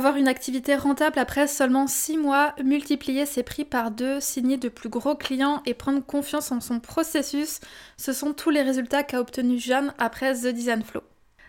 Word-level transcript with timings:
Avoir 0.00 0.16
une 0.16 0.28
activité 0.28 0.76
rentable 0.76 1.18
après 1.18 1.46
seulement 1.46 1.86
6 1.86 2.16
mois, 2.16 2.54
multiplier 2.64 3.26
ses 3.26 3.42
prix 3.42 3.66
par 3.66 3.90
deux, 3.90 4.18
signer 4.18 4.56
de 4.56 4.70
plus 4.70 4.88
gros 4.88 5.14
clients 5.14 5.62
et 5.66 5.74
prendre 5.74 6.02
confiance 6.02 6.50
en 6.52 6.62
son 6.62 6.80
processus, 6.80 7.60
ce 7.98 8.14
sont 8.14 8.32
tous 8.32 8.48
les 8.48 8.62
résultats 8.62 9.02
qu'a 9.02 9.20
obtenu 9.20 9.58
Jeanne 9.58 9.92
après 9.98 10.32
The 10.36 10.46
Design 10.54 10.82
Flow. 10.82 11.02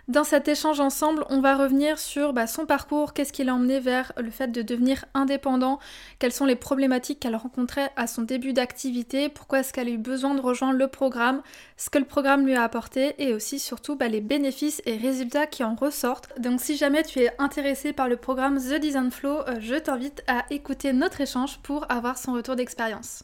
Dans 0.08 0.24
cet 0.24 0.48
échange 0.48 0.79
ensemble, 0.79 1.26
on 1.29 1.42
va 1.42 1.56
revenir 1.56 2.00
sur 2.00 2.34
bah, 2.34 2.48
son 2.48 2.66
parcours, 2.66 3.13
qu'est-ce 3.13 3.32
qui 3.32 3.44
l'a 3.44 3.54
emmené 3.54 3.79
vers 3.79 4.12
le 4.18 4.31
fait 4.31 4.47
de 4.47 4.62
devenir 4.62 5.06
indépendant, 5.13 5.79
quelles 6.18 6.33
sont 6.33 6.46
les 6.46 6.56
problématiques 6.56 7.20
qu'elle 7.20 7.36
rencontrait 7.36 7.92
à 7.96 8.08
son 8.08 8.24
début 8.24 8.54
d'activité, 8.54 9.29
pourquoi 9.29 9.60
est-ce 9.60 9.74
qu'elle 9.74 9.87
a 9.87 9.92
eu 9.92 9.97
besoin 9.97 10.33
de 10.33 10.42
rejoindre 10.42 10.79
le 10.79 10.87
programme, 10.87 11.42
ce 11.78 11.90
que 11.90 12.00
le 12.00 12.06
programme 12.06 12.46
lui 12.46 12.56
a 12.56 12.64
apporté 12.64 13.14
et 13.19 13.33
aussi 13.33 13.60
surtout 13.60 13.96
bah, 13.96 14.08
les 14.08 14.22
bénéfices 14.22 14.82
et 14.86 14.97
résultats 14.97 15.46
qui 15.46 15.64
en 15.64 15.76
ressortent. 15.76 16.30
Donc 16.40 16.62
si 16.62 16.77
jamais 16.77 17.04
tu 17.04 17.20
es 17.20 17.31
intéressé 17.38 17.94
par 17.94 18.09
le 18.09 18.18
programme 18.18 18.58
The 18.58 18.80
Design 18.80 19.12
Flow, 19.12 19.41
euh, 19.48 19.58
je 19.59 19.76
t'invite 19.76 20.24
à 20.27 20.46
écouter 20.49 20.94
notre 20.94 21.22
échange 21.22 21.60
pour 21.60 21.86
avoir 21.91 22.18
son 22.18 22.34
retour 22.34 22.55
d'expérience. 22.55 23.24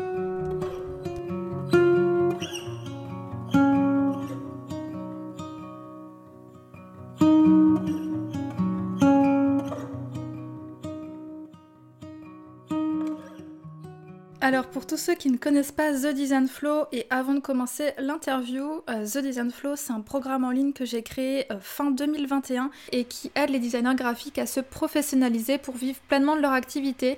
Alors 14.51 14.65
pour 14.65 14.85
tous 14.85 14.97
ceux 14.97 15.15
qui 15.15 15.31
ne 15.31 15.37
connaissent 15.37 15.71
pas 15.71 15.93
The 15.93 16.07
Design 16.07 16.49
Flow 16.49 16.83
et 16.91 17.07
avant 17.09 17.33
de 17.35 17.39
commencer 17.39 17.93
l'interview, 17.97 18.81
euh, 18.89 19.05
The 19.05 19.19
Design 19.19 19.49
Flow 19.49 19.77
c'est 19.77 19.93
un 19.93 20.01
programme 20.01 20.43
en 20.43 20.51
ligne 20.51 20.73
que 20.73 20.83
j'ai 20.83 21.03
créé 21.03 21.49
euh, 21.53 21.55
fin 21.61 21.89
2021 21.89 22.69
et 22.91 23.05
qui 23.05 23.31
aide 23.35 23.49
les 23.49 23.59
designers 23.59 23.95
graphiques 23.95 24.37
à 24.37 24.45
se 24.45 24.59
professionnaliser 24.59 25.57
pour 25.57 25.77
vivre 25.77 25.99
pleinement 26.09 26.35
de 26.35 26.41
leur 26.41 26.51
activité. 26.51 27.17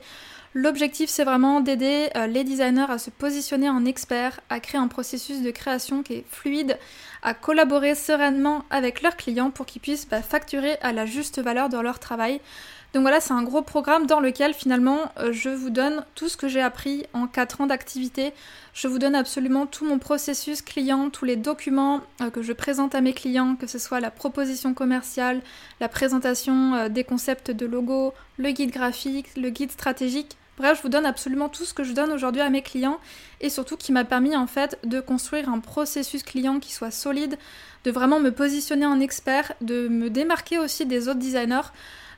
L'objectif 0.54 1.10
c'est 1.10 1.24
vraiment 1.24 1.60
d'aider 1.60 2.10
euh, 2.16 2.28
les 2.28 2.44
designers 2.44 2.86
à 2.88 3.00
se 3.00 3.10
positionner 3.10 3.68
en 3.68 3.84
experts, 3.84 4.40
à 4.52 4.60
créer 4.60 4.80
un 4.80 4.88
processus 4.88 5.42
de 5.42 5.50
création 5.50 6.04
qui 6.04 6.14
est 6.14 6.26
fluide, 6.30 6.78
à 7.24 7.34
collaborer 7.34 7.96
sereinement 7.96 8.64
avec 8.70 9.02
leurs 9.02 9.18
clients 9.18 9.50
pour 9.50 9.66
qu'ils 9.66 9.82
puissent 9.82 10.08
bah, 10.08 10.22
facturer 10.22 10.78
à 10.84 10.94
la 10.94 11.08
juste 11.08 11.42
valeur 11.42 11.70
dans 11.70 11.82
leur 11.82 11.98
travail. 11.98 12.42
Donc 12.94 13.02
voilà, 13.02 13.20
c'est 13.20 13.34
un 13.34 13.42
gros 13.42 13.64
programme 13.64 14.06
dans 14.06 14.20
lequel 14.20 14.54
finalement 14.54 15.12
euh, 15.18 15.34
je 15.34 15.50
vous 15.50 15.72
donne 15.72 16.06
tout 16.14 16.30
ce 16.30 16.38
que 16.38 16.48
j'ai 16.48 16.62
appris 16.62 17.08
en 17.14 17.26
4 17.26 17.62
ans 17.62 17.66
d'activité. 17.66 18.34
Je 18.76 18.88
vous 18.88 19.00
donne 19.00 19.16
absolument 19.16 19.66
tout 19.66 19.84
mon 19.84 19.98
processus 19.98 20.62
client, 20.62 21.10
tous 21.10 21.26
les 21.26 21.36
documents 21.36 22.02
euh, 22.22 22.30
que 22.30 22.44
je 22.44 22.54
présente 22.54 22.94
à 22.94 23.02
mes 23.02 23.14
clients, 23.14 23.56
que 23.56 23.66
ce 23.66 23.80
soit 23.80 24.00
la 24.00 24.12
proposition 24.12 24.76
commerciale, 24.76 25.42
la 25.80 25.90
présentation 25.90 26.76
euh, 26.76 26.88
des 26.88 27.04
concepts 27.04 27.50
de 27.50 27.66
logo, 27.66 28.14
le 28.38 28.52
guide 28.52 28.70
graphique, 28.70 29.36
le 29.38 29.50
guide 29.50 29.72
stratégique. 29.72 30.38
Bref, 30.58 30.78
je 30.78 30.84
vous 30.84 30.90
donne 30.90 31.08
absolument 31.08 31.50
tout 31.50 31.66
ce 31.66 31.74
que 31.74 31.84
je 31.84 31.94
donne 31.94 32.12
aujourd'hui 32.12 32.44
à 32.44 32.52
mes 32.52 32.62
clients 32.62 33.00
et 33.42 33.50
surtout 33.50 33.76
qui 33.76 33.92
m'a 33.92 34.06
permis 34.06 34.36
en 34.36 34.46
fait 34.46 34.78
de 34.84 35.00
construire 35.00 35.50
un 35.50 35.62
processus 35.62 36.22
client 36.22 36.60
qui 36.60 36.72
soit 36.72 36.92
solide, 36.92 37.40
de 37.86 37.92
vraiment 37.92 38.20
me 38.20 38.30
positionner 38.30 38.86
en 38.86 39.00
expert, 39.00 39.54
de 39.62 39.88
me 39.88 40.12
démarquer 40.12 40.60
aussi 40.60 40.86
des 40.86 41.08
autres 41.08 41.18
designers. 41.18 41.72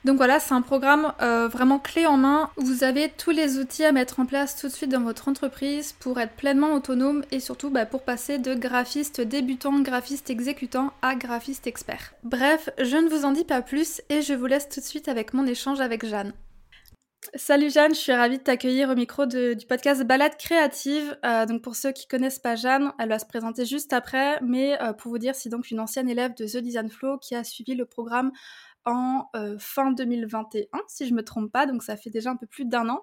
Donc 0.06 0.18
voilà, 0.18 0.38
c'est 0.38 0.54
un 0.54 0.62
programme 0.62 1.12
euh, 1.20 1.48
vraiment 1.48 1.80
clé 1.80 2.06
en 2.06 2.16
main. 2.16 2.50
Vous 2.58 2.84
avez 2.84 3.08
tous 3.08 3.32
les 3.32 3.58
outils 3.58 3.84
à 3.84 3.90
mettre 3.90 4.20
en 4.20 4.24
place 4.24 4.54
tout 4.54 4.68
de 4.68 4.72
suite 4.72 4.92
dans 4.92 5.00
votre 5.00 5.26
entreprise 5.26 5.94
pour 5.94 6.20
être 6.20 6.34
pleinement 6.34 6.74
autonome 6.74 7.24
et 7.32 7.40
surtout 7.40 7.70
bah, 7.70 7.86
pour 7.86 8.02
passer 8.02 8.38
de 8.38 8.54
graphiste 8.54 9.20
débutant, 9.20 9.80
graphiste 9.80 10.30
exécutant 10.30 10.92
à 11.02 11.16
graphiste 11.16 11.66
expert. 11.66 12.14
Bref, 12.22 12.68
je 12.78 12.96
ne 12.96 13.08
vous 13.08 13.24
en 13.24 13.32
dis 13.32 13.42
pas 13.42 13.62
plus 13.62 14.00
et 14.08 14.22
je 14.22 14.32
vous 14.32 14.46
laisse 14.46 14.68
tout 14.68 14.78
de 14.78 14.84
suite 14.84 15.08
avec 15.08 15.34
mon 15.34 15.44
échange 15.44 15.80
avec 15.80 16.06
Jeanne. 16.06 16.34
Salut 17.34 17.70
Jeanne, 17.70 17.92
je 17.92 17.98
suis 17.98 18.12
ravie 18.12 18.38
de 18.38 18.42
t'accueillir 18.44 18.90
au 18.90 18.94
micro 18.94 19.26
du 19.26 19.56
podcast 19.68 20.04
Balade 20.04 20.36
créative. 20.38 21.18
Euh, 21.24 21.46
donc 21.46 21.62
pour 21.62 21.74
ceux 21.74 21.90
qui 21.90 22.06
connaissent 22.06 22.38
pas 22.38 22.54
Jeanne, 22.54 22.92
elle 23.00 23.08
va 23.08 23.18
se 23.18 23.26
présenter 23.26 23.66
juste 23.66 23.92
après, 23.92 24.38
mais 24.40 24.80
euh, 24.80 24.92
pour 24.92 25.10
vous 25.10 25.18
dire, 25.18 25.34
c'est 25.34 25.48
donc 25.48 25.72
une 25.72 25.80
ancienne 25.80 26.08
élève 26.08 26.34
de 26.36 26.46
The 26.46 26.58
Design 26.58 26.88
Flow 26.88 27.18
qui 27.18 27.34
a 27.34 27.42
suivi 27.42 27.74
le 27.74 27.84
programme 27.84 28.30
en 28.86 29.28
euh, 29.34 29.56
fin 29.58 29.90
2021, 29.90 30.66
si 30.86 31.06
je 31.06 31.12
me 31.12 31.22
trompe 31.22 31.52
pas, 31.52 31.66
donc 31.66 31.82
ça 31.82 31.96
fait 31.96 32.08
déjà 32.08 32.30
un 32.30 32.36
peu 32.36 32.46
plus 32.46 32.64
d'un 32.64 32.88
an. 32.88 33.02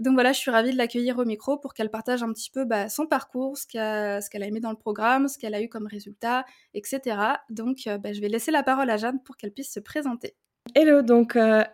Donc 0.00 0.14
voilà, 0.14 0.32
je 0.32 0.38
suis 0.38 0.50
ravie 0.50 0.72
de 0.72 0.76
l'accueillir 0.76 1.18
au 1.18 1.24
micro 1.24 1.56
pour 1.56 1.72
qu'elle 1.72 1.90
partage 1.90 2.22
un 2.22 2.32
petit 2.32 2.50
peu 2.50 2.64
bah, 2.64 2.88
son 2.88 3.06
parcours, 3.06 3.56
ce 3.56 3.66
qu'elle 3.66 4.42
a, 4.42 4.46
aimé 4.46 4.60
dans 4.60 4.70
le 4.70 4.76
programme, 4.76 5.28
ce 5.28 5.38
qu'elle 5.38 5.54
a 5.54 5.62
eu 5.62 5.68
comme 5.68 5.86
résultat, 5.86 6.44
etc. 6.74 7.16
Donc 7.48 7.86
euh, 7.86 7.96
bah, 7.96 8.12
je 8.12 8.20
vais 8.20 8.28
laisser 8.28 8.50
la 8.50 8.64
parole 8.64 8.90
à 8.90 8.96
Jeanne 8.96 9.22
pour 9.24 9.36
qu'elle 9.36 9.52
puisse 9.52 9.72
se 9.72 9.80
présenter. 9.80 10.34
Hello, 10.74 11.02
donc 11.02 11.36
euh, 11.36 11.64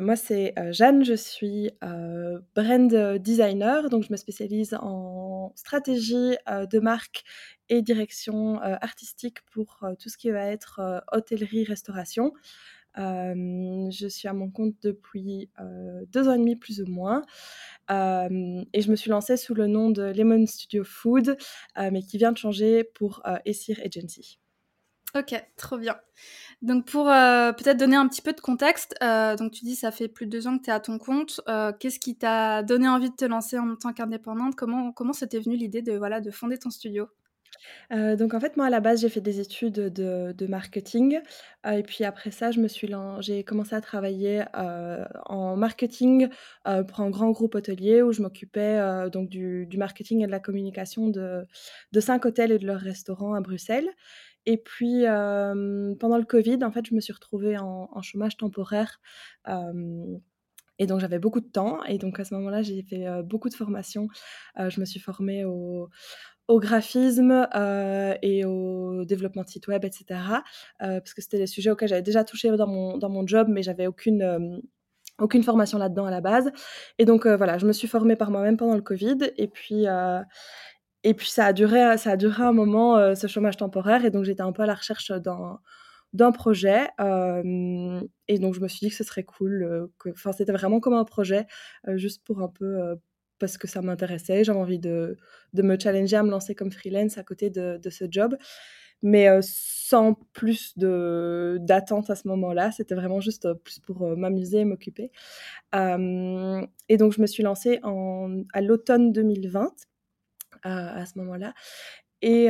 moi 0.00 0.16
c'est 0.16 0.54
Jeanne, 0.72 1.04
je 1.04 1.14
suis 1.14 1.70
brand 2.54 3.18
designer, 3.18 3.88
donc 3.90 4.04
je 4.04 4.12
me 4.12 4.16
spécialise 4.16 4.74
en 4.80 5.52
stratégie 5.54 6.36
de 6.48 6.78
marque 6.80 7.22
et 7.68 7.80
direction 7.80 8.60
artistique 8.60 9.38
pour 9.52 9.86
tout 10.00 10.08
ce 10.08 10.18
qui 10.18 10.30
va 10.30 10.46
être 10.46 11.04
hôtellerie, 11.12 11.64
restauration 11.64 12.32
je 12.96 14.06
suis 14.08 14.28
à 14.28 14.32
mon 14.32 14.50
compte 14.50 14.74
depuis 14.82 15.50
deux 16.12 16.28
ans 16.28 16.34
et 16.34 16.38
demi 16.38 16.56
plus 16.56 16.80
ou 16.80 16.86
moins. 16.86 17.22
et 17.90 18.80
je 18.80 18.90
me 18.90 18.96
suis 18.96 19.10
lancée 19.10 19.36
sous 19.36 19.54
le 19.54 19.66
nom 19.66 19.90
de 19.90 20.02
Lemon 20.02 20.46
Studio 20.46 20.84
Food, 20.84 21.36
mais 21.76 22.02
qui 22.02 22.18
vient 22.18 22.32
de 22.32 22.38
changer 22.38 22.84
pour 22.84 23.22
Essir 23.44 23.78
Agency. 23.84 24.38
Ok, 25.16 25.32
trop 25.56 25.78
bien. 25.78 25.96
Donc 26.60 26.86
pour 26.86 27.04
peut-être 27.04 27.76
donner 27.76 27.94
un 27.94 28.08
petit 28.08 28.22
peu 28.22 28.32
de 28.32 28.40
contexte, 28.40 28.96
donc 29.00 29.52
tu 29.52 29.64
dis 29.64 29.76
ça 29.76 29.92
fait 29.92 30.08
plus 30.08 30.26
de 30.26 30.30
deux 30.32 30.48
ans 30.48 30.58
que 30.58 30.64
tu 30.64 30.70
es 30.70 30.72
à 30.72 30.80
ton 30.80 30.98
compte. 30.98 31.40
Qu'est-ce 31.78 32.00
qui 32.00 32.16
t'a 32.16 32.62
donné 32.64 32.88
envie 32.88 33.10
de 33.10 33.16
te 33.16 33.24
lancer 33.24 33.58
en 33.58 33.76
tant 33.76 33.92
qu'indépendante? 33.92 34.56
Comment 34.56 34.92
comment 34.92 35.12
c'était 35.12 35.38
venu 35.38 35.56
l'idée 35.56 35.82
de 35.82 35.92
voilà 35.92 36.20
de 36.20 36.30
fonder 36.32 36.58
ton 36.58 36.70
studio? 36.70 37.06
Donc 37.90 38.34
en 38.34 38.40
fait, 38.40 38.56
moi, 38.56 38.66
à 38.66 38.70
la 38.70 38.80
base, 38.80 39.00
j'ai 39.02 39.08
fait 39.08 39.20
des 39.20 39.40
études 39.40 39.74
de 39.74 40.46
marketing, 40.46 41.20
et 41.66 41.82
puis 41.82 42.04
après 42.04 42.30
ça, 42.30 42.50
j'ai 43.20 43.44
commencé 43.44 43.74
à 43.74 43.80
travailler, 43.80 44.44
en 44.54 45.56
marketing, 45.56 46.28
pour 46.64 47.00
un 47.00 47.10
grand 47.10 47.30
groupe 47.30 47.54
hôtelier 47.54 48.02
où 48.02 48.12
je 48.12 48.22
m'occupais, 48.22 49.08
donc 49.10 49.28
du 49.28 49.76
marketing 49.76 50.22
et 50.22 50.26
de 50.26 50.30
la 50.32 50.40
communication 50.40 51.08
de 51.08 51.46
de 51.92 52.00
5 52.00 52.24
hôtels 52.26 52.52
et 52.52 52.58
de 52.58 52.66
leurs 52.66 52.80
restaurants 52.80 53.34
à 53.34 53.40
Bruxelles 53.40 53.88
et 54.46 54.58
puis, 54.58 55.04
pendant 55.04 56.18
le 56.18 56.24
covid, 56.24 56.58
en 56.64 56.70
fait, 56.72 56.86
je 56.86 56.94
me 56.94 57.00
suis 57.00 57.12
retrouvée 57.12 57.56
en 57.58 58.02
chômage 58.02 58.36
temporaire, 58.36 59.00
et 60.78 60.86
donc 60.86 61.00
j'avais 61.00 61.18
beaucoup 61.20 61.40
de 61.40 61.46
temps 61.46 61.84
et 61.84 61.98
donc 61.98 62.18
à 62.18 62.24
ce 62.24 62.34
moment-là, 62.34 62.62
j'ai 62.62 62.82
fait, 62.82 63.06
beaucoup 63.22 63.48
de 63.48 63.54
formations. 63.54 64.08
je 64.58 64.80
me 64.80 64.84
suis 64.84 65.00
formée 65.00 65.44
au 65.44 65.88
au 66.48 66.60
graphisme 66.60 67.48
euh, 67.54 68.14
et 68.22 68.44
au 68.44 69.04
développement 69.04 69.42
de 69.42 69.48
site 69.48 69.66
web, 69.68 69.84
etc. 69.84 70.04
Euh, 70.82 71.00
parce 71.00 71.14
que 71.14 71.22
c'était 71.22 71.38
des 71.38 71.46
sujets 71.46 71.70
auxquels 71.70 71.88
j'avais 71.88 72.02
déjà 72.02 72.24
touché 72.24 72.50
dans 72.50 72.66
mon, 72.66 72.98
dans 72.98 73.08
mon 73.08 73.26
job, 73.26 73.48
mais 73.50 73.62
j'avais 73.62 73.86
aucune, 73.86 74.22
euh, 74.22 74.58
aucune 75.18 75.42
formation 75.42 75.78
là-dedans 75.78 76.06
à 76.06 76.10
la 76.10 76.20
base. 76.20 76.50
Et 76.98 77.04
donc 77.04 77.26
voilà, 77.26 77.58
je 77.58 77.66
me 77.66 77.72
suis 77.72 77.88
formée 77.88 78.16
par 78.16 78.30
moi-même 78.30 78.56
pendant 78.56 78.74
le 78.74 78.82
Covid. 78.82 79.18
Et 79.38 79.48
puis, 79.48 79.86
et 81.04 81.14
puis 81.14 81.28
ça 81.28 81.46
a 81.46 81.52
duré, 81.52 81.96
ça 81.98 82.12
a 82.12 82.16
duré 82.16 82.42
un 82.42 82.52
moment, 82.52 83.14
ce 83.14 83.26
chômage 83.26 83.56
temporaire. 83.56 84.04
Et 84.04 84.10
donc 84.10 84.24
j'étais 84.24 84.42
un 84.42 84.52
peu 84.52 84.62
à 84.62 84.66
la 84.66 84.74
recherche 84.74 85.12
d'un 86.12 86.32
projet. 86.32 86.88
et 86.98 88.38
donc 88.38 88.54
je 88.54 88.60
me 88.60 88.68
suis 88.68 88.80
dit 88.80 88.90
que 88.90 88.96
ce 88.96 89.04
serait 89.04 89.22
cool. 89.24 89.88
Enfin, 90.10 90.32
c'était 90.32 90.52
vraiment 90.52 90.80
comme 90.80 90.94
un 90.94 91.04
projet, 91.04 91.46
juste 91.94 92.24
pour 92.24 92.42
un 92.42 92.48
peu 92.48 92.96
parce 93.38 93.58
que 93.58 93.66
ça 93.68 93.82
m'intéressait. 93.82 94.44
J'avais 94.44 94.58
envie 94.58 94.78
de, 94.78 95.16
de, 95.52 95.62
me 95.62 95.78
challenger 95.78 96.16
à 96.16 96.22
me 96.22 96.30
lancer 96.30 96.54
comme 96.54 96.72
freelance 96.72 97.18
à 97.18 97.24
côté 97.24 97.50
de, 97.50 97.78
de 97.82 97.90
ce 97.90 98.04
job. 98.10 98.36
Mais 99.02 99.28
sans 99.42 100.14
plus 100.32 100.72
d'attente 100.78 102.08
à 102.10 102.14
ce 102.14 102.26
moment-là. 102.28 102.72
C'était 102.72 102.94
vraiment 102.94 103.20
juste 103.20 103.52
plus 103.64 103.78
pour 103.80 104.16
m'amuser 104.16 104.60
et 104.60 104.64
m'occuper. 104.64 105.10
et 105.74 106.96
donc, 106.96 107.12
je 107.12 107.20
me 107.20 107.26
suis 107.26 107.42
lancée 107.42 107.80
en, 107.82 108.42
à 108.54 108.62
l'automne 108.62 109.12
2020, 109.12 109.74
à 110.62 111.04
ce 111.04 111.18
moment-là. 111.18 111.52
Et 112.22 112.48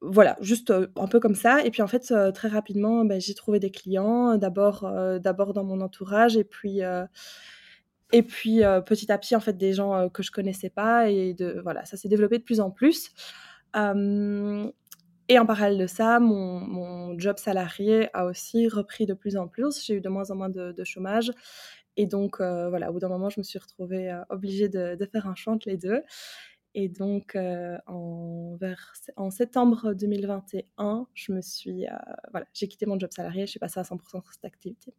voilà, 0.00 0.36
juste 0.40 0.70
un 0.70 1.08
peu 1.08 1.18
comme 1.18 1.34
ça. 1.34 1.64
Et 1.64 1.72
puis 1.72 1.82
en 1.82 1.88
fait, 1.88 2.14
très 2.32 2.48
rapidement, 2.48 3.04
ben, 3.04 3.20
j'ai 3.20 3.34
trouvé 3.34 3.58
des 3.58 3.72
clients, 3.72 4.36
d'abord 4.36 4.88
d'abord 5.20 5.52
dans 5.52 5.64
mon 5.64 5.80
entourage, 5.80 6.36
et 6.36 6.44
puis 6.44 6.82
et 8.12 8.22
puis 8.22 8.60
petit 8.86 9.10
à 9.10 9.18
petit, 9.18 9.36
en 9.36 9.40
fait, 9.40 9.56
des 9.56 9.72
gens 9.72 10.08
que 10.08 10.22
je 10.22 10.30
connaissais 10.30 10.70
pas, 10.70 11.08
et 11.10 11.34
de 11.34 11.60
voilà, 11.62 11.84
ça 11.84 11.96
s'est 11.96 12.08
développé 12.08 12.38
de 12.38 12.44
plus 12.44 12.60
en 12.60 12.70
plus. 12.70 13.10
et 13.74 15.38
en 15.38 15.46
parallèle 15.46 15.78
de 15.78 15.86
ça, 15.86 16.20
mon, 16.20 16.60
mon, 16.60 17.18
job 17.18 17.38
salarié 17.38 18.08
a 18.14 18.26
aussi 18.26 18.68
repris 18.68 19.06
de 19.06 19.14
plus 19.14 19.36
en 19.36 19.48
plus. 19.48 19.84
J'ai 19.84 19.94
eu 19.94 20.00
de 20.00 20.08
moins 20.08 20.30
en 20.30 20.36
moins 20.36 20.48
de, 20.48 20.84
chômage. 20.84 21.32
Et 21.96 22.06
donc, 22.06 22.38
voilà, 22.40 22.90
au 22.90 22.92
bout 22.92 23.00
d'un 23.00 23.08
moment, 23.08 23.30
je 23.30 23.40
me 23.40 23.44
suis 23.44 23.58
retrouvée 23.58 24.16
obligée 24.28 24.68
de, 24.68 25.08
faire 25.10 25.26
un 25.26 25.34
choix 25.34 25.56
les 25.66 25.76
deux. 25.76 26.02
Et 26.78 26.90
donc, 26.90 27.36
euh, 27.36 27.78
en, 27.86 29.30
septembre 29.30 29.94
2021, 29.94 31.06
je 31.14 31.32
me 31.32 31.40
suis, 31.40 31.86
euh, 31.86 31.90
voilà, 32.32 32.44
j'ai 32.52 32.68
quitté 32.68 32.84
mon 32.84 33.00
job 33.00 33.08
salarié, 33.10 33.46
je 33.46 33.52
suis 33.52 33.58
passée 33.58 33.80
à 33.80 33.82
100% 33.82 34.22
sur 34.22 34.32
cette 34.34 34.44
activité. 34.44 34.92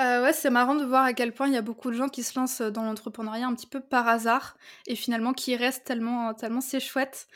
Euh, 0.00 0.22
ouais, 0.22 0.32
c'est 0.32 0.48
marrant 0.48 0.74
de 0.74 0.84
voir 0.84 1.04
à 1.04 1.12
quel 1.12 1.32
point 1.32 1.46
il 1.46 1.52
y 1.52 1.58
a 1.58 1.62
beaucoup 1.62 1.90
de 1.90 1.94
gens 1.94 2.08
qui 2.08 2.22
se 2.22 2.38
lancent 2.40 2.62
dans 2.62 2.84
l'entrepreneuriat 2.84 3.46
un 3.46 3.54
petit 3.54 3.66
peu 3.66 3.80
par 3.80 4.08
hasard 4.08 4.56
et 4.86 4.94
finalement 4.94 5.34
qui 5.34 5.54
restent 5.56 5.84
tellement, 5.84 6.32
tellement 6.32 6.62
c'est 6.62 6.80
chouette. 6.80 7.28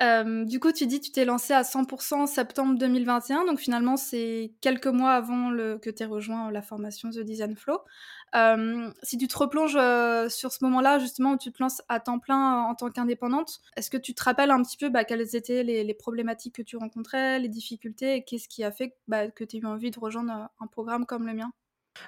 Du 0.00 0.60
coup, 0.60 0.72
tu 0.72 0.86
dis 0.86 1.00
tu 1.00 1.10
t'es 1.10 1.24
lancé 1.24 1.52
à 1.54 1.62
100% 1.62 2.14
en 2.14 2.26
septembre 2.26 2.78
2021, 2.78 3.44
donc 3.46 3.58
finalement 3.58 3.96
c'est 3.96 4.52
quelques 4.60 4.86
mois 4.86 5.12
avant 5.12 5.50
le, 5.50 5.78
que 5.78 5.90
tu 5.90 6.02
aies 6.02 6.06
rejoint 6.06 6.50
la 6.50 6.62
formation 6.62 7.10
The 7.10 7.20
Design 7.20 7.56
Flow. 7.56 7.78
si 9.02 9.18
tu 9.18 9.28
te 9.28 9.38
replonges 9.38 9.78
sur 10.30 10.52
ce 10.52 10.64
moment-là, 10.64 10.98
justement, 10.98 11.32
où 11.32 11.38
tu 11.38 11.52
te 11.52 11.62
lances 11.62 11.82
à 11.88 12.00
temps 12.00 12.18
plein 12.18 12.62
en 12.62 12.74
tant 12.74 12.90
qu'indépendante, 12.90 13.60
est-ce 13.76 13.90
que 13.90 13.96
tu 13.96 14.14
te 14.14 14.22
rappelles 14.22 14.50
un 14.50 14.62
petit 14.62 14.76
peu 14.76 14.88
bah, 14.88 15.04
quelles 15.04 15.34
étaient 15.34 15.62
les, 15.62 15.94
problématiques 15.94 16.56
que 16.56 16.62
tu 16.62 16.76
rencontrais, 16.76 17.38
les 17.38 17.48
difficultés, 17.48 18.16
et 18.16 18.24
qu'est-ce 18.24 18.48
qui 18.48 18.64
a 18.64 18.70
fait 18.70 18.96
bah, 19.08 19.30
que 19.30 19.44
tu 19.44 19.56
aies 19.56 19.60
eu 19.60 19.66
envie 19.66 19.90
de 19.90 19.98
rejoindre 19.98 20.50
un 20.60 20.66
programme 20.66 21.06
comme 21.06 21.26
le 21.26 21.34
mien? 21.34 21.52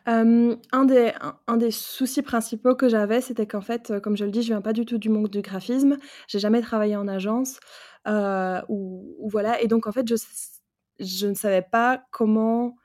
Un, 0.06 0.85
des, 0.87 1.12
un, 1.46 1.56
des 1.56 1.70
soucis 1.70 2.23
principaux 2.23 2.75
que 2.75 2.88
j'avais, 2.88 3.20
c'était 3.20 3.46
qu'en 3.46 3.61
fait, 3.61 4.00
comme 4.00 4.17
je 4.17 4.25
le 4.25 4.31
dis, 4.31 4.43
je 4.43 4.49
viens 4.49 4.62
pas 4.62 4.73
du 4.73 4.85
tout 4.87 4.99
du 4.99 5.08
monde 5.08 5.29
du 5.29 5.43
graphisme. 5.43 5.96
J'ai 6.29 6.38
jamais 6.38 6.61
travaillé 6.62 6.96
en 6.96 7.08
agence, 7.08 7.58
ou, 8.06 9.29
voilà. 9.31 9.61
Et 9.62 9.69
donc, 9.69 9.87
en 9.87 9.93
fait, 9.93 10.08
je, 10.08 10.17
je 11.00 11.26
ne 11.26 11.35
savais 11.35 11.62
pas 11.62 12.02
comment 12.11 12.76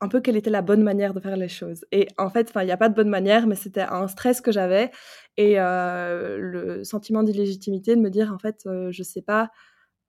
un 0.00 0.08
peu 0.08 0.20
quelle 0.20 0.36
était 0.36 0.50
la 0.50 0.62
bonne 0.62 0.82
manière 0.82 1.14
de 1.14 1.20
faire 1.20 1.36
les 1.36 1.48
choses. 1.48 1.84
Et 1.92 2.08
en 2.18 2.28
fait, 2.28 2.52
il 2.56 2.64
n'y 2.64 2.72
a 2.72 2.76
pas 2.76 2.88
de 2.88 2.94
bonne 2.94 3.08
manière, 3.08 3.46
mais 3.46 3.54
c'était 3.54 3.82
un 3.82 4.08
stress 4.08 4.40
que 4.40 4.50
j'avais 4.50 4.90
et 5.36 5.60
euh, 5.60 6.38
le 6.38 6.82
sentiment 6.82 7.22
d'illégitimité 7.22 7.94
de 7.94 8.00
me 8.00 8.10
dire, 8.10 8.32
en 8.32 8.38
fait, 8.38 8.62
euh, 8.66 8.90
je 8.90 9.02
sais 9.04 9.22
pas 9.22 9.50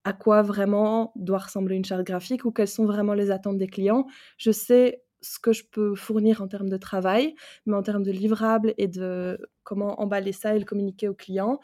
à 0.04 0.12
quoi 0.14 0.42
vraiment 0.42 1.14
doit 1.16 1.38
ressembler 1.38 1.76
une 1.76 1.86
charte 1.86 2.04
graphique 2.04 2.44
ou 2.44 2.52
quelles 2.52 2.68
sont 2.68 2.86
vraiment 2.86 3.14
les 3.14 3.30
attentes 3.32 3.58
des 3.60 3.68
clients. 3.68 4.08
Je 4.38 4.52
sais 4.52 5.04
ce 5.24 5.40
que 5.40 5.54
je 5.54 5.64
peux 5.64 5.96
fournir 5.96 6.42
en 6.42 6.48
termes 6.48 6.70
de 6.70 6.78
travail, 6.78 7.34
mais 7.66 7.76
en 7.76 7.82
termes 7.82 8.04
de 8.04 8.12
livrables 8.12 8.74
et 8.78 8.88
de 8.88 9.40
comment 9.64 10.02
emballer 10.02 10.34
ça 10.34 10.56
et 10.56 10.60
le 10.60 10.66
communiquer 10.66 11.08
aux 11.08 11.14
clients, 11.14 11.60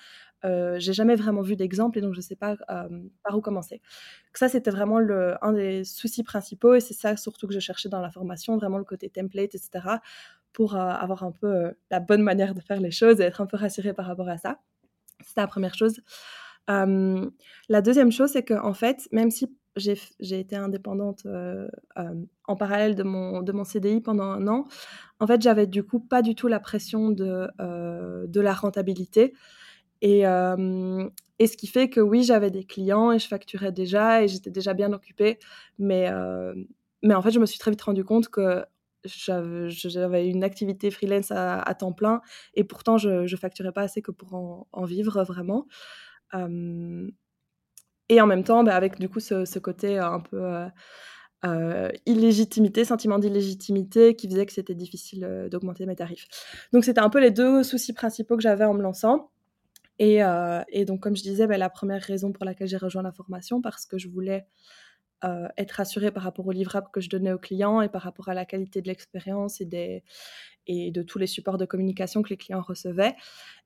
euh, 0.46 0.80
j'ai 0.80 0.94
jamais 0.94 1.16
vraiment 1.16 1.42
vu 1.42 1.58
d'exemple 1.58 1.98
et 1.98 2.02
donc 2.02 2.14
je 2.14 2.22
sais 2.22 2.38
pas 2.38 2.56
par 3.24 3.38
où 3.38 3.42
commencer. 3.42 3.82
ça, 4.34 4.48
c'était 4.48 4.72
vraiment 4.72 5.00
un 5.42 5.54
des 5.54 5.84
soucis 5.84 6.24
principaux 6.24 6.76
et 6.76 6.80
c'est 6.80 6.94
ça 6.94 7.18
surtout 7.18 7.48
que 7.48 7.54
je 7.54 7.60
cherchais 7.60 7.90
dans 7.90 8.02
la 8.02 8.10
formation, 8.10 8.58
vraiment 8.58 8.78
le 8.78 8.86
côté 8.86 9.10
template, 9.10 9.56
etc., 9.56 9.70
pour 10.54 10.76
avoir 10.76 11.24
un 11.24 11.32
peu 11.32 11.74
la 11.92 12.00
bonne 12.00 12.24
manière 12.24 12.56
de 12.56 12.62
faire 12.62 12.80
les 12.80 12.92
choses 12.92 13.22
et 13.22 13.24
être 13.24 13.42
un 13.42 13.46
peu 13.46 13.58
rassurée 13.58 13.94
par 13.94 14.06
rapport 14.08 14.30
à 14.30 14.38
ça. 14.38 14.60
C'était 15.24 15.42
la 15.42 15.48
première 15.48 15.76
chose. 15.76 16.02
la 16.68 17.82
deuxième 17.82 18.12
chose, 18.12 18.32
c'est 18.32 18.44
que 18.44 18.54
en 18.54 18.74
fait, 18.74 19.08
même 19.12 19.32
si 19.32 19.54
j'ai 19.76 20.40
été 20.40 20.56
indépendante 20.56 21.26
en 22.48 22.56
parallèle 22.56 22.96
de 22.96 23.04
mon, 23.04 23.42
de 23.42 23.52
mon 23.52 23.64
CDI 23.64 24.02
pendant 24.02 24.26
un 24.26 24.48
an, 24.48 24.68
en 25.20 25.28
fait, 25.28 25.42
j'avais 25.42 25.68
du 25.68 25.84
coup 25.84 26.00
pas 26.00 26.22
du 26.22 26.36
tout 26.36 26.48
la 26.48 26.60
pression 26.60 27.10
de, 27.10 27.48
de 28.28 28.42
la 28.42 28.54
rentabilité. 28.54 29.34
Et, 30.02 30.22
et, 30.22 31.48
ce 31.48 31.58
qui 31.58 31.68
fait 31.68 31.90
que 31.90 32.00
oui, 32.00 32.24
j'avais 32.24 32.52
des 32.52 32.64
clients 32.64 33.12
et 33.12 33.20
je 33.20 33.28
facturais 33.28 33.72
déjà 33.72 34.24
et 34.24 34.28
j'étais 34.28 34.52
déjà 34.52 34.74
bien 34.74 34.94
occupée. 34.94 35.40
Mais, 35.78 36.10
mais 37.04 37.14
en 37.14 37.22
fait, 37.22 37.32
je 37.32 37.40
me 37.40 37.46
suis 37.46 37.60
très 37.60 37.72
vite 37.72 37.82
rendu 37.82 38.04
compte 38.04 38.30
que 38.30 38.66
j'avais 39.06 40.28
une 40.28 40.44
activité 40.44 40.92
freelance 40.92 41.32
à, 41.32 41.74
temps 41.76 41.94
plein 41.94 42.22
et 42.54 42.64
pourtant 42.64 42.98
je 42.98 43.22
ne 43.22 43.38
facturais 43.38 43.72
pas 43.72 43.82
assez 43.82 44.02
que 44.02 44.12
pour 44.12 44.34
en, 44.34 44.86
vivre 44.86 45.24
vraiment. 45.24 45.68
Et 48.10 48.22
en 48.22 48.28
même 48.28 48.44
temps, 48.44 48.64
bah, 48.64 48.76
avec 48.76 49.00
du 49.00 49.08
coup 49.10 49.20
ce, 49.20 49.60
côté 49.60 49.98
un 49.98 50.20
peu 50.20 50.66
illégitimité, 52.06 52.84
sentiment 52.84 53.20
d'illégitimité 53.20 54.16
qui 54.16 54.28
faisait 54.28 54.46
que 54.46 54.52
c'était 54.52 54.76
difficile 54.76 55.48
d'augmenter 55.50 55.86
mes 55.86 55.96
tarifs. 55.96 56.28
Donc 56.74 56.84
c'était 56.84 57.00
un 57.00 57.10
peu 57.10 57.20
les 57.20 57.32
deux 57.32 57.64
soucis 57.64 57.94
principaux 57.94 58.36
que 58.36 58.44
j'avais 58.44 58.66
en 58.66 58.74
me 58.74 58.82
lançant. 58.82 59.30
Euh, 60.02 60.64
et, 60.70 60.86
donc, 60.86 61.02
comme 61.02 61.16
je 61.16 61.24
disais, 61.24 61.48
bah, 61.48 61.58
la 61.58 61.70
première 61.70 62.02
raison 62.02 62.32
pour 62.32 62.46
laquelle 62.46 62.68
j'ai 62.68 62.78
rejoint 62.78 63.04
la 63.04 63.12
formation, 63.12 63.62
parce 63.62 63.86
que 63.86 63.98
je 63.98 64.08
voulais 64.08 64.46
euh, 65.26 65.48
être 65.58 65.72
rassurée 65.72 66.12
par 66.12 66.24
rapport 66.24 66.48
aux 66.48 66.52
livrables 66.52 66.88
que 66.94 67.02
je 67.02 67.10
donnais 67.10 67.34
aux 67.34 67.40
clients 67.40 67.82
et 67.82 67.90
par 67.90 68.04
rapport 68.04 68.30
à 68.30 68.34
la 68.34 68.46
qualité 68.46 68.82
de 68.82 68.88
l'expérience 68.88 69.60
et, 69.62 69.66
de 69.68 71.02
tous 71.02 71.18
les 71.18 71.28
supports 71.28 71.58
de 71.58 71.66
communication 71.66 72.22
que 72.22 72.30
les 72.30 72.38
clients 72.38 72.62
recevaient. 72.62 73.16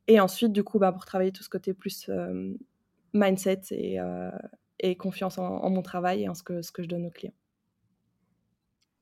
Et 0.08 0.20
ensuite, 0.20 0.52
du 0.52 0.64
coup, 0.64 0.80
bah, 0.80 0.92
pour 0.92 1.06
travailler 1.06 1.32
tout 1.32 1.44
ce 1.44 1.50
côté 1.50 1.74
plus 1.74 2.08
euh, 2.10 2.54
mindset 3.13 3.62
et, 3.72 4.00
et 4.79 4.98
confiance 4.98 5.38
en, 5.38 5.70
mon 5.70 5.82
travail 5.82 6.24
et 6.24 6.29
en 6.29 6.34
ce 6.34 6.43
que, 6.43 6.62
ce 6.62 6.72
que 6.72 6.84
je 6.84 6.88
donne 6.88 7.05
aux 7.05 7.12
clients. 7.12 7.34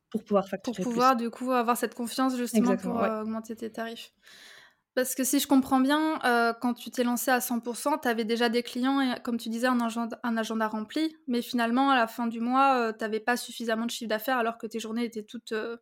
Pour 0.09 0.23
pouvoir 0.23 0.47
facturer 0.47 0.83
Pour 0.83 0.91
pouvoir, 0.91 1.15
du 1.15 1.29
coup, 1.29 1.51
avoir 1.51 1.77
cette 1.77 1.95
confiance 1.95 2.35
justement 2.35 2.75
pour 2.75 2.95
augmenter 2.95 3.55
tes 3.55 3.71
tarifs. 3.71 4.11
Parce 4.93 5.15
que 5.15 5.23
si 5.23 5.39
je 5.39 5.47
comprends 5.47 5.79
bien, 5.79 6.19
euh, 6.25 6.53
quand 6.59 6.73
tu 6.73 6.91
t'es 6.91 7.05
lancé 7.05 7.31
à 7.31 7.39
100%, 7.39 8.01
tu 8.01 8.07
avais 8.07 8.25
déjà 8.25 8.49
des 8.49 8.61
clients 8.61 8.99
et 8.99 9.21
comme 9.23 9.37
tu 9.37 9.47
disais, 9.47 9.67
un 9.67 9.79
agenda, 9.79 10.19
un 10.23 10.35
agenda 10.35 10.67
rempli. 10.67 11.15
Mais 11.27 11.41
finalement, 11.41 11.91
à 11.91 11.95
la 11.95 12.07
fin 12.07 12.27
du 12.27 12.41
mois, 12.41 12.75
euh, 12.75 12.91
tu 12.91 12.99
n'avais 12.99 13.21
pas 13.21 13.37
suffisamment 13.37 13.85
de 13.85 13.91
chiffre 13.91 14.09
d'affaires 14.09 14.37
alors 14.37 14.57
que 14.57 14.67
tes 14.67 14.79
journées 14.79 15.05
étaient 15.05 15.23
toutes 15.23 15.53
euh, 15.53 15.77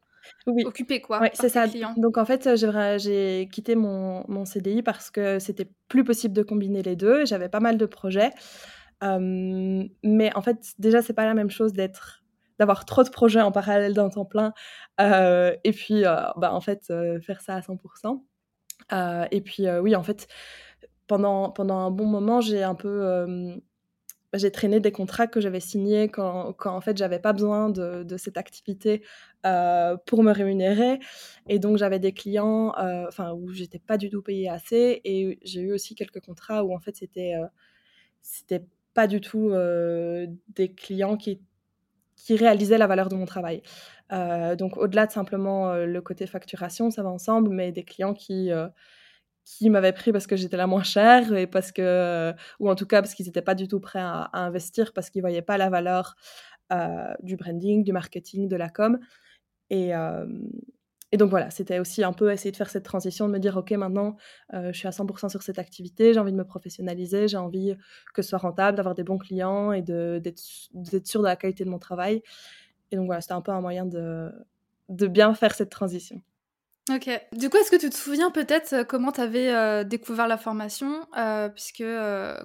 occupées. 0.47 1.01
Quoi, 1.01 1.19
oui, 1.21 1.27
c'est 1.33 1.49
ça. 1.49 1.65
Donc 1.97 2.17
en 2.17 2.25
fait, 2.25 2.49
j'ai 2.55 3.47
quitté 3.51 3.75
mon, 3.75 4.23
mon, 4.27 4.45
CDI 4.45 4.81
parce 4.81 5.11
que 5.11 5.39
c'était 5.39 5.69
plus 5.87 6.03
possible 6.03 6.33
de 6.33 6.43
combiner 6.43 6.81
les 6.81 6.95
deux. 6.95 7.25
J'avais 7.25 7.49
pas 7.49 7.59
mal 7.59 7.77
de 7.77 7.85
projets. 7.85 8.31
mais 9.01 10.35
en 10.35 10.41
fait, 10.41 10.73
déjà, 10.79 11.01
c'est 11.01 11.13
pas 11.13 11.25
la 11.25 11.33
même 11.33 11.49
chose 11.49 11.73
d'être 11.73 12.23
d'avoir 12.57 12.83
trop 12.83 13.03
de 13.03 13.09
projets 13.09 13.39
en 13.39 13.53
parallèle 13.53 13.93
d'un 13.93 14.09
temps 14.09 14.25
plein 14.25 14.53
et 14.99 15.71
puis 15.71 16.03
bah, 16.03 16.53
en 16.53 16.61
fait 16.61 16.93
faire 17.21 17.41
ça 17.41 17.55
à 17.55 17.61
100%. 17.61 18.21
Euh, 18.93 19.25
et 19.31 19.41
puis, 19.41 19.67
euh, 19.67 19.81
oui, 19.81 19.95
en 19.95 20.03
fait, 20.03 20.27
pendant, 21.07 21.49
pendant 21.49 21.77
un 21.77 21.91
bon 21.91 22.05
moment, 22.05 22.41
j'ai 22.41 22.63
un 22.63 22.75
peu 22.75 23.59
j'ai 24.33 24.51
traîné 24.51 24.79
des 24.79 24.91
contrats 24.91 25.25
que 25.25 25.41
j'avais 25.41 25.59
signés 25.59 26.07
quand, 26.07 26.53
quand, 26.53 26.75
en 26.75 26.81
fait 26.81 26.95
j'avais 26.95 27.17
pas 27.17 27.33
besoin 27.33 27.71
de, 27.71 28.03
de 28.03 28.15
cette 28.15 28.37
activité 28.37 29.03
euh, 29.45 29.97
pour 30.05 30.23
me 30.23 30.31
rémunérer. 30.31 30.99
Et 31.47 31.59
donc 31.59 31.77
j'avais 31.77 31.99
des 31.99 32.13
clients 32.13 32.73
enfin 33.07 33.33
où 33.33 33.51
j'étais 33.51 33.79
pas 33.79 33.97
du 33.97 34.09
tout 34.09 34.21
payée 34.21 34.49
assez. 34.49 35.01
Et 35.03 35.39
j'ai 35.43 35.61
eu 35.61 35.73
aussi 35.73 35.95
quelques 35.95 36.21
contrats 36.21 36.63
où 36.63 36.73
en 36.73 36.79
fait 36.79 36.95
c'était 36.97 37.33
c'était 38.21 38.65
pas 38.93 39.07
du 39.07 39.21
tout 39.21 39.51
des 40.55 40.73
clients 40.73 41.17
qui 41.17 41.39
qui 42.19 42.35
réalisaient 42.35 42.77
la 42.77 42.87
valeur 42.87 43.09
de 43.09 43.15
mon 43.15 43.25
travail. 43.25 43.61
Euh, 44.11 44.55
donc 44.55 44.77
au-delà 44.77 45.05
de 45.05 45.11
simplement 45.11 45.71
euh, 45.71 45.85
le 45.85 46.01
côté 46.01 46.27
facturation, 46.27 46.91
ça 46.91 47.03
va 47.03 47.09
ensemble, 47.09 47.49
mais 47.49 47.71
des 47.71 47.83
clients 47.83 48.13
qui 48.13 48.51
euh, 48.51 48.67
qui 49.45 49.69
m'avaient 49.69 49.93
pris 49.93 50.11
parce 50.11 50.27
que 50.27 50.35
j'étais 50.35 50.57
la 50.57 50.67
moins 50.67 50.83
chère 50.83 51.33
et 51.33 51.47
parce 51.47 51.71
que 51.71 52.33
ou 52.59 52.69
en 52.69 52.75
tout 52.75 52.85
cas 52.85 53.01
parce 53.01 53.15
qu'ils 53.15 53.25
n'étaient 53.25 53.41
pas 53.41 53.55
du 53.55 53.67
tout 53.67 53.79
prêts 53.79 53.99
à, 53.99 54.29
investir 54.33 54.93
parce 54.93 55.09
qu'ils 55.09 55.21
voyaient 55.21 55.41
pas 55.41 55.57
la 55.57 55.69
valeur 55.69 56.15
du 57.21 57.35
branding, 57.35 57.83
du 57.83 57.91
marketing, 57.93 58.47
de 58.47 58.55
la 58.55 58.69
com. 58.69 58.99
Et, 59.69 59.91
donc 61.17 61.29
voilà, 61.31 61.49
c'était 61.49 61.79
aussi 61.79 62.03
un 62.03 62.13
peu 62.13 62.31
essayer 62.31 62.51
de 62.51 62.57
faire 62.57 62.69
cette 62.69 62.85
transition, 62.85 63.27
de 63.27 63.33
me 63.33 63.39
dire: 63.39 63.57
«OK, 63.57 63.71
maintenant, 63.71 64.15
je 64.53 64.71
suis 64.71 64.87
à 64.87 64.91
100 64.91 65.29
sur 65.29 65.41
cette 65.41 65.59
activité, 65.59 66.13
j'ai 66.13 66.19
envie 66.19 66.31
de 66.31 66.37
me 66.37 66.45
professionnaliser, 66.45 67.27
j'ai 67.27 67.37
envie 67.37 67.75
que 68.13 68.21
ce 68.21 68.29
soit 68.29 68.39
rentable, 68.39 68.77
d'avoir 68.77 68.95
des 68.95 69.03
bons 69.03 69.17
clients 69.17 69.71
et 69.71 69.81
d'être 69.81 70.39
sûr 70.39 71.21
de 71.21 71.25
la 71.25 71.35
qualité 71.35 71.65
de 71.65 71.69
mon 71.69 71.79
travail» 71.79 72.21
et 72.91 72.95
donc 72.95 73.05
voilà, 73.05 73.21
c'était 73.21 73.33
un 73.33 73.41
peu 73.41 73.51
un 73.51 73.61
moyen 73.61 73.85
de 73.85 74.31
de 74.89 75.05
bien 75.07 75.33
faire 75.35 75.53
cette 75.53 75.69
transition. 75.69 76.21
OK. 76.89 77.09
Du 77.33 77.49
coup, 77.49 77.57
est-ce 77.57 77.69
que 77.69 77.75
tu 77.75 77.89
te 77.91 77.95
souviens 77.95 78.31
peut-être 78.31 78.83
comment 78.87 79.11
tu 79.11 79.21
avais, 79.21 79.85
découvert 79.85 80.27
la 80.27 80.37
formation? 80.37 81.05
puisque, 81.53 81.83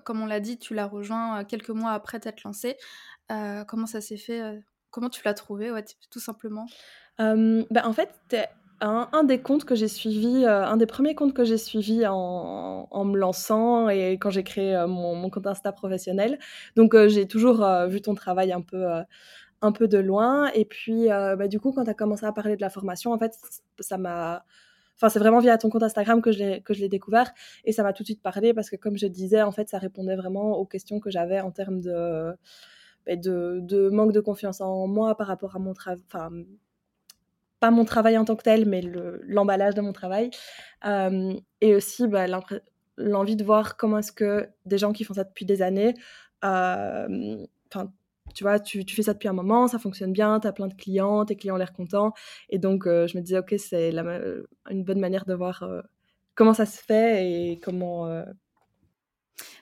comme 0.05 0.21
on 0.21 0.27
l'a 0.27 0.41
dit, 0.41 0.59
tu 0.59 0.75
l'as 0.75 0.87
rejoint, 0.87 1.45
quelques 1.45 1.71
mois 1.71 1.93
après 1.93 2.21
t'être 2.21 2.43
lancée. 2.45 2.77
comment 3.29 3.87
ça 3.87 4.03
s'est 4.03 4.19
fait, 4.19 4.43
comment 4.91 5.09
tu 5.09 5.23
l'as 5.25 5.35
trouvé, 5.35 5.71
ouais, 5.71 5.85
tout 6.11 6.21
simplement? 6.21 6.67
Bah, 7.19 7.83
en 7.87 7.93
fait, 7.93 8.11
c'était 8.23 8.49
un 8.81 9.25
des 9.25 9.41
comptes 9.41 9.65
que 9.65 9.75
j'ai 9.75 9.89
suivi, 9.89 10.45
un 10.47 10.77
des 10.77 10.87
premiers 10.87 11.15
comptes 11.15 11.33
que 11.35 11.45
j'ai 11.45 11.57
suivi 11.59 12.07
en 12.07 12.89
en 12.91 13.05
me 13.05 13.17
lançant 13.17 13.89
et 13.89 14.19
quand 14.21 14.31
j'ai 14.31 14.43
créé, 14.45 14.77
mon 14.87 15.15
mon 15.15 15.31
compte 15.31 15.47
Insta 15.47 15.73
professionnel. 15.73 16.39
Donc 16.77 16.97
j'ai 17.09 17.27
toujours, 17.27 17.65
vu 17.89 18.01
ton 18.03 18.15
travail 18.15 18.53
un 18.53 18.61
peu, 18.61 18.87
un 19.63 19.73
peu 19.73 19.89
de 19.89 19.99
loin 19.99 20.49
et 20.55 20.65
puis, 20.65 21.07
bah, 21.09 21.49
du 21.49 21.61
coup, 21.61 21.73
quand 21.73 21.85
tu 21.85 21.91
as 21.91 21.95
commencé 21.95 22.27
à 22.27 22.33
parler 22.33 22.57
de 22.57 22.61
la 22.63 22.71
formation, 22.71 23.13
en 23.13 23.19
fait, 23.19 23.35
ça 23.81 23.97
m'a 23.99 24.45
enfin, 24.97 25.09
c'est 25.09 25.19
vraiment 25.19 25.41
via 25.41 25.59
ton 25.59 25.71
compte 25.71 25.83
Instagram 25.83 26.23
que 26.23 26.31
je 26.33 26.39
l'ai 26.39 26.63
que 26.63 26.75
je 26.75 26.81
l'ai 26.81 26.89
découvert 26.89 27.33
et 27.65 27.73
ça 27.73 27.83
m'a 27.83 27.93
tout 27.93 28.03
de 28.05 28.07
suite 28.09 28.23
parlé 28.23 28.55
parce 28.55 28.71
que 28.71 28.77
comme 28.77 28.97
je 28.99 29.07
disais, 29.07 29.43
en 29.43 29.53
fait, 29.53 29.69
ça 29.69 29.79
répondait 29.79 30.17
vraiment 30.17 30.59
aux 30.59 30.67
questions 30.67 31.01
que 31.01 31.11
j'avais 31.11 31.41
en 31.41 31.51
termes 31.51 31.81
de, 31.81 32.33
beh, 33.07 33.17
de 33.17 33.89
manque 33.91 34.13
de 34.13 34.21
confiance 34.21 34.61
en 34.61 34.87
moi 34.89 35.17
par 35.17 35.27
rapport 35.29 35.57
à 35.57 35.59
mon 35.59 35.75
travail 35.75 36.01
pas 37.65 37.71
mon 37.71 37.87
travail 37.87 38.19
en 38.19 38.27
tant 38.27 38.37
que 38.37 38.43
tel, 38.43 38.67
mais 38.67 38.83
l'emballage 39.27 39.75
de 39.75 39.81
mon 39.81 39.95
travail, 39.95 40.29
et 40.85 41.75
aussi, 41.75 42.07
bah, 42.07 42.27
l'envie 42.99 43.37
de 43.37 43.45
voir 43.45 43.79
comment 43.79 43.99
est-ce 43.99 44.13
que 44.13 44.49
des 44.67 44.77
gens 44.77 44.93
qui 44.93 45.05
font 45.05 45.15
ça 45.15 45.25
depuis 45.25 45.47
des 45.47 45.63
années, 45.63 45.95
enfin 46.43 47.89
tu 48.35 48.45
vois, 48.45 48.59
tu, 48.61 48.85
fais 48.87 49.03
ça 49.03 49.15
depuis 49.15 49.29
un 49.29 49.33
moment, 49.33 49.67
ça 49.69 49.79
fonctionne 49.79 50.13
bien, 50.13 50.41
tu 50.41 50.47
as 50.47 50.53
plein 50.53 50.67
de 50.67 50.75
clients, 50.75 51.25
tes 51.25 51.37
clients 51.37 51.55
ont 51.55 51.59
l'air 51.59 51.73
contents. 51.73 52.13
Et 52.51 52.59
donc, 52.59 52.87
euh, 52.87 53.07
je 53.07 53.17
me 53.17 53.23
disais, 53.23 53.39
OK, 53.39 53.55
c'est 53.59 53.95
une 54.71 54.85
bonne 54.85 55.01
manière 55.01 55.25
de 55.25 55.35
voir 55.35 55.63
euh, 55.63 55.81
comment 56.35 56.53
ça 56.53 56.67
se 56.67 56.83
fait 56.83 57.53
et 57.53 57.61
comment, 57.61 58.09
euh, 58.09 58.25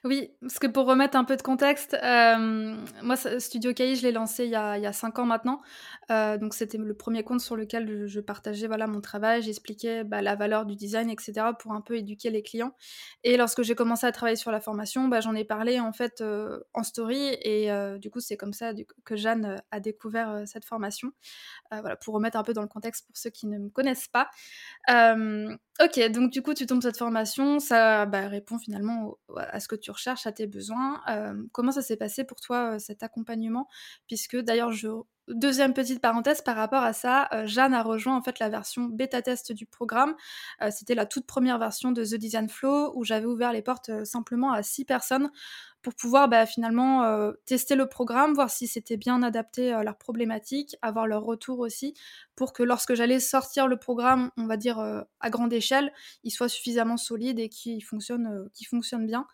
oui, 0.05 0.33
parce 0.41 0.59
que 0.59 0.67
pour 0.67 0.87
remettre 0.87 1.17
un 1.17 1.23
peu 1.23 1.37
de 1.37 1.43
contexte, 1.43 1.97
euh, 2.03 2.77
moi, 3.05 3.17
Studio 3.17 3.73
KI, 3.73 3.95
je 3.95 4.03
l'ai 4.03 4.11
lancé 4.11 4.47
il 4.47 4.51
y 4.51 4.57
a, 4.57 4.93
5 4.93 5.21
ans 5.21 5.27
maintenant. 5.27 5.61
Euh, 6.11 6.39
donc, 6.39 6.55
c'était 6.55 6.77
le 6.77 6.95
premier 6.95 7.23
compte 7.23 7.41
sur 7.41 7.55
lequel 7.55 8.09
je, 8.09 8.19
partageais 8.19 8.67
voilà, 8.67 8.89
mon 8.89 9.01
travail, 9.01 9.43
j'expliquais 9.43 10.03
bah, 10.03 10.21
la 10.21 10.35
valeur 10.35 10.67
du 10.67 10.75
design, 10.75 11.09
etc., 11.09 11.47
pour 11.57 11.73
un 11.73 11.81
peu 11.81 11.97
éduquer 11.97 12.31
les 12.31 12.43
clients. 12.43 12.75
Et 13.23 13.37
lorsque 13.37 13.63
j'ai 13.63 13.77
commencé 13.77 14.05
à 14.05 14.11
travailler 14.11 14.35
sur 14.35 14.51
la 14.51 14.61
formation, 14.61 15.07
bah, 15.07 15.21
j'en 15.21 15.37
ai 15.37 15.45
parlé 15.45 15.79
en 15.79 15.93
fait 15.93 16.21
euh, 16.21 16.59
en 16.75 16.83
story. 16.83 17.37
Et 17.43 17.71
du 18.01 18.11
coup, 18.11 18.19
c'est 18.19 18.37
comme 18.37 18.53
ça 18.53 18.73
que 19.05 19.15
Jeanne 19.15 19.63
a 19.71 19.79
découvert 19.79 20.43
cette 20.47 20.65
formation. 20.65 21.13
voilà, 21.71 21.95
pour 21.95 22.15
remettre 22.15 22.37
un 22.37 22.43
peu 22.43 22.55
dans 22.55 22.63
le 22.63 22.69
contexte 22.69 23.07
pour 23.07 23.17
ceux 23.17 23.31
qui 23.31 23.47
ne 23.47 23.59
me 23.59 23.69
connaissent 23.69 24.09
pas. 24.09 24.31
ok, 24.89 26.11
donc 26.11 26.33
du 26.33 26.43
coup, 26.43 26.55
tu 26.55 26.67
tombes 26.67 26.83
cette 26.83 26.99
formation, 26.99 27.61
ça 27.61 28.05
bah, 28.07 28.27
répond 28.27 28.59
finalement 28.59 29.17
à 29.37 29.61
ce 29.61 29.69
que 29.69 29.77
tu 29.77 29.92
recherches, 29.93 30.27
à 30.27 30.33
tes 30.33 30.47
besoins. 30.47 31.03
comment 31.53 31.73
ça 31.73 31.83
s'est 31.83 31.97
passé 31.97 32.25
pour 32.25 32.41
toi, 32.41 32.79
cet 32.79 33.03
accompagnement? 33.03 33.69
Puisque 34.07 34.37
d'ailleurs, 34.37 34.73
je... 34.73 34.89
deuxième 35.29 35.75
petite 35.75 36.01
parenthèse 36.01 36.43
par 36.43 36.57
rapport 36.57 36.83
à 36.83 36.93
ça, 36.93 37.29
Jeanne 37.45 37.75
a 37.75 37.83
rejoint 37.83 38.17
en 38.17 38.23
fait 38.23 38.39
la 38.39 38.49
version 38.49 38.85
bêta 38.85 39.23
test 39.23 39.53
du 39.53 39.67
programme. 39.67 40.15
C'était 40.71 40.95
la 40.95 41.07
toute 41.07 41.27
première 41.27 41.59
version 41.59 41.93
de 41.93 42.05
The 42.05 42.15
Design 42.15 42.49
Flow 42.49 42.93
où 42.95 43.05
j'avais 43.05 43.27
ouvert 43.27 43.53
les 43.53 43.63
portes 43.63 44.05
simplement 44.05 44.53
à 44.53 44.63
six 44.63 44.85
personnes 44.85 45.31
pour 45.83 45.95
pouvoir 45.95 46.29
bah, 46.29 46.47
finalement 46.47 47.05
euh, 47.05 47.33
tester 47.45 47.75
le 47.75 47.89
programme, 47.89 48.35
voir 48.35 48.51
si 48.51 48.69
c'était 48.69 48.97
bien 48.97 49.23
adapté 49.23 49.73
à 49.73 49.83
leurs 49.83 49.99
problématiques, 49.99 50.77
avoir 50.81 51.07
leur 51.07 51.25
retour 51.25 51.59
aussi, 51.59 51.95
pour 52.37 52.53
que 52.53 52.63
lorsque 52.63 52.95
j'allais 52.95 53.21
sortir 53.21 53.67
le 53.67 53.77
programme, 53.77 54.31
on 54.37 54.47
va 54.47 54.57
dire 54.57 54.79
euh, 54.79 55.03
à 55.21 55.29
grande 55.29 55.53
échelle, 55.53 55.93
il 56.23 56.31
soit 56.31 56.49
suffisamment 56.49 56.97
solide 56.97 57.41
et 57.41 57.49
qu'il 57.49 57.83
fonctionne, 57.85 58.27
euh, 58.27 58.67
fonctionne 58.71 59.07
bien. 59.07 59.27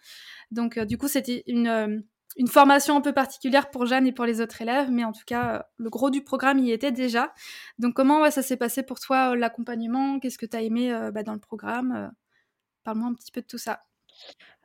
Donc 0.50 0.78
du 0.78 0.96
coup, 0.96 1.06
c'était 1.06 1.44
une, 1.46 2.02
une 2.36 2.48
formation 2.48 2.96
un 2.96 3.00
peu 3.00 3.12
particulière 3.12 3.70
pour 3.70 3.86
Jeanne 3.86 4.06
et 4.06 4.12
pour 4.12 4.24
les 4.24 4.40
autres 4.40 4.60
élèves, 4.62 4.90
mais 4.90 5.04
en 5.04 5.12
tout 5.12 5.24
cas, 5.26 5.66
le 5.76 5.90
gros 5.90 6.10
du 6.10 6.22
programme 6.22 6.58
y 6.58 6.70
était 6.70 6.92
déjà. 6.92 7.32
Donc 7.78 7.94
comment 7.94 8.30
ça 8.30 8.42
s'est 8.42 8.56
passé 8.56 8.82
pour 8.82 9.00
toi, 9.00 9.34
l'accompagnement? 9.34 10.20
Qu'est-ce 10.20 10.38
que 10.38 10.46
tu 10.46 10.56
as 10.56 10.62
aimé 10.62 10.92
bah, 11.12 11.22
dans 11.22 11.32
le 11.32 11.40
programme 11.40 12.12
Parle-moi 12.84 13.08
un 13.08 13.14
petit 13.14 13.32
peu 13.32 13.40
de 13.40 13.46
tout 13.46 13.58
ça 13.58 13.82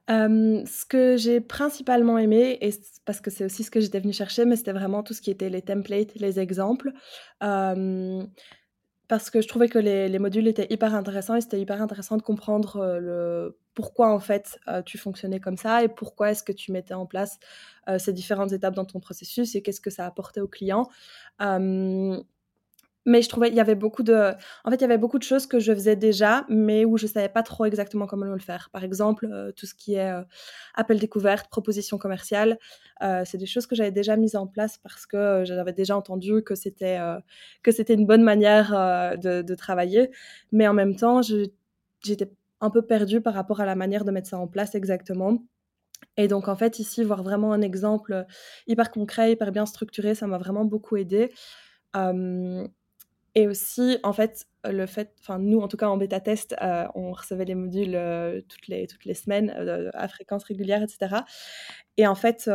ce 0.08 0.86
que 0.86 1.16
j'ai 1.18 1.40
principalement 1.40 2.18
aimé 2.18 2.58
et 2.62 2.72
parce 3.06 3.22
que 3.22 3.32
c'est 3.32 3.46
aussi 3.46 3.64
ce 3.64 3.72
que 3.72 3.80
j'étais 3.80 4.00
venue 4.00 4.14
chercher, 4.14 4.46
mais 4.46 4.56
c'était 4.56 4.74
vraiment 4.74 5.04
tout 5.04 5.14
ce 5.14 5.22
qui 5.22 5.32
était 5.32 5.50
les 5.50 5.62
templates, 5.62 6.16
les 6.16 6.40
exemples. 6.40 6.92
parce 7.40 9.30
que 9.30 9.42
je 9.42 9.48
trouvais 9.48 9.70
que 9.70 9.80
les 9.80 10.10
les 10.10 10.20
modules 10.20 10.48
étaient 10.48 10.68
hyper 10.70 10.94
intéressants 10.96 11.36
et 11.36 11.42
c'était 11.42 11.60
hyper 11.62 11.82
intéressant 11.82 12.18
de 12.18 12.22
comprendre, 12.22 12.98
le 13.00 13.58
pourquoi 13.74 14.14
en 14.14 14.20
fait, 14.20 14.60
tu 14.86 14.98
fonctionnais 14.98 15.40
comme 15.40 15.58
ça 15.58 15.84
et 15.84 15.88
pourquoi 15.88 16.32
est-ce 16.32 16.44
que 16.44 16.52
tu 16.52 16.72
mettais 16.72 16.94
en 16.94 17.06
place, 17.06 17.40
ces 17.98 18.14
différentes 18.14 18.52
étapes 18.52 18.76
dans 18.76 18.86
ton 18.86 19.00
processus 19.00 19.56
et 19.56 19.62
qu'est-ce 19.62 19.82
que 19.82 19.90
ça 19.90 20.06
apportait 20.06 20.42
aux 20.42 20.48
clients. 20.48 20.90
Mais 23.06 23.22
je 23.22 23.28
trouvais 23.28 23.50
il 23.50 23.56
y 23.56 23.60
avait 23.60 23.76
beaucoup 23.76 24.04
de 24.04 24.34
en 24.64 24.70
fait, 24.72 24.78
il 24.78 24.82
y 24.82 24.86
avait 24.86 24.98
beaucoup 24.98 25.20
de 25.20 25.24
choses 25.24 25.46
que 25.46 25.60
je 25.60 25.74
faisais 25.74 25.96
déjà, 25.96 26.46
mais 26.50 26.86
où 26.86 26.98
je 26.98 27.06
savais 27.08 27.28
pas 27.30 27.44
trop 27.44 27.66
exactement 27.66 28.08
comment 28.08 28.26
le 28.26 28.40
faire. 28.40 28.70
Par 28.72 28.84
exemple, 28.84 29.28
euh, 29.30 29.52
tout 29.52 29.66
ce 29.66 29.76
qui 29.76 29.96
est, 29.96 30.10
euh, 30.10 30.24
appel 30.74 31.00
découverte, 31.00 31.50
proposition 31.50 31.98
commerciale, 31.98 32.58
euh, 33.02 33.24
c'est 33.26 33.38
des 33.38 33.46
choses 33.46 33.68
que 33.68 33.76
j'avais 33.76 33.92
déjà 33.92 34.16
mises 34.16 34.36
en 34.38 34.48
place 34.48 34.78
parce 34.78 35.06
que, 35.06 35.44
j'avais 35.46 35.74
déjà 35.74 35.98
entendu 35.98 36.44
que 36.44 36.56
c'était, 36.56 37.00
que 37.64 37.72
c'était 37.72 37.94
une 37.94 38.06
bonne 38.06 38.24
manière, 38.24 38.72
de 39.18 39.42
de 39.42 39.56
travailler. 39.56 40.12
Mais 40.52 40.68
en 40.68 40.74
même 40.74 40.96
temps, 40.96 41.22
j'étais 42.02 42.30
un 42.62 42.70
peu 42.70 42.82
perdue 42.86 43.22
par 43.22 43.34
rapport 43.34 43.62
à 43.62 43.66
la 43.66 43.76
manière 43.76 44.06
de 44.06 44.12
mettre 44.12 44.30
ça 44.30 44.40
en 44.40 44.48
place 44.48 44.76
exactement. 44.76 45.40
Et 46.18 46.28
donc 46.28 46.48
en 46.50 46.56
fait, 46.56 46.80
ici, 46.80 47.04
voir 47.04 47.24
vraiment 47.24 47.54
un 47.54 47.62
exemple, 47.62 48.26
hyper 48.68 48.92
concret, 48.92 49.34
hyper 49.34 49.52
bien 49.52 49.66
structuré, 49.66 50.16
ça 50.16 50.28
m'a 50.28 50.38
vraiment 50.40 50.66
beaucoup 50.66 50.98
aidée. 50.98 51.32
Et 53.36 53.48
aussi, 53.48 53.98
en 54.04 54.14
fait, 54.14 54.46
le 54.64 54.86
fait, 54.86 55.12
enfin 55.20 55.40
nous 55.40 55.60
en 55.60 55.68
tout 55.68 55.76
cas 55.76 55.88
en 55.88 55.98
bêta 55.98 56.20
test, 56.20 56.56
euh, 56.62 56.86
on 56.94 57.12
recevait 57.14 57.46
les 57.46 57.56
modules 57.56 57.96
euh, 57.96 58.42
toutes 58.48 58.68
les 58.68 58.86
toutes 58.86 59.06
les 59.06 59.16
semaines 59.16 59.52
euh, 59.58 59.90
à 59.94 60.08
fréquence 60.08 60.44
régulière, 60.44 60.84
etc. 60.84 61.24
Et 61.98 62.08
en 62.08 62.16
fait, 62.16 62.50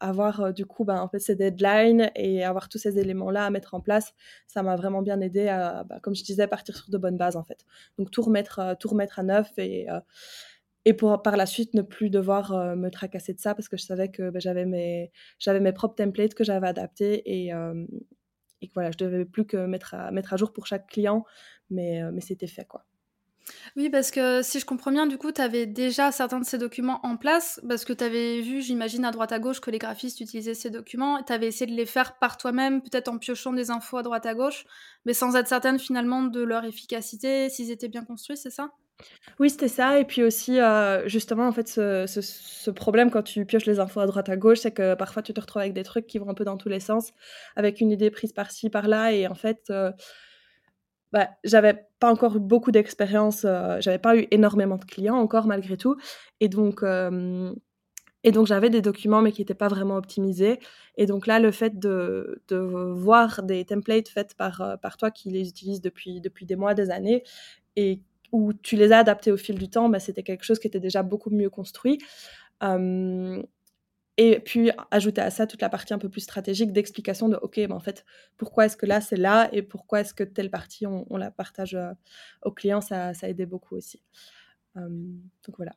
avoir 0.00 0.52
du 0.52 0.66
coup, 0.66 0.84
ben, 0.84 1.00
en 1.00 1.08
fait 1.08 1.18
ces 1.18 1.36
deadlines 1.36 2.10
et 2.16 2.44
avoir 2.44 2.68
tous 2.68 2.78
ces 2.78 2.98
éléments-là 2.98 3.46
à 3.46 3.50
mettre 3.50 3.74
en 3.74 3.80
place, 3.80 4.12
ça 4.46 4.62
m'a 4.62 4.76
vraiment 4.76 5.02
bien 5.02 5.20
aidé 5.20 5.48
à, 5.48 5.84
bah, 5.84 5.98
comme 6.00 6.14
je 6.14 6.24
disais, 6.24 6.46
partir 6.46 6.76
sur 6.76 6.90
de 6.90 6.98
bonnes 6.98 7.16
bases 7.16 7.36
en 7.36 7.44
fait. 7.44 7.64
Donc 7.98 8.10
tout 8.10 8.22
remettre 8.22 8.76
tout 8.78 8.88
remettre 8.88 9.18
à 9.18 9.22
neuf 9.24 9.50
et 9.58 9.86
et 10.84 10.94
pour 10.94 11.22
par 11.22 11.36
la 11.36 11.46
suite 11.46 11.74
ne 11.74 11.82
plus 11.82 12.10
devoir 12.10 12.76
me 12.76 12.90
tracasser 12.90 13.34
de 13.34 13.40
ça 13.40 13.54
parce 13.54 13.68
que 13.68 13.76
je 13.76 13.84
savais 13.84 14.10
que 14.10 14.30
ben, 14.30 14.40
j'avais 14.40 14.66
mes 14.66 15.12
mes 15.60 15.72
propres 15.72 15.96
templates 15.96 16.34
que 16.34 16.44
j'avais 16.44 16.68
adaptés 16.68 17.22
et 17.26 17.52
et 18.62 18.68
que 18.68 18.74
voilà, 18.74 18.90
je 18.90 18.98
devais 18.98 19.24
plus 19.24 19.44
que 19.46 19.66
mettre 19.66 19.94
à, 19.94 20.10
mettre 20.10 20.32
à 20.32 20.36
jour 20.36 20.52
pour 20.52 20.66
chaque 20.66 20.86
client, 20.88 21.24
mais, 21.70 22.02
euh, 22.02 22.10
mais 22.12 22.20
c'était 22.20 22.46
fait 22.46 22.64
quoi. 22.66 22.86
Oui, 23.76 23.90
parce 23.90 24.10
que 24.10 24.42
si 24.42 24.60
je 24.60 24.64
comprends 24.66 24.92
bien, 24.92 25.06
du 25.06 25.18
coup, 25.18 25.32
tu 25.32 25.40
avais 25.40 25.66
déjà 25.66 26.12
certains 26.12 26.38
de 26.40 26.44
ces 26.44 26.58
documents 26.58 27.00
en 27.04 27.16
place, 27.16 27.60
parce 27.68 27.84
que 27.84 27.92
tu 27.92 28.04
avais 28.04 28.40
vu, 28.40 28.62
j'imagine, 28.62 29.04
à 29.04 29.10
droite 29.10 29.32
à 29.32 29.38
gauche 29.38 29.60
que 29.60 29.70
les 29.70 29.78
graphistes 29.78 30.20
utilisaient 30.20 30.54
ces 30.54 30.70
documents, 30.70 31.18
et 31.18 31.24
tu 31.24 31.32
avais 31.32 31.48
essayé 31.48 31.70
de 31.70 31.76
les 31.76 31.86
faire 31.86 32.18
par 32.18 32.36
toi-même, 32.36 32.82
peut-être 32.82 33.08
en 33.08 33.18
piochant 33.18 33.52
des 33.52 33.70
infos 33.70 33.96
à 33.98 34.02
droite 34.02 34.26
à 34.26 34.34
gauche, 34.34 34.64
mais 35.04 35.14
sans 35.14 35.34
être 35.36 35.48
certaine 35.48 35.78
finalement 35.78 36.22
de 36.22 36.42
leur 36.42 36.64
efficacité, 36.64 37.48
s'ils 37.50 37.70
étaient 37.70 37.88
bien 37.88 38.04
construits, 38.04 38.36
c'est 38.36 38.50
ça? 38.50 38.70
Oui, 39.38 39.50
c'était 39.50 39.68
ça. 39.68 39.98
Et 39.98 40.04
puis 40.04 40.22
aussi, 40.22 40.60
euh, 40.60 41.08
justement, 41.08 41.46
en 41.46 41.52
fait, 41.52 41.68
ce 41.68 42.70
problème 42.70 43.10
quand 43.10 43.22
tu 43.22 43.44
pioches 43.44 43.66
les 43.66 43.80
infos 43.80 44.00
à 44.00 44.06
droite 44.06 44.28
à 44.28 44.36
gauche, 44.36 44.60
c'est 44.60 44.72
que 44.72 44.94
parfois 44.94 45.22
tu 45.22 45.32
te 45.32 45.40
retrouves 45.40 45.62
avec 45.62 45.72
des 45.72 45.82
trucs 45.82 46.06
qui 46.06 46.18
vont 46.18 46.28
un 46.28 46.34
peu 46.34 46.44
dans 46.44 46.56
tous 46.56 46.68
les 46.68 46.80
sens, 46.80 47.12
avec 47.56 47.80
une 47.80 47.90
idée 47.90 48.10
prise 48.10 48.32
par-ci 48.32 48.70
par-là. 48.70 49.12
Et 49.12 49.26
en 49.26 49.34
fait, 49.34 49.64
euh, 49.70 49.90
bah, 51.12 51.30
j'avais 51.44 51.86
pas 51.98 52.10
encore 52.10 52.36
eu 52.36 52.40
beaucoup 52.40 52.70
d'expérience, 52.70 53.44
euh, 53.44 53.78
j'avais 53.80 53.98
pas 53.98 54.16
eu 54.16 54.26
énormément 54.30 54.76
de 54.76 54.84
clients 54.84 55.16
encore 55.16 55.46
malgré 55.46 55.76
tout. 55.76 55.96
Et 56.40 56.48
donc 56.48 56.84
et 58.24 58.30
donc 58.30 58.46
j'avais 58.46 58.70
des 58.70 58.82
documents 58.82 59.20
mais 59.20 59.32
qui 59.32 59.42
étaient 59.42 59.54
pas 59.54 59.68
vraiment 59.68 59.96
optimisés. 59.96 60.60
Et 60.96 61.06
donc 61.06 61.26
là, 61.26 61.40
le 61.40 61.50
fait 61.50 61.78
de 61.78 62.40
voir 62.94 63.42
des 63.42 63.64
templates 63.64 64.08
faits 64.08 64.34
par, 64.36 64.78
par 64.80 64.96
toi 64.96 65.10
qui 65.10 65.30
les 65.30 65.48
utilisent 65.48 65.80
depuis 65.80 66.20
depuis 66.20 66.46
des 66.46 66.56
mois, 66.56 66.74
des 66.74 66.90
années 66.90 67.24
et 67.76 68.00
où 68.32 68.52
tu 68.52 68.76
les 68.76 68.92
as 68.92 68.98
adaptés 68.98 69.30
au 69.30 69.36
fil 69.36 69.58
du 69.58 69.68
temps, 69.68 69.88
bah, 69.88 70.00
c'était 70.00 70.22
quelque 70.22 70.44
chose 70.44 70.58
qui 70.58 70.66
était 70.66 70.80
déjà 70.80 71.02
beaucoup 71.02 71.30
mieux 71.30 71.50
construit. 71.50 71.98
et 74.18 74.40
puis 74.40 74.70
ajouter 74.90 75.20
à 75.20 75.30
ça 75.30 75.46
toute 75.46 75.62
la 75.62 75.68
partie 75.68 75.94
un 75.94 75.98
peu 75.98 76.08
plus 76.08 76.20
stratégique 76.20 76.72
d'explication 76.72 77.28
de 77.28 77.36
OK, 77.36 77.56
ben, 77.56 77.72
en 77.72 77.80
fait, 77.80 78.04
pourquoi 78.36 78.66
est-ce 78.66 78.76
que 78.76 78.86
là 78.86 79.00
c'est 79.00 79.16
là 79.16 79.48
et 79.52 79.62
pourquoi 79.62 80.00
est-ce 80.00 80.14
que 80.14 80.24
telle 80.24 80.50
partie 80.50 80.86
on, 80.86 81.16
la 81.16 81.30
partage 81.30 81.76
aux 82.42 82.52
clients, 82.52 82.80
ça, 82.80 83.14
ça 83.14 83.26
a 83.26 83.30
aidé 83.30 83.46
beaucoup 83.46 83.76
aussi. 83.76 84.02
donc 84.76 85.56
voilà. 85.56 85.72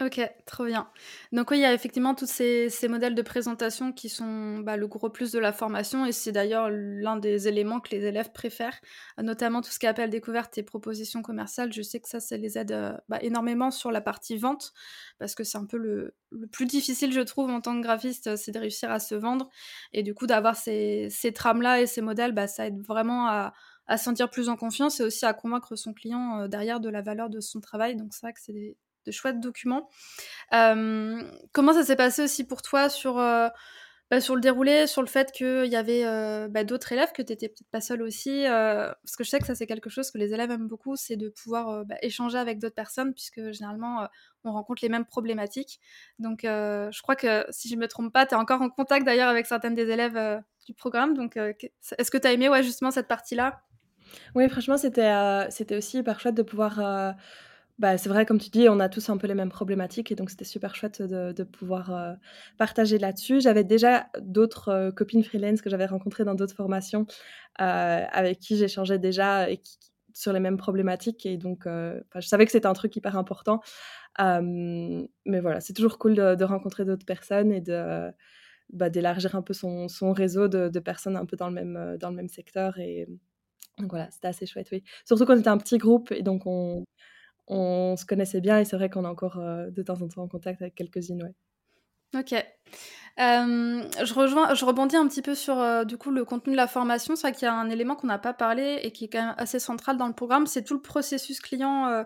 Ok, 0.00 0.20
trop 0.44 0.64
bien. 0.64 0.90
Donc 1.30 1.52
oui, 1.52 1.58
il 1.58 1.60
y 1.60 1.64
a 1.64 1.72
effectivement 1.72 2.16
tous 2.16 2.26
ces, 2.26 2.68
modèles 2.88 3.14
de 3.14 3.22
présentation 3.22 3.92
qui 3.92 4.08
sont 4.08 4.58
bah, 4.58 4.76
le 4.76 4.88
gros 4.88 5.08
plus 5.08 5.30
de 5.30 5.38
la 5.38 5.52
formation 5.52 6.04
et 6.04 6.10
c'est 6.10 6.32
d'ailleurs 6.32 6.68
l'un 6.68 7.16
des 7.16 7.46
éléments 7.46 7.78
que 7.78 7.90
les 7.90 8.04
élèves 8.04 8.32
préfèrent, 8.32 8.80
notamment 9.22 9.62
tout 9.62 9.70
ce 9.70 9.78
qui 9.78 9.86
appelle 9.86 10.10
découverte 10.10 10.58
et 10.58 10.64
proposition 10.64 11.22
commerciale. 11.22 11.72
Je 11.72 11.80
sais 11.80 12.00
que 12.00 12.08
ça, 12.08 12.18
ça 12.18 12.36
les 12.36 12.58
aide 12.58 12.72
euh, 12.72 12.92
bah, 13.08 13.18
énormément 13.22 13.70
sur 13.70 13.92
la 13.92 14.00
partie 14.00 14.36
vente 14.36 14.72
parce 15.20 15.36
que 15.36 15.44
c'est 15.44 15.58
un 15.58 15.66
peu 15.66 15.76
le, 15.76 16.16
plus 16.50 16.66
difficile, 16.66 17.12
je 17.12 17.20
trouve, 17.20 17.48
en 17.50 17.60
tant 17.60 17.76
que 17.76 17.82
graphiste, 17.82 18.34
c'est 18.34 18.50
de 18.50 18.58
réussir 18.58 18.90
à 18.90 18.98
se 18.98 19.14
vendre 19.14 19.48
et 19.92 20.02
du 20.02 20.12
coup 20.12 20.26
d'avoir 20.26 20.56
ces, 20.56 21.08
trames-là 21.36 21.80
et 21.80 21.86
ces 21.86 22.00
modèles, 22.00 22.32
bah, 22.32 22.48
ça 22.48 22.66
aide 22.66 22.80
vraiment 22.84 23.28
à, 23.28 23.52
à 23.86 23.96
se 23.96 24.04
sentir 24.04 24.28
plus 24.28 24.48
en 24.48 24.56
confiance 24.56 24.98
et 24.98 25.04
aussi 25.04 25.24
à 25.24 25.34
convaincre 25.34 25.76
son 25.76 25.92
client 25.94 26.40
euh, 26.40 26.48
derrière 26.48 26.80
de 26.80 26.88
la 26.88 27.00
valeur 27.00 27.30
de 27.30 27.38
son 27.38 27.60
travail. 27.60 27.94
Donc 27.94 28.12
c'est 28.12 28.22
vrai 28.22 28.32
que 28.32 28.40
c'est 28.40 28.52
des 28.52 28.76
de 29.04 29.12
chouettes 29.12 29.40
documents. 29.40 29.88
Euh, 30.52 31.22
comment 31.52 31.72
ça 31.72 31.84
s'est 31.84 31.96
passé 31.96 32.22
aussi 32.22 32.44
pour 32.44 32.62
toi 32.62 32.88
sur, 32.88 33.18
euh, 33.18 33.48
bah, 34.10 34.20
sur 34.20 34.34
le 34.34 34.40
déroulé, 34.40 34.86
sur 34.86 35.02
le 35.02 35.08
fait 35.08 35.32
qu'il 35.32 35.66
y 35.66 35.76
avait 35.76 36.04
euh, 36.04 36.48
bah, 36.48 36.64
d'autres 36.64 36.92
élèves, 36.92 37.12
que 37.12 37.22
tu 37.22 37.32
n'étais 37.32 37.48
peut-être 37.48 37.70
pas 37.70 37.80
seule 37.80 38.02
aussi 38.02 38.44
Parce 38.46 39.16
que 39.16 39.24
je 39.24 39.30
sais 39.30 39.38
que 39.38 39.46
ça, 39.46 39.54
c'est 39.54 39.66
quelque 39.66 39.90
chose 39.90 40.10
que 40.10 40.18
les 40.18 40.32
élèves 40.34 40.50
aiment 40.50 40.68
beaucoup, 40.68 40.96
c'est 40.96 41.16
de 41.16 41.28
pouvoir 41.28 41.84
bah, 41.84 41.96
échanger 42.02 42.38
avec 42.38 42.58
d'autres 42.58 42.74
personnes, 42.74 43.14
puisque 43.14 43.52
généralement, 43.52 44.08
on 44.44 44.52
rencontre 44.52 44.82
les 44.82 44.88
mêmes 44.88 45.06
problématiques. 45.06 45.80
Donc, 46.18 46.40
je 46.42 47.02
crois 47.02 47.16
que 47.16 47.46
si 47.50 47.68
je 47.68 47.76
ne 47.76 47.80
me 47.80 47.88
trompe 47.88 48.12
pas, 48.12 48.26
tu 48.26 48.34
es 48.34 48.38
encore 48.38 48.62
en 48.62 48.70
contact 48.70 49.06
d'ailleurs 49.06 49.28
avec 49.28 49.46
certaines 49.46 49.74
des 49.74 49.90
élèves 49.90 50.42
du 50.66 50.74
programme. 50.74 51.14
Donc, 51.14 51.36
est-ce 51.36 52.10
que 52.10 52.18
tu 52.18 52.28
as 52.28 52.32
aimé 52.32 52.48
ouais, 52.48 52.62
justement 52.62 52.90
cette 52.90 53.08
partie-là? 53.08 53.62
Oui, 54.34 54.48
franchement, 54.48 54.76
c'était 54.76 55.76
aussi 55.76 55.98
hyper 55.98 56.20
chouette 56.20 56.34
de 56.34 56.42
pouvoir 56.42 57.14
bah, 57.78 57.98
c'est 57.98 58.08
vrai, 58.08 58.24
comme 58.24 58.38
tu 58.38 58.50
dis, 58.50 58.68
on 58.68 58.78
a 58.78 58.88
tous 58.88 59.10
un 59.10 59.16
peu 59.16 59.26
les 59.26 59.34
mêmes 59.34 59.48
problématiques 59.48 60.12
et 60.12 60.14
donc 60.14 60.30
c'était 60.30 60.44
super 60.44 60.76
chouette 60.76 61.02
de, 61.02 61.42
pouvoir 61.42 61.92
euh, 61.92 62.12
partager 62.56 62.98
là-dessus. 62.98 63.40
J'avais 63.40 63.64
déjà 63.64 64.06
d'autres 64.20 64.68
euh, 64.68 64.90
copines 64.92 65.24
freelance 65.24 65.60
que 65.60 65.70
j'avais 65.70 65.86
rencontrées 65.86 66.24
dans 66.24 66.36
d'autres 66.36 66.54
formations 66.54 67.06
euh, 67.60 68.04
avec 68.12 68.38
qui 68.38 68.56
j'échangeais 68.56 69.00
déjà 69.00 69.48
sur 70.12 70.32
les 70.32 70.38
mêmes 70.38 70.56
problématiques 70.56 71.26
et 71.26 71.36
donc 71.36 71.64
je 71.66 72.20
savais 72.20 72.46
que 72.46 72.52
c'était 72.52 72.66
un 72.66 72.72
truc 72.74 72.94
hyper 72.94 73.16
important. 73.18 73.60
mais 74.18 75.40
voilà, 75.40 75.60
c'est 75.60 75.72
toujours 75.72 75.98
cool 75.98 76.14
de, 76.14 76.44
rencontrer 76.44 76.84
d'autres 76.84 77.06
personnes 77.06 77.52
et 77.52 77.60
de 77.60 78.12
bah, 78.72 78.88
d'élargir 78.90 79.34
un 79.34 79.42
peu 79.42 79.52
son, 79.52 79.88
réseau 80.12 80.46
de, 80.46 80.68
de, 80.68 80.80
personnes 80.80 81.16
un 81.16 81.26
peu 81.26 81.36
dans 81.36 81.48
le 81.48 81.54
même, 81.54 81.96
dans 81.98 82.10
le 82.10 82.16
même 82.16 82.28
secteur 82.28 82.78
et 82.78 83.08
donc 83.78 83.90
voilà, 83.90 84.08
c'était 84.12 84.28
assez 84.28 84.46
chouette, 84.46 84.68
oui. 84.70 84.84
Surtout 85.04 85.26
qu'on 85.26 85.36
était 85.36 85.48
un 85.48 85.58
petit 85.58 85.78
groupe 85.78 86.12
et 86.12 86.22
donc 86.22 86.42
on 86.46 86.84
on 87.46 87.96
se 87.96 88.04
connaissait 88.04 88.40
bien 88.40 88.58
et 88.58 88.64
c'est 88.64 88.76
vrai 88.76 88.88
qu'on 88.90 89.04
est 89.04 89.08
encore 89.08 89.38
euh, 89.38 89.70
de 89.70 89.82
temps 89.82 90.00
en 90.00 90.08
temps 90.08 90.22
en 90.22 90.28
contact 90.28 90.62
avec 90.62 90.74
quelques-unes. 90.74 91.32
Ok. 92.14 92.34
je, 93.18 94.14
rejoins, 94.14 94.54
je 94.54 94.64
rebondis 94.64 94.96
un 94.96 95.06
petit 95.08 95.22
peu 95.22 95.34
sur 95.34 95.58
euh, 95.58 95.84
du 95.84 95.96
coup 95.96 96.10
le 96.10 96.24
contenu 96.24 96.52
de 96.52 96.56
la 96.56 96.66
formation. 96.66 97.16
C'est 97.16 97.28
vrai 97.28 97.32
qu'il 97.32 97.46
y 97.46 97.48
a 97.48 97.54
un 97.54 97.70
élément 97.70 97.96
qu'on 97.96 98.06
n'a 98.06 98.18
pas 98.18 98.34
parlé 98.34 98.80
et 98.82 98.92
qui 98.92 99.06
est 99.06 99.08
quand 99.08 99.24
même 99.24 99.34
assez 99.36 99.58
central 99.58 99.96
dans 99.96 100.06
le 100.06 100.14
programme, 100.14 100.46
c'est 100.46 100.62
tout 100.62 100.74
le 100.74 100.82
processus 100.82 101.40
client 101.40 102.04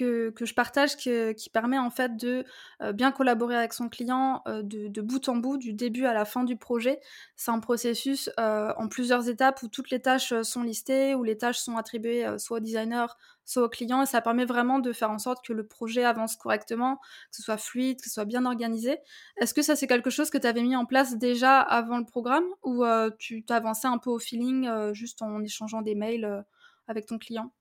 euh, 0.00 0.30
que, 0.30 0.44
je 0.44 0.54
partage 0.54 0.96
qui 0.96 1.50
permet 1.52 1.78
en 1.78 1.90
fait 1.90 2.16
de 2.16 2.44
euh, 2.82 2.92
bien 2.92 3.12
collaborer 3.12 3.56
avec 3.56 3.72
son 3.72 3.88
client 3.88 4.42
euh, 4.46 4.62
de, 4.62 5.00
bout 5.00 5.28
en 5.28 5.36
bout, 5.36 5.56
du 5.56 5.72
début 5.72 6.04
à 6.04 6.12
la 6.12 6.24
fin 6.24 6.44
du 6.44 6.56
projet. 6.56 7.00
C'est 7.36 7.50
un 7.50 7.60
processus 7.60 8.30
euh, 8.38 8.72
en 8.76 8.88
plusieurs 8.88 9.28
étapes 9.28 9.62
où 9.62 9.68
toutes 9.68 9.90
les 9.90 10.00
tâches 10.00 10.34
sont 10.42 10.62
listées, 10.62 11.14
où 11.14 11.22
les 11.22 11.38
tâches 11.38 11.58
sont 11.58 11.76
attribuées 11.76 12.26
soit 12.38 12.58
au 12.58 12.60
designer, 12.60 13.16
soit 13.44 13.64
au 13.64 13.68
client, 13.68 14.02
et 14.02 14.06
ça 14.06 14.20
permet 14.20 14.44
vraiment 14.44 14.78
de 14.78 14.92
faire 14.92 15.10
en 15.10 15.18
sorte 15.18 15.44
que 15.44 15.52
le 15.52 15.66
projet 15.66 16.04
avance 16.04 16.36
correctement, 16.36 16.96
que 16.96 17.36
ce 17.36 17.42
soit 17.42 17.56
fluide, 17.56 17.98
que 17.98 18.08
ce 18.08 18.14
soit 18.14 18.24
bien 18.24 18.44
organisé. 18.44 18.98
Est-ce 19.38 19.54
que 19.54 19.62
ça 19.62 19.76
c'est 19.76 19.86
quelque 19.86 20.10
chose 20.10 20.30
que 20.30 20.38
tu 20.38 20.46
avais 20.46 20.62
mis 20.62 20.76
en 20.76 20.84
place 20.84 21.16
déjà 21.16 21.60
avant 21.60 21.98
le 21.98 22.04
programme 22.04 22.46
ou 22.62 22.84
tu 23.18 23.44
t'avançais 23.44 23.88
un 23.88 23.98
peu 23.98 24.10
au 24.10 24.18
feeling 24.18 24.92
juste 24.92 25.22
en 25.22 25.42
échangeant 25.42 25.82
des 25.82 25.94
mails 25.94 26.44
avec 26.88 27.06
ton 27.06 27.18
client? 27.18 27.52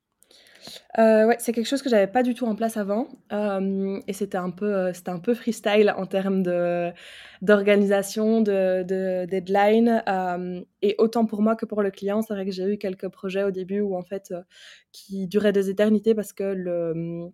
Euh, 1.00 1.26
ouais, 1.28 1.38
c'est 1.40 1.52
quelque 1.52 1.68
chose 1.68 1.82
que 1.82 1.90
j'avais 1.90 2.08
pas 2.08 2.24
du 2.24 2.34
tout 2.34 2.46
en 2.46 2.56
place 2.56 2.78
avant, 2.78 3.08
euh, 3.34 4.00
et 4.08 4.14
c'était 4.14 4.38
un 4.38 4.50
peu, 4.52 4.74
euh, 4.74 4.92
un 5.08 5.20
peu 5.20 5.34
freestyle 5.34 5.94
en 5.96 6.06
termes 6.06 6.44
d'organisation, 7.42 8.42
de 8.42 8.84
de 8.84 9.26
deadline, 9.26 10.04
et 10.82 10.96
autant 10.98 11.26
pour 11.26 11.42
moi 11.42 11.56
que 11.56 11.66
pour 11.66 11.82
le 11.82 11.92
client. 11.92 12.22
C'est 12.22 12.34
vrai 12.34 12.46
que 12.46 12.52
j'ai 12.52 12.64
eu 12.74 12.78
quelques 12.78 13.10
projets 13.10 13.44
au 13.44 13.52
début 13.52 13.82
où 13.82 13.96
en 13.96 14.04
fait, 14.04 14.34
qui 14.92 15.28
duraient 15.28 15.54
des 15.54 15.70
éternités 15.70 16.16
parce 16.16 16.34
que 16.34 16.44
le 16.44 17.30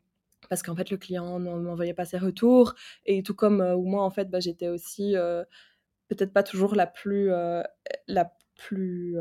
parce 0.50 0.64
qu'en 0.64 0.76
fait 0.76 0.90
le 0.90 0.98
client 0.98 1.40
ne 1.40 1.50
m'envoyait 1.60 1.94
pas 1.94 2.06
ses 2.06 2.18
retours 2.18 2.74
et 3.06 3.24
tout 3.24 3.36
comme, 3.36 3.76
moi 3.84 4.04
en 4.04 4.10
fait, 4.10 4.30
bah, 4.30 4.40
j'étais 4.40 4.68
aussi, 4.70 5.16
peut-être 6.10 6.34
pas 6.34 6.44
toujours 6.44 6.76
la 6.76 6.88
plus, 6.88 7.30
la 8.08 8.32
plus 8.68 9.16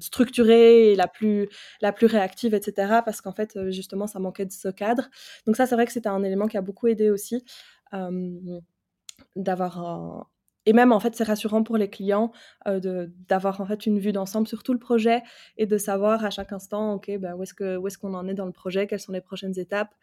structurée 0.00 0.92
et 0.92 0.96
la 0.96 1.08
plus, 1.08 1.48
la 1.80 1.92
plus 1.92 2.06
réactive, 2.06 2.54
etc. 2.54 3.00
Parce 3.04 3.20
qu'en 3.20 3.32
fait, 3.32 3.58
justement, 3.70 4.06
ça 4.06 4.18
manquait 4.18 4.46
de 4.46 4.52
ce 4.52 4.68
cadre. 4.68 5.08
Donc 5.46 5.56
ça, 5.56 5.66
c'est 5.66 5.74
vrai 5.74 5.86
que 5.86 5.92
c'était 5.92 6.08
un 6.08 6.22
élément 6.22 6.46
qui 6.46 6.56
a 6.56 6.62
beaucoup 6.62 6.86
aidé 6.88 7.10
aussi 7.10 7.44
d'avoir 9.34 10.30
Et 10.66 10.72
même, 10.72 10.92
en 10.92 11.00
fait, 11.00 11.14
c'est 11.14 11.24
rassurant 11.24 11.62
pour 11.62 11.76
les 11.76 11.88
clients 11.88 12.32
d'avoir 12.66 13.60
en 13.60 13.66
fait 13.66 13.86
une 13.86 13.98
vue 13.98 14.12
d'ensemble 14.12 14.46
sur 14.46 14.62
tout 14.62 14.72
le 14.72 14.78
projet 14.78 15.22
et 15.56 15.66
de 15.66 15.78
savoir 15.78 16.24
à 16.24 16.30
chaque 16.30 16.52
instant, 16.52 16.94
OK, 16.94 17.10
ben, 17.18 17.34
où 17.34 17.42
est-ce 17.42 17.54
qu'on 17.54 17.86
est 17.86 17.96
qu'on 17.96 18.14
en 18.14 18.28
est 18.28 18.34
dans 18.34 18.46
le 18.46 18.52
projet, 18.52 18.86
quelles 18.86 19.00
sont 19.00 19.12
les 19.12 19.20
prochaines 19.20 19.58
étapes 19.58 19.94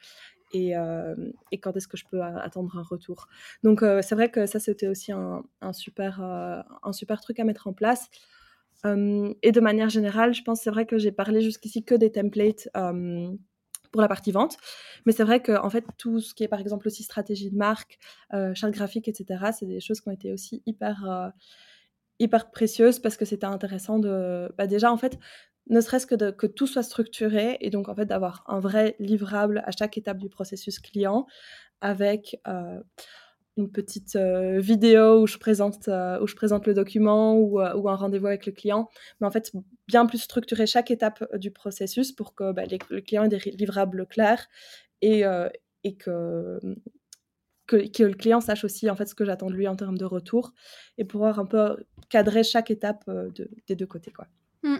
et, 0.53 0.73
et 1.51 1.57
quand 1.59 1.75
est-ce 1.75 1.87
que 1.87 1.97
je 1.97 2.05
peux 2.05 2.21
attendre 2.21 2.77
un 2.77 2.83
retour. 2.83 3.27
Donc, 3.63 3.83
c'est 4.01 4.15
vrai 4.15 4.29
que 4.29 4.45
ça, 4.45 4.59
c'était 4.59 4.87
aussi 4.87 5.11
un 5.11 5.73
super, 5.73 6.21
un 6.21 6.93
super 6.93 7.21
truc 7.21 7.39
à 7.39 7.43
mettre 7.43 7.67
en 7.67 7.73
place 7.73 8.09
et 8.85 9.51
de 9.51 9.59
manière 9.59 9.89
générale, 9.89 10.33
je 10.33 10.43
pense 10.43 10.61
c'est 10.61 10.69
vrai 10.69 10.85
que 10.85 10.97
j'ai 10.97 11.11
parlé 11.11 11.41
jusqu'ici 11.41 11.83
que 11.83 11.95
des 11.95 12.11
templates 12.11 12.69
pour 13.93 14.01
la 14.01 14.07
partie 14.09 14.31
vente. 14.31 14.57
Mais 15.05 15.13
c'est 15.13 15.23
vrai 15.23 15.41
que 15.41 15.53
en 15.53 15.69
fait, 15.69 15.85
tout 15.97 16.19
ce 16.19 16.33
qui 16.33 16.43
est 16.43 16.49
par 16.49 16.59
exemple 16.59 16.87
aussi 16.87 17.03
stratégie 17.03 17.49
de 17.49 17.55
marque, 17.55 17.97
euh, 18.33 18.53
charte 18.53 18.73
graphique, 18.73 19.07
etc., 19.07 19.51
c'est 19.57 19.67
des 19.67 19.79
choses 19.79 20.01
qui 20.01 20.09
ont 20.09 20.11
été 20.11 20.33
aussi 20.33 20.61
hyper, 20.65 21.31
hyper 22.19 22.51
précieuses 22.51 22.99
parce 22.99 23.15
que 23.15 23.25
c'était 23.25 23.45
intéressant 23.45 23.99
de. 23.99 24.51
Bah, 24.57 24.67
déjà, 24.67 24.91
en 24.91 24.97
fait, 24.97 25.17
ne 25.69 25.79
serait-ce 25.79 26.07
que, 26.07 26.15
de, 26.15 26.31
que 26.31 26.47
tout 26.47 26.67
soit 26.67 26.83
structuré 26.83 27.57
et 27.61 27.69
donc 27.69 27.87
en 27.87 27.95
fait 27.95 28.05
d'avoir 28.05 28.43
un 28.47 28.59
vrai 28.59 28.95
livrable 28.99 29.63
à 29.65 29.71
chaque 29.71 29.97
étape 29.97 30.17
du 30.17 30.27
processus 30.27 30.79
client 30.79 31.25
avec 31.79 32.41
une 33.57 33.71
petite 33.71 34.15
euh, 34.15 34.59
vidéo 34.59 35.21
où 35.21 35.27
je 35.27 35.37
présente 35.37 35.87
euh, 35.87 36.19
où 36.21 36.27
je 36.27 36.35
présente 36.35 36.65
le 36.65 36.73
document 36.73 37.35
ou, 37.35 37.61
euh, 37.61 37.75
ou 37.75 37.89
un 37.89 37.95
rendez-vous 37.95 38.27
avec 38.27 38.45
le 38.45 38.51
client 38.51 38.89
mais 39.19 39.27
en 39.27 39.31
fait 39.31 39.51
bien 39.87 40.05
plus 40.05 40.19
structurer 40.19 40.65
chaque 40.65 40.91
étape 40.91 41.23
du 41.37 41.51
processus 41.51 42.11
pour 42.11 42.33
que 42.33 42.51
bah, 42.51 42.63
le 42.89 43.01
client 43.01 43.23
ait 43.23 43.29
des 43.29 43.39
livrables 43.39 44.07
clairs 44.07 44.47
et, 45.01 45.23
et 45.83 45.95
que, 45.95 46.59
que, 47.67 48.03
le 48.03 48.13
client 48.13 48.39
sache 48.39 48.63
aussi 48.63 48.89
en 48.89 48.95
fait 48.95 49.05
ce 49.05 49.15
que 49.15 49.25
j'attends 49.25 49.49
de 49.49 49.55
lui 49.55 49.67
en 49.67 49.75
termes 49.75 49.97
de 49.97 50.05
retour 50.05 50.53
et 50.97 51.03
pouvoir 51.03 51.39
un 51.39 51.45
peu 51.45 51.75
cadrer 52.09 52.43
chaque 52.43 52.71
étape 52.71 53.03
de, 53.07 53.49
des 53.67 53.75
deux 53.75 53.85
côtés 53.85 54.11
quoi. 54.11 54.27
Mmh. 54.63 54.77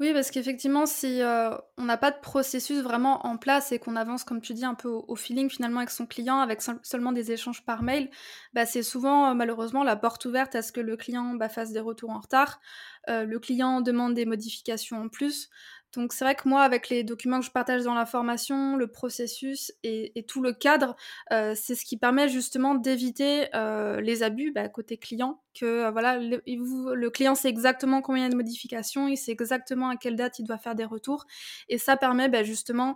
Oui, 0.00 0.12
parce 0.12 0.30
qu'effectivement, 0.30 0.86
si 0.86 1.20
euh, 1.22 1.50
on 1.76 1.84
n'a 1.84 1.96
pas 1.96 2.12
de 2.12 2.20
processus 2.20 2.82
vraiment 2.82 3.26
en 3.26 3.36
place 3.36 3.72
et 3.72 3.80
qu'on 3.80 3.96
avance, 3.96 4.22
comme 4.22 4.40
tu 4.40 4.54
dis, 4.54 4.64
un 4.64 4.74
peu 4.74 4.88
au, 4.88 5.16
feeling 5.16 5.50
finalement 5.50 5.80
avec 5.80 5.90
son 5.90 6.06
client, 6.06 6.38
avec 6.38 6.60
seulement 6.84 7.10
des 7.10 7.32
échanges 7.32 7.64
par 7.64 7.82
mail, 7.82 8.08
bah, 8.54 8.64
c'est 8.64 8.84
souvent 8.84 9.30
euh, 9.30 9.34
malheureusement 9.34 9.82
la 9.82 9.96
porte 9.96 10.24
ouverte 10.24 10.54
à 10.54 10.62
ce 10.62 10.70
que 10.70 10.80
le 10.80 10.96
client 10.96 11.34
bah, 11.34 11.48
fasse 11.48 11.72
des 11.72 11.80
retours 11.80 12.10
en 12.10 12.20
retard. 12.20 12.60
Euh, 13.08 13.24
le 13.24 13.40
client 13.40 13.80
demande 13.80 14.14
des 14.14 14.24
modifications 14.24 15.02
en 15.02 15.08
plus. 15.08 15.50
Donc 15.94 16.12
c'est 16.12 16.24
vrai 16.24 16.34
que 16.34 16.48
moi, 16.48 16.62
avec 16.62 16.90
les 16.90 17.02
documents 17.02 17.40
que 17.40 17.46
je 17.46 17.50
partage 17.50 17.82
dans 17.82 17.94
la 17.94 18.04
formation, 18.04 18.76
le 18.76 18.88
processus 18.88 19.72
et, 19.82 20.24
tout 20.28 20.42
le 20.42 20.52
cadre, 20.52 20.96
euh, 21.32 21.54
c'est 21.56 21.74
ce 21.74 21.84
qui 21.84 21.96
permet 21.96 22.28
justement 22.28 22.74
d'éviter 22.74 23.46
euh, 23.54 24.00
les 24.00 24.22
abus 24.22 24.52
bah, 24.52 24.68
côté 24.68 24.98
client. 24.98 25.40
Que 25.58 25.86
euh, 25.86 25.90
voilà, 25.90 26.18
le, 26.18 27.08
client 27.08 27.34
sait 27.34 27.48
exactement 27.48 28.02
combien 28.02 28.22
il 28.22 28.26
y 28.26 28.28
a 28.28 28.30
de 28.30 28.36
modifications, 28.36 29.08
il 29.08 29.16
sait 29.16 29.32
exactement 29.32 29.88
à 29.88 29.96
quelle 29.96 30.16
date 30.16 30.38
il 30.38 30.44
doit 30.44 30.58
faire 30.58 30.74
des 30.74 30.84
retours, 30.84 31.24
et 31.68 31.78
ça 31.78 31.96
permet 31.96 32.28
bah, 32.28 32.42
justement 32.42 32.94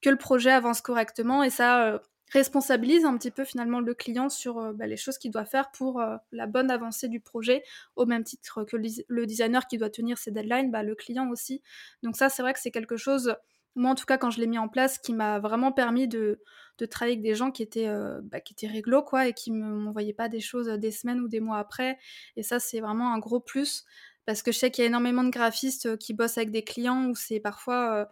que 0.00 0.10
le 0.10 0.16
projet 0.16 0.50
avance 0.50 0.80
correctement 0.80 1.44
et 1.44 1.50
ça 1.50 2.02
responsabilise 2.32 3.04
un 3.04 3.16
petit 3.16 3.30
peu 3.30 3.44
finalement 3.44 3.80
le 3.80 3.94
client 3.94 4.28
sur 4.28 4.58
euh, 4.58 4.72
bah, 4.72 4.86
les 4.86 4.96
choses 4.96 5.18
qu'il 5.18 5.30
doit 5.30 5.44
faire 5.44 5.70
pour 5.70 6.00
euh, 6.00 6.16
la 6.32 6.46
bonne 6.46 6.70
avancée 6.70 7.08
du 7.08 7.20
projet, 7.20 7.62
au 7.96 8.06
même 8.06 8.24
titre 8.24 8.64
que 8.64 8.76
le, 8.76 9.26
designer 9.26 9.66
qui 9.66 9.78
doit 9.78 9.90
tenir 9.90 10.18
ses 10.18 10.30
deadlines, 10.30 10.70
bah, 10.70 10.82
le 10.82 10.94
client 10.94 11.28
aussi. 11.30 11.62
Donc 12.02 12.16
ça, 12.16 12.28
c'est 12.28 12.42
vrai 12.42 12.52
que 12.52 12.60
c'est 12.60 12.70
quelque 12.70 12.96
chose 12.96 13.36
moi 13.74 13.90
en 13.90 13.94
tout 13.94 14.04
cas 14.04 14.18
quand 14.18 14.28
je 14.28 14.38
l'ai 14.38 14.46
mis 14.46 14.58
en 14.58 14.68
place, 14.68 14.98
qui 14.98 15.14
m'a 15.14 15.38
vraiment 15.38 15.72
permis 15.72 16.06
de, 16.06 16.42
de 16.76 16.86
travailler 16.86 17.14
avec 17.14 17.24
des 17.24 17.34
gens 17.34 17.50
qui 17.50 17.62
étaient, 17.62 17.88
euh, 17.88 18.20
bah, 18.22 18.40
qui 18.40 18.52
étaient 18.52 18.66
réglo, 18.66 19.02
quoi, 19.02 19.28
et 19.28 19.32
qui 19.32 19.50
ne 19.50 19.64
m'envoyaient 19.64 20.12
pas 20.12 20.28
des 20.28 20.40
choses 20.40 20.66
des 20.68 20.90
semaines 20.90 21.20
ou 21.20 21.28
des 21.28 21.40
mois 21.40 21.58
après. 21.58 21.98
Et 22.36 22.42
ça, 22.42 22.60
c'est 22.60 22.80
vraiment 22.80 23.14
un 23.14 23.18
gros 23.18 23.40
plus, 23.40 23.86
parce 24.26 24.42
que 24.42 24.52
je 24.52 24.58
sais 24.58 24.70
qu'il 24.70 24.82
y 24.82 24.84
a 24.84 24.88
énormément 24.88 25.24
de 25.24 25.30
graphistes 25.30 25.96
qui 25.96 26.12
bossent 26.12 26.36
avec 26.36 26.50
des 26.50 26.64
clients 26.64 27.06
où 27.06 27.14
c'est 27.14 27.40
parfois 27.40 28.10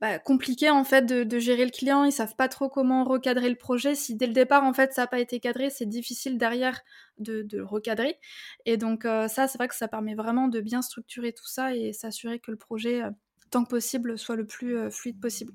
bah, 0.00 0.18
compliqué 0.18 0.70
en 0.70 0.84
fait 0.84 1.06
de, 1.06 1.38
gérer 1.38 1.64
le 1.64 1.70
client. 1.70 2.04
Ils 2.04 2.12
savent 2.12 2.36
pas 2.36 2.48
trop 2.48 2.68
comment 2.68 3.04
recadrer 3.04 3.48
le 3.48 3.56
projet. 3.56 3.94
Si 3.94 4.14
dès 4.14 4.26
le 4.26 4.32
départ 4.32 4.64
en 4.64 4.72
fait 4.72 4.92
ça 4.92 5.02
n'a 5.02 5.06
pas 5.06 5.20
été 5.20 5.40
cadré, 5.40 5.70
c'est 5.70 5.86
difficile 5.86 6.38
derrière 6.38 6.80
de, 7.18 7.46
le 7.50 7.64
recadrer. 7.64 8.18
Et 8.64 8.76
donc 8.76 9.04
ça, 9.04 9.48
c'est 9.48 9.58
vrai 9.58 9.68
que 9.68 9.74
ça 9.74 9.88
permet 9.88 10.14
vraiment 10.14 10.48
de 10.48 10.60
bien 10.60 10.82
structurer 10.82 11.32
tout 11.32 11.46
ça 11.46 11.74
et 11.74 11.92
s'assurer 11.92 12.38
que 12.40 12.50
le 12.50 12.56
projet, 12.56 13.02
tant 13.50 13.64
que 13.64 13.70
possible, 13.70 14.18
soit 14.18 14.36
le 14.36 14.46
plus 14.46 14.90
fluide 14.90 15.20
possible. 15.20 15.52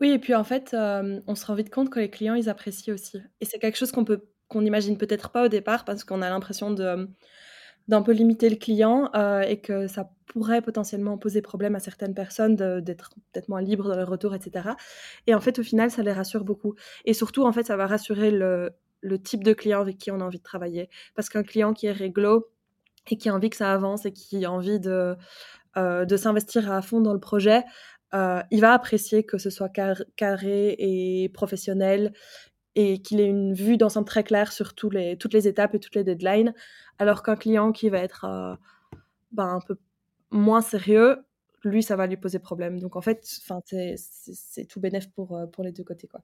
Oui, 0.00 0.10
et 0.10 0.18
puis 0.18 0.34
en 0.34 0.44
fait, 0.44 0.74
on 0.74 1.34
se 1.34 1.46
rend 1.46 1.54
vite 1.54 1.70
compte 1.70 1.90
que 1.90 2.00
les 2.00 2.10
clients, 2.10 2.34
ils 2.34 2.48
apprécient 2.48 2.94
aussi. 2.94 3.18
Et 3.40 3.44
c'est 3.44 3.58
quelque 3.58 3.76
chose 3.76 3.92
qu'on 3.92 4.04
peut 4.04 4.22
qu'on 4.48 4.62
n'imagine 4.62 4.96
peut-être 4.98 5.30
pas 5.30 5.44
au 5.44 5.48
départ 5.48 5.84
parce 5.84 6.04
qu'on 6.04 6.22
a 6.22 6.28
l'impression 6.28 6.70
de 6.70 7.08
d'un 7.88 8.02
peu 8.02 8.12
limiter 8.12 8.48
le 8.48 8.56
client 8.56 9.10
euh, 9.14 9.42
et 9.42 9.60
que 9.60 9.86
ça 9.86 10.10
pourrait 10.26 10.62
potentiellement 10.62 11.18
poser 11.18 11.42
problème 11.42 11.74
à 11.74 11.80
certaines 11.80 12.14
personnes 12.14 12.56
d'être 12.56 13.10
peut-être 13.32 13.48
moins 13.48 13.60
libres 13.60 13.88
dans 13.88 13.96
le 13.96 14.04
retour, 14.04 14.34
etc. 14.34 14.70
Et 15.26 15.34
en 15.34 15.40
fait, 15.40 15.58
au 15.58 15.62
final, 15.62 15.90
ça 15.90 16.02
les 16.02 16.12
rassure 16.12 16.44
beaucoup. 16.44 16.74
Et 17.04 17.14
surtout, 17.14 17.44
en 17.44 17.52
fait, 17.52 17.64
ça 17.64 17.76
va 17.76 17.86
rassurer 17.86 18.30
le, 18.30 18.70
le 19.00 19.18
type 19.20 19.44
de 19.44 19.52
client 19.52 19.80
avec 19.80 19.98
qui 19.98 20.10
on 20.10 20.20
a 20.20 20.24
envie 20.24 20.38
de 20.38 20.42
travailler. 20.42 20.88
Parce 21.14 21.28
qu'un 21.28 21.42
client 21.42 21.72
qui 21.74 21.86
est 21.86 21.92
réglo 21.92 22.48
et 23.10 23.16
qui 23.16 23.28
a 23.28 23.34
envie 23.34 23.50
que 23.50 23.56
ça 23.56 23.72
avance 23.72 24.06
et 24.06 24.12
qui 24.12 24.44
a 24.44 24.50
envie 24.50 24.80
de, 24.80 25.14
euh, 25.76 26.04
de 26.04 26.16
s'investir 26.16 26.72
à 26.72 26.80
fond 26.82 27.00
dans 27.00 27.12
le 27.12 27.20
projet, 27.20 27.64
euh, 28.14 28.40
il 28.50 28.60
va 28.60 28.72
apprécier 28.72 29.24
que 29.24 29.38
ce 29.38 29.50
soit 29.50 29.68
carré 29.68 30.76
et 30.78 31.28
professionnel 31.30 32.12
et 32.76 33.00
qu'il 33.02 33.20
ait 33.20 33.28
une 33.28 33.54
vue 33.54 33.76
d'ensemble 33.76 34.06
très 34.06 34.24
claire 34.24 34.52
sur 34.52 34.74
les, 34.90 35.16
toutes 35.16 35.34
les 35.34 35.48
étapes 35.48 35.74
et 35.74 35.80
toutes 35.80 35.94
les 35.94 36.04
deadlines, 36.04 36.54
alors 36.98 37.22
qu'un 37.22 37.36
client 37.36 37.72
qui 37.72 37.88
va 37.88 37.98
être 37.98 38.24
euh, 38.24 38.54
ben, 39.32 39.56
un 39.56 39.60
peu 39.60 39.76
moins 40.30 40.60
sérieux, 40.60 41.24
lui, 41.62 41.82
ça 41.82 41.96
va 41.96 42.06
lui 42.06 42.16
poser 42.16 42.38
problème. 42.38 42.80
Donc 42.80 42.96
en 42.96 43.00
fait, 43.00 43.20
c'est 43.24 44.66
tout 44.66 44.80
bénéf 44.80 45.10
pour, 45.12 45.36
euh, 45.36 45.46
pour 45.46 45.64
les 45.64 45.72
deux 45.72 45.84
côtés. 45.84 46.08
quoi. 46.08 46.22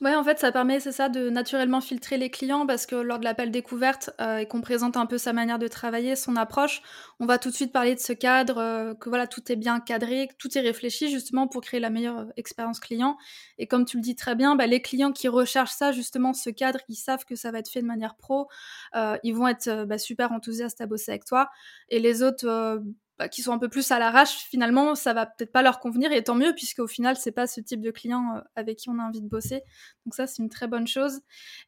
Ouais, 0.00 0.14
en 0.14 0.22
fait, 0.22 0.38
ça 0.38 0.52
permet, 0.52 0.78
c'est 0.78 0.92
ça, 0.92 1.08
de 1.08 1.28
naturellement 1.28 1.80
filtrer 1.80 2.18
les 2.18 2.30
clients 2.30 2.66
parce 2.68 2.86
que 2.86 2.94
lors 2.94 3.18
de 3.18 3.24
l'appel 3.24 3.50
découverte 3.50 4.10
euh, 4.20 4.38
et 4.38 4.46
qu'on 4.46 4.60
présente 4.60 4.96
un 4.96 5.06
peu 5.06 5.18
sa 5.18 5.32
manière 5.32 5.58
de 5.58 5.66
travailler, 5.66 6.14
son 6.14 6.36
approche, 6.36 6.82
on 7.18 7.26
va 7.26 7.38
tout 7.38 7.50
de 7.50 7.54
suite 7.54 7.72
parler 7.72 7.96
de 7.96 8.00
ce 8.00 8.12
cadre, 8.12 8.58
euh, 8.58 8.94
que 8.94 9.08
voilà, 9.08 9.26
tout 9.26 9.50
est 9.50 9.56
bien 9.56 9.80
cadré, 9.80 10.28
que 10.28 10.34
tout 10.38 10.56
est 10.56 10.60
réfléchi 10.60 11.10
justement 11.10 11.48
pour 11.48 11.62
créer 11.62 11.80
la 11.80 11.90
meilleure 11.90 12.18
euh, 12.20 12.24
expérience 12.36 12.78
client. 12.78 13.16
Et 13.58 13.66
comme 13.66 13.84
tu 13.86 13.96
le 13.96 14.02
dis 14.02 14.14
très 14.14 14.36
bien, 14.36 14.54
bah, 14.54 14.68
les 14.68 14.80
clients 14.80 15.10
qui 15.10 15.26
recherchent 15.26 15.72
ça, 15.74 15.90
justement, 15.90 16.32
ce 16.32 16.50
cadre, 16.50 16.78
ils 16.88 16.94
savent 16.94 17.24
que 17.24 17.34
ça 17.34 17.50
va 17.50 17.58
être 17.58 17.68
fait 17.68 17.82
de 17.82 17.86
manière 17.86 18.14
pro, 18.14 18.48
ils 19.24 19.32
vont 19.34 19.48
être 19.48 19.84
bah, 19.84 19.98
super 19.98 20.30
enthousiastes 20.32 20.80
à 20.80 20.86
bosser 20.86 21.10
avec 21.10 21.24
toi. 21.24 21.50
Et 21.88 21.98
les 21.98 22.22
autres 22.22 22.80
bah, 23.18 23.28
qui 23.28 23.42
sont 23.42 23.52
un 23.52 23.58
peu 23.58 23.68
plus 23.68 23.90
à 23.90 23.98
l'arrache, 23.98 24.44
finalement, 24.48 24.94
ça 24.94 25.12
va 25.12 25.26
peut-être 25.26 25.50
pas 25.50 25.62
leur 25.62 25.80
convenir, 25.80 26.12
et 26.12 26.22
tant 26.22 26.36
mieux, 26.36 26.54
puisque 26.54 26.78
au 26.78 26.86
final, 26.86 27.16
c'est 27.16 27.32
pas 27.32 27.48
ce 27.48 27.60
type 27.60 27.80
de 27.80 27.90
client 27.90 28.36
euh, 28.36 28.40
avec 28.54 28.78
qui 28.78 28.90
on 28.90 28.98
a 29.00 29.02
envie 29.02 29.20
de 29.20 29.28
bosser. 29.28 29.62
Donc 30.06 30.14
ça, 30.14 30.28
c'est 30.28 30.40
une 30.40 30.48
très 30.48 30.68
bonne 30.68 30.86
chose. 30.86 31.20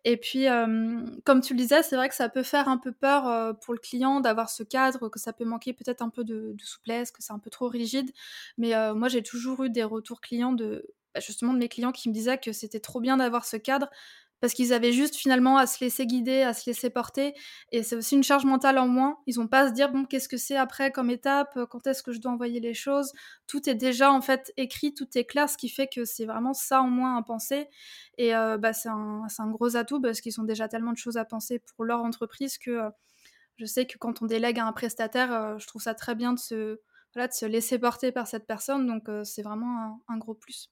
Et 0.05 0.17
puis, 0.17 0.47
euh, 0.47 1.05
comme 1.25 1.41
tu 1.41 1.55
le 1.55 1.59
disais, 1.59 1.83
c'est 1.83 1.97
vrai 1.97 2.09
que 2.09 2.15
ça 2.15 2.29
peut 2.29 2.45
faire 2.45 2.69
un 2.69 2.79
peu 2.79 2.93
peur 2.93 3.27
euh, 3.27 3.53
pour 3.53 3.75
le 3.75 3.81
client 3.81 4.21
d'avoir 4.21 4.49
ce 4.49 4.63
cadre, 4.63 5.09
que 5.09 5.19
ça 5.19 5.33
peut 5.33 5.45
manquer 5.45 5.73
peut-être 5.73 6.03
un 6.03 6.11
peu 6.11 6.23
de, 6.23 6.55
souplesse, 6.63 7.11
que 7.11 7.21
c'est 7.21 7.33
un 7.33 7.41
peu 7.41 7.51
trop 7.51 7.69
rigide. 7.69 8.13
Mais 8.57 8.73
moi, 8.95 9.09
j'ai 9.09 9.23
toujours 9.23 9.65
eu 9.65 9.71
des 9.71 9.83
retours 9.83 10.21
clients 10.21 10.53
de 10.53 10.87
bah, 11.15 11.21
justement 11.21 11.53
de 11.53 11.59
mes 11.59 11.69
clients 11.69 11.91
qui 11.91 12.09
me 12.09 12.15
disaient 12.15 12.39
que 12.39 12.53
c'était 12.53 12.79
trop 12.79 13.01
bien 13.01 13.17
d'avoir 13.17 13.45
ce 13.45 13.57
cadre 13.57 13.91
parce 14.41 14.55
qu'ils 14.55 14.73
avaient 14.73 14.93
juste 14.93 15.17
finalement 15.17 15.57
à 15.59 15.67
se 15.67 15.83
laisser 15.85 16.07
guider, 16.07 16.43
à 16.43 16.55
se 16.55 16.69
laisser 16.69 16.91
porter. 16.91 17.35
Et 17.73 17.83
c'est 17.83 17.97
aussi 17.97 18.17
une 18.17 18.23
charge 18.23 18.45
mentale 18.45 18.79
en 18.79 18.89
moins. 18.89 19.19
Ils 19.27 19.39
n'ont 19.39 19.47
pas 19.49 19.61
à 19.61 19.69
se 19.69 19.73
dire, 19.73 19.93
bon, 19.93 20.05
qu'est-ce 20.05 20.29
que 20.29 20.37
c'est 20.37 20.57
après 20.57 20.91
comme 20.93 21.11
étape 21.11 21.59
Quand 21.71 21.87
est-ce 21.87 22.03
que 22.03 22.13
je 22.13 22.21
dois 22.21 22.33
envoyer 22.33 22.61
les 22.61 22.75
choses 22.75 23.13
Tout 23.47 23.69
est 23.69 23.75
déjà 23.75 24.11
en 24.11 24.21
fait 24.23 24.53
écrit, 24.57 24.95
tout 24.95 25.07
est 25.15 25.25
clair, 25.25 25.49
ce 25.49 25.57
qui 25.57 25.69
fait 25.69 25.89
que 25.89 26.05
c'est 26.05 26.25
vraiment 26.25 26.55
ça 26.55 26.83
en 26.83 26.89
moins 26.89 27.17
à 27.17 27.23
penser. 27.23 27.69
Et 28.19 28.35
euh, 28.35 28.59
bah, 28.59 28.73
c'est 28.73 28.89
un, 28.89 29.27
un, 29.39 29.51
gros 29.51 29.77
atout 29.77 30.01
parce 30.01 30.21
qu'ils 30.21 30.41
ont 30.41 30.45
déjà 30.45 30.69
tellement 30.69 30.93
de 30.93 30.99
choses 30.99 31.17
à 31.17 31.25
penser 31.25 31.63
pour 31.77 31.85
leur 31.85 32.03
entreprise 32.03 32.59
que 32.59 32.71
euh, 32.71 32.91
je 33.57 33.67
sais 33.67 33.87
que 33.87 33.99
quand 33.99 34.23
on 34.23 34.27
délègue 34.27 34.59
à 34.59 34.67
un 34.67 34.73
prestataire, 34.73 35.33
euh, 35.33 35.59
je 35.59 35.67
trouve 35.67 35.83
ça 35.83 35.95
très 35.95 36.15
bien 36.15 36.33
de 36.33 36.39
se 36.39 36.79
laisser 37.47 37.79
porter 37.79 38.13
par 38.13 38.27
cette 38.27 38.47
personne. 38.47 38.87
Donc 38.87 39.09
c'est 39.25 39.43
vraiment 39.43 40.01
un 40.09 40.19
gros 40.19 40.35
plus. 40.35 40.71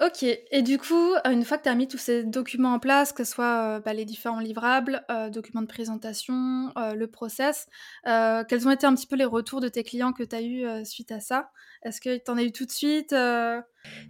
Ok, 0.00 0.24
et 0.24 0.62
du 0.62 0.76
coup, 0.76 1.14
une 1.24 1.44
fois 1.44 1.56
que 1.56 1.62
tu 1.62 1.68
as 1.68 1.74
mis 1.76 1.86
tous 1.86 1.98
ces 1.98 2.24
documents 2.24 2.74
en 2.74 2.78
place, 2.80 3.12
que 3.12 3.22
ce 3.22 3.32
soit 3.32 3.76
euh, 3.76 3.80
bah, 3.80 3.92
les 3.92 4.04
différents 4.04 4.40
livrables, 4.40 5.04
euh, 5.08 5.30
documents 5.30 5.62
de 5.62 5.68
présentation, 5.68 6.72
euh, 6.76 6.94
le 6.94 7.06
process, 7.06 7.68
quels 8.04 8.66
ont 8.66 8.72
été 8.72 8.86
un 8.86 8.94
petit 8.96 9.06
peu 9.06 9.14
les 9.14 9.24
retours 9.24 9.60
de 9.60 9.68
tes 9.68 9.84
clients 9.84 10.12
que 10.12 10.24
tu 10.24 10.34
as 10.34 10.42
eu 10.42 10.84
suite 10.84 11.12
à 11.12 11.20
ça? 11.20 11.50
Est-ce 11.84 12.00
que 12.00 12.16
tu 12.16 12.28
en 12.28 12.36
as 12.36 12.42
eu 12.42 12.50
tout 12.50 12.66
de 12.66 12.72
suite 12.72 13.10
ça, 13.10 13.62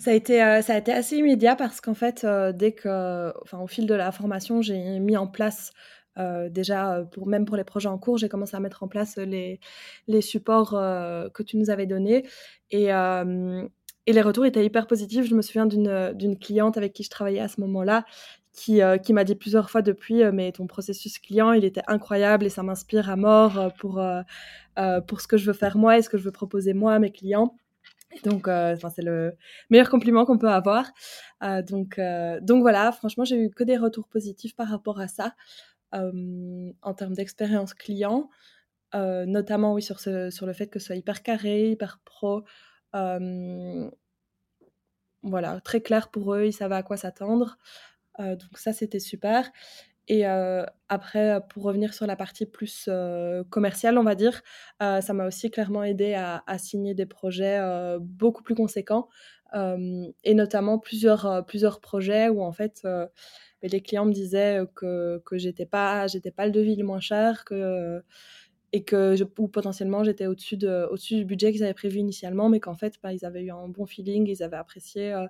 a 0.07 0.13
été, 0.13 0.39
ça 0.63 0.75
a 0.75 0.79
été 0.79 0.91
assez 0.91 1.19
immédiat 1.19 1.55
parce 1.55 1.83
qu'en 1.83 1.95
fait, 1.95 2.27
dès 2.55 2.73
que, 2.73 3.35
enfin, 3.43 3.59
au 3.59 3.67
fil 3.67 3.87
de 3.87 3.95
la 3.95 4.11
formation, 4.11 4.63
j'ai 4.63 4.99
mis 5.01 5.19
en 5.19 5.27
place 5.27 5.73
déjà, 6.49 7.05
pour, 7.13 7.27
même 7.27 7.45
pour 7.45 7.57
les 7.57 7.65
projets 7.65 7.91
en 7.91 7.99
cours, 7.99 8.17
j'ai 8.17 8.31
commencé 8.31 8.57
à 8.57 8.61
mettre 8.61 8.85
en 8.85 8.89
place 8.89 9.17
les, 9.19 9.61
les 10.09 10.23
supports 10.23 10.71
que 10.71 11.43
tu 11.43 11.59
nous 11.59 11.69
avais 11.69 11.87
donnés. 11.87 12.27
Et 12.71 12.91
et 14.07 14.13
les 14.13 14.23
retours 14.23 14.45
étaient 14.45 14.65
hyper 14.65 14.87
positifs. 14.87 15.27
Je 15.27 15.35
me 15.35 15.43
souviens 15.43 15.67
d'une 15.67 15.89
euh, 15.89 16.35
cliente 16.41 16.77
avec 16.77 16.93
qui 16.93 17.03
je 17.03 17.11
travaillais 17.11 17.41
à 17.41 17.49
ce 17.49 17.61
moment-là 17.61 18.05
qui, 18.53 18.83
euh, 18.83 18.99
qui 18.99 19.13
m'a 19.13 19.25
dit 19.25 19.35
plusieurs 19.35 19.71
fois 19.71 19.83
depuis, 19.83 20.23
euh, 20.23 20.31
mais 20.33 20.53
ton 20.53 20.67
processus 20.67 21.19
client, 21.19 21.53
il 21.53 21.65
était 21.65 21.83
incroyable 21.87 22.45
et 22.45 22.51
ça 22.51 22.63
m'inspire 22.63 23.11
à 23.11 23.17
mort 23.17 23.73
pour, 23.79 24.03
pour 25.07 25.21
ce 25.21 25.27
que 25.27 25.37
je 25.37 25.47
veux 25.47 25.53
faire 25.53 25.77
moi 25.77 25.99
et 25.99 26.03
ce 26.03 26.09
que 26.09 26.19
je 26.19 26.25
veux 26.25 26.33
proposer 26.33 26.75
moi 26.75 26.95
à 26.95 26.99
mes 26.99 27.11
clients. 27.11 27.57
Donc, 28.25 28.47
c'est 28.47 29.03
le 29.03 29.33
meilleur 29.71 29.91
compliment 29.91 30.25
qu'on 30.25 30.39
peut 30.39 30.51
avoir. 30.51 30.87
donc, 31.67 32.01
donc 32.43 32.61
voilà, 32.61 32.93
franchement, 32.93 33.25
j'ai 33.25 33.37
eu 33.37 33.51
que 33.51 33.65
des 33.65 33.77
retours 33.77 34.07
positifs 34.07 34.55
par 34.55 34.69
rapport 34.69 35.01
à 35.01 35.09
ça 35.09 35.35
en 35.93 36.95
termes 36.95 37.15
d'expérience 37.15 37.75
client, 37.75 38.31
notamment 38.93 39.75
oui 39.75 39.83
sur, 39.83 39.99
ce, 39.99 40.31
sur 40.31 40.47
le 40.47 40.53
fait 40.53 40.69
que 40.69 40.79
ce 40.79 40.87
soit 40.87 40.97
hyper 40.97 41.25
carré, 41.25 41.71
hyper 41.71 41.99
pro, 42.05 42.45
voilà, 45.23 45.61
très 45.61 45.81
clair 45.81 46.11
pour 46.11 46.35
eux, 46.35 46.47
ils 46.47 46.53
savaient 46.53 46.77
à 46.77 46.83
quoi 46.83 46.97
s'attendre. 46.97 47.59
donc 48.19 48.59
ça, 48.59 48.73
c'était 48.73 49.01
super. 49.01 49.51
Et 50.07 50.27
après, 50.89 51.41
pour 51.49 51.65
revenir 51.65 51.95
sur 51.95 52.07
la 52.07 52.17
partie 52.17 52.47
plus 52.47 52.89
commerciale, 53.51 53.99
on 53.99 54.05
va 54.05 54.15
dire, 54.15 54.43
ça 54.81 55.13
m'a 55.13 55.27
aussi 55.27 55.51
clairement 55.51 55.83
aidé 55.83 56.15
à, 56.15 56.59
signer 56.59 56.95
des 56.95 57.07
projets 57.07 57.59
beaucoup 58.01 58.43
plus 58.43 58.55
conséquents, 58.55 59.09
et 59.55 60.35
notamment 60.35 60.79
plusieurs, 60.79 61.45
plusieurs 61.47 61.81
projets 61.81 62.29
où 62.29 62.43
en 62.43 62.53
fait 62.53 62.87
les 63.63 63.81
clients 63.81 64.05
me 64.05 64.13
disaient 64.13 64.61
que, 64.75 65.23
que 65.25 65.39
j'étais 65.39 65.67
pas, 65.67 66.07
j'étais 66.07 66.31
pas 66.31 66.45
le 66.47 66.53
devis 66.53 66.77
le 66.77 66.85
moins 66.85 67.01
cher, 67.01 67.45
que 67.45 68.03
et 68.75 68.83
que 68.83 69.15
ou 69.39 69.47
potentiellement 69.47 70.03
j'étais 70.03 70.27
au-dessus 70.27 70.57
de, 70.57 70.89
au 70.91 70.97
du 70.97 71.25
budget 71.25 71.53
qu'ils 71.53 71.63
avaient 71.63 71.75
prévu 71.75 72.01
initialement, 72.01 72.49
mais 72.49 72.59
qu'en 72.59 72.75
fait, 72.75 72.95
bah, 73.01 73.13
ils 73.13 73.25
avaient 73.25 73.45
eu 73.45 73.53
un 73.53 73.69
bon 73.69 73.87
feeling, 73.87 74.27
ils 74.27 74.43
avaient 74.43 74.57
apprécié 74.57 75.13
euh, 75.13 75.27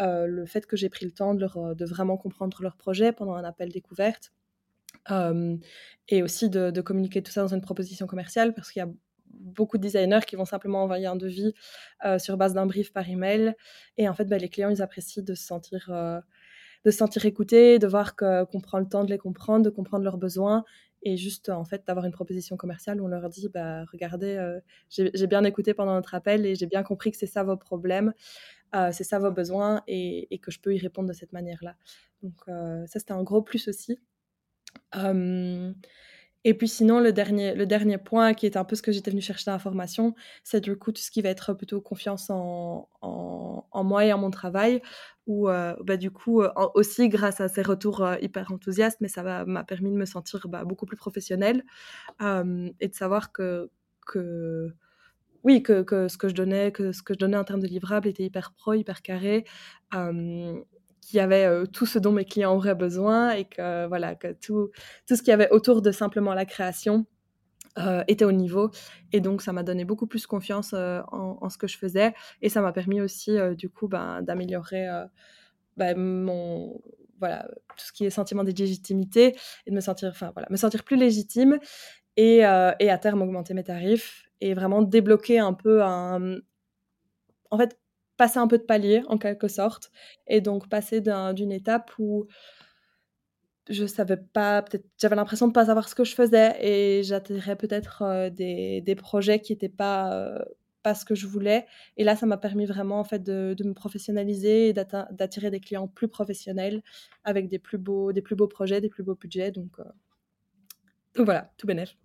euh, 0.00 0.26
le 0.26 0.46
fait 0.46 0.64
que 0.64 0.78
j'ai 0.78 0.88
pris 0.88 1.04
le 1.04 1.12
temps 1.12 1.34
de, 1.34 1.44
euh, 1.44 1.74
vraiment 1.84 2.16
comprendre 2.16 2.62
leur 2.62 2.78
projet 2.78 3.12
pendant 3.12 3.34
un 3.34 3.44
appel 3.44 3.70
découverte. 3.70 4.32
et 6.08 6.22
aussi 6.22 6.48
de, 6.48 6.80
communiquer 6.80 7.22
tout 7.22 7.30
ça 7.30 7.42
dans 7.42 7.54
une 7.54 7.60
proposition 7.60 8.06
commerciale, 8.06 8.54
parce 8.54 8.72
qu'il 8.72 8.80
y 8.80 8.82
a 8.82 8.90
beaucoup 9.28 9.76
de 9.76 9.82
designers 9.82 10.24
qui 10.26 10.36
vont 10.36 10.46
simplement 10.46 10.82
envoyer 10.82 11.06
un 11.06 11.16
devis 11.16 11.52
sur 12.18 12.38
base 12.38 12.54
d'un 12.54 12.66
brief 12.66 12.94
par 12.94 13.08
email. 13.08 13.54
Et 13.98 14.08
en 14.08 14.14
fait, 14.14 14.24
bah, 14.24 14.38
les 14.38 14.48
clients, 14.48 14.70
ils 14.70 14.80
apprécient 14.80 15.22
de 15.22 15.34
se 15.34 15.44
sentir 15.44 15.92
de 16.86 16.90
se 16.90 16.96
sentir 16.96 17.26
écoutés, 17.26 17.78
de 17.78 17.86
voir 17.86 18.16
qu'on 18.16 18.60
prend 18.62 18.78
le 18.78 18.88
temps 18.88 19.04
de 19.04 19.10
les 19.10 19.18
comprendre, 19.18 19.64
de 19.66 19.70
comprendre 19.70 20.02
leurs 20.02 20.16
besoins 20.16 20.64
et 21.02 21.16
juste 21.16 21.48
en 21.48 21.64
fait 21.64 21.86
d'avoir 21.86 22.06
une 22.06 22.12
proposition 22.12 22.56
commerciale 22.56 23.00
où 23.00 23.04
on 23.04 23.08
leur 23.08 23.28
dit 23.28 23.48
bah 23.48 23.84
regardez 23.92 24.36
euh, 24.36 24.60
j'ai 24.88 25.26
bien 25.26 25.44
écouté 25.44 25.74
pendant 25.74 25.94
notre 25.94 26.14
appel 26.14 26.46
et 26.46 26.54
j'ai 26.54 26.66
bien 26.66 26.82
compris 26.82 27.10
que 27.10 27.16
c'est 27.16 27.26
ça 27.26 27.42
vos 27.42 27.56
problèmes 27.56 28.12
euh, 28.74 28.90
c'est 28.92 29.04
ça 29.04 29.18
vos 29.18 29.30
besoins 29.30 29.82
et, 29.86 30.38
que 30.42 30.50
je 30.50 30.60
peux 30.60 30.74
y 30.74 30.78
répondre 30.78 31.08
de 31.08 31.14
cette 31.14 31.32
manière 31.32 31.58
là 31.62 31.76
donc 32.22 32.34
euh, 32.48 32.86
ça 32.86 32.98
c'était 32.98 33.12
un 33.12 33.22
gros 33.22 33.42
plus 33.42 33.68
aussi 33.68 33.98
et 36.44 36.54
puis 36.54 36.68
sinon, 36.68 37.00
le 37.00 37.12
dernier, 37.12 37.54
le 37.54 37.66
dernier 37.66 37.98
point, 37.98 38.32
qui 38.32 38.46
est 38.46 38.56
un 38.56 38.64
peu 38.64 38.74
ce 38.74 38.80
que 38.82 38.92
j'étais 38.92 39.10
venue 39.10 39.20
chercher 39.20 39.50
dans 39.50 39.58
la 39.58 39.86
c'est 40.42 40.60
du 40.60 40.74
coup 40.76 40.90
tout 40.90 41.02
ce 41.02 41.10
qui 41.10 41.20
va 41.20 41.28
être 41.28 41.52
plutôt 41.52 41.82
confiance 41.82 42.30
en, 42.30 42.88
en, 43.02 43.84
moi 43.84 44.06
et 44.06 44.12
en 44.12 44.18
mon 44.18 44.30
travail, 44.30 44.80
où 45.26 45.50
euh, 45.50 45.74
bah, 45.84 45.98
du 45.98 46.10
coup, 46.10 46.42
euh, 46.42 46.50
aussi 46.74 47.08
grâce 47.10 47.40
à 47.42 47.48
ces 47.48 47.60
retours 47.62 48.02
euh, 48.02 48.16
hyper 48.22 48.52
enthousiastes, 48.52 49.00
mais 49.02 49.08
ça 49.08 49.44
m'a 49.44 49.64
permis 49.64 49.90
de 49.90 49.96
me 49.96 50.06
sentir 50.06 50.48
bah, 50.48 50.64
beaucoup 50.64 50.86
plus 50.86 50.96
professionnelle 50.96 51.62
et 52.20 52.88
de 52.88 52.94
savoir 52.94 53.32
que, 53.32 53.70
que 54.06 54.74
oui, 55.44 55.62
que, 55.62 55.82
que, 55.82 56.08
ce 56.08 56.18
que 56.18 56.28
je 56.28 56.34
donnais, 56.34 56.72
que 56.72 56.92
ce 56.92 57.02
que 57.02 57.14
je 57.14 57.18
donnais 57.18 57.36
en 57.36 57.44
termes 57.44 57.60
de 57.60 57.66
livrables 57.66 58.08
était 58.08 58.24
hyper 58.24 58.52
pro, 58.52 58.74
hyper 58.74 59.02
carré, 59.02 59.44
qu'il 61.10 61.18
y 61.18 61.20
avait 61.20 61.44
euh, 61.44 61.66
tout 61.66 61.86
ce 61.86 61.98
dont 61.98 62.12
mes 62.12 62.24
clients 62.24 62.54
auraient 62.54 62.76
besoin 62.76 63.32
et 63.32 63.44
que 63.44 63.86
voilà 63.88 64.14
que 64.14 64.32
tout, 64.32 64.70
tout 65.08 65.16
ce 65.16 65.22
qu'il 65.22 65.30
y 65.30 65.34
avait 65.34 65.50
autour 65.50 65.82
de 65.82 65.90
simplement 65.90 66.34
la 66.34 66.44
création 66.44 67.04
euh, 67.78 68.04
était 68.06 68.24
au 68.24 68.32
niveau. 68.32 68.70
Et 69.12 69.20
donc, 69.20 69.42
ça 69.42 69.52
m'a 69.52 69.62
donné 69.62 69.84
beaucoup 69.84 70.06
plus 70.06 70.26
confiance 70.26 70.72
euh, 70.72 71.00
en, 71.10 71.38
en, 71.40 71.48
ce 71.48 71.58
que 71.58 71.66
je 71.66 71.76
faisais. 71.76 72.14
Et 72.42 72.48
ça 72.48 72.60
m'a 72.60 72.72
permis 72.72 73.00
aussi, 73.00 73.36
du 73.56 73.68
coup, 73.68 73.88
ben, 73.88 74.22
d'améliorer 74.22 74.86
ben, 75.76 75.96
mon, 75.96 76.80
voilà, 77.18 77.48
tout 77.76 77.86
ce 77.86 77.92
qui 77.92 78.04
est 78.04 78.10
sentiment 78.10 78.44
de 78.44 78.52
légitimité 78.52 79.36
et 79.66 79.70
de 79.70 79.74
me 79.74 79.80
sentir, 79.80 80.10
enfin, 80.10 80.30
voilà, 80.34 80.48
me 80.50 80.56
sentir 80.56 80.84
plus 80.84 80.96
légitime 80.96 81.58
et, 82.16 82.38
et 82.38 82.90
à 82.90 82.98
terme 82.98 83.22
augmenter 83.22 83.54
mes 83.54 83.64
tarifs 83.64 84.24
et 84.40 84.54
vraiment 84.54 84.82
débloquer 84.82 85.38
un 85.38 85.54
peu 85.54 85.82
un. 85.82 86.36
En 87.50 87.58
fait, 87.58 87.79
passer 88.20 88.38
un 88.38 88.46
peu 88.46 88.58
de 88.58 88.64
palier 88.64 89.02
en 89.08 89.16
quelque 89.16 89.48
sorte 89.48 89.90
et 90.26 90.42
donc 90.42 90.68
passer 90.68 91.00
d'une 91.00 91.52
étape 91.52 91.90
où 91.98 92.26
je 93.70 93.86
savais 93.86 94.18
pas, 94.18 94.60
peut-être, 94.60 94.84
j'avais 94.98 95.16
l'impression 95.16 95.48
de 95.48 95.54
pas 95.54 95.64
savoir 95.64 95.88
ce 95.88 95.94
que 95.94 96.04
je 96.04 96.14
faisais 96.14 96.54
et 96.60 97.02
j'attirais 97.02 97.56
peut-être 97.56 98.02
euh, 98.02 98.28
des, 98.28 98.82
des, 98.82 98.94
projets 98.94 99.40
qui 99.40 99.54
n'étaient 99.54 99.70
pas, 99.70 100.12
euh, 100.12 100.38
pas 100.82 100.94
ce 100.94 101.06
que 101.06 101.14
je 101.14 101.26
voulais. 101.26 101.66
Et 101.96 102.04
là, 102.04 102.14
ça 102.14 102.26
m'a 102.26 102.36
permis 102.36 102.66
vraiment 102.66 103.00
en 103.00 103.04
fait 103.04 103.22
de, 103.22 103.54
de 103.56 103.64
me 103.64 103.72
professionnaliser 103.72 104.68
et 104.68 104.74
d'attirer 104.74 105.50
des 105.50 105.60
clients 105.60 105.88
plus 105.88 106.08
professionnels 106.08 106.82
avec 107.24 107.48
des 107.48 107.58
plus 107.58 107.78
beaux, 107.78 108.12
des 108.12 108.20
plus 108.20 108.36
beaux 108.36 108.48
projets, 108.48 108.82
des 108.82 108.90
plus 108.90 109.02
beaux 109.02 109.14
budgets. 109.14 109.50
Donc, 109.50 109.78
euh... 109.78 111.24
voilà, 111.24 111.50
tout 111.56 111.66
bénef. 111.66 111.96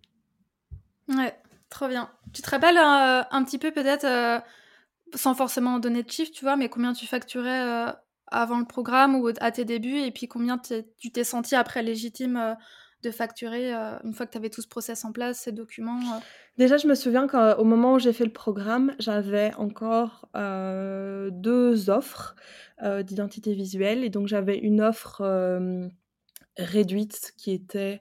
Ouais, 1.10 1.36
trop 1.70 1.90
bien. 1.90 2.10
Tu 2.32 2.42
te 2.42 2.50
rappelles 2.50 2.78
un 2.78 3.44
petit 3.44 3.58
peu 3.58 3.72
peut-être, 3.72 4.06
sans 5.16 5.34
forcément 5.34 5.80
donner 5.80 6.04
de 6.04 6.12
chiffres, 6.12 6.32
tu 6.34 6.46
vois, 6.46 6.56
mais 6.56 6.70
combien 6.70 6.94
tu 6.94 7.08
facturais 7.08 7.94
avant 8.28 8.60
le 8.60 8.66
programme 8.66 9.16
ou 9.16 9.30
à 9.40 9.52
tes 9.52 9.66
débuts 9.66 10.00
et 10.00 10.12
puis 10.12 10.28
combien 10.28 10.58
tu 10.58 11.12
t'es 11.12 11.24
senti 11.24 11.56
après 11.56 11.84
légitime 11.84 12.38
euh, 12.38 12.54
de 13.04 13.12
facturer 13.12 13.74
euh, 13.74 13.98
une 14.04 14.14
fois 14.14 14.26
que 14.26 14.32
tu 14.32 14.38
avais 14.38 14.50
tout 14.50 14.62
ce 14.62 14.68
process 14.68 15.06
en 15.06 15.12
place, 15.12 15.42
ces 15.42 15.52
documents 15.52 16.00
euh? 16.00 16.20
Déjà, 16.58 16.78
je 16.78 16.88
me 16.88 16.96
souviens 16.96 17.28
qu'au 17.28 17.64
moment 17.64 17.94
où 17.94 18.00
j'ai 18.00 18.14
fait 18.14 18.24
le 18.24 18.32
programme, 18.32 18.96
j'avais 18.98 19.54
encore 19.56 20.30
deux 20.34 21.90
offres 21.90 22.36
d'identité 22.82 23.54
visuelle 23.54 24.06
et 24.06 24.10
donc 24.10 24.28
j'avais 24.28 24.58
une 24.58 24.82
offre 24.82 25.22
réduite 26.58 27.34
qui 27.38 27.52
était 27.52 28.00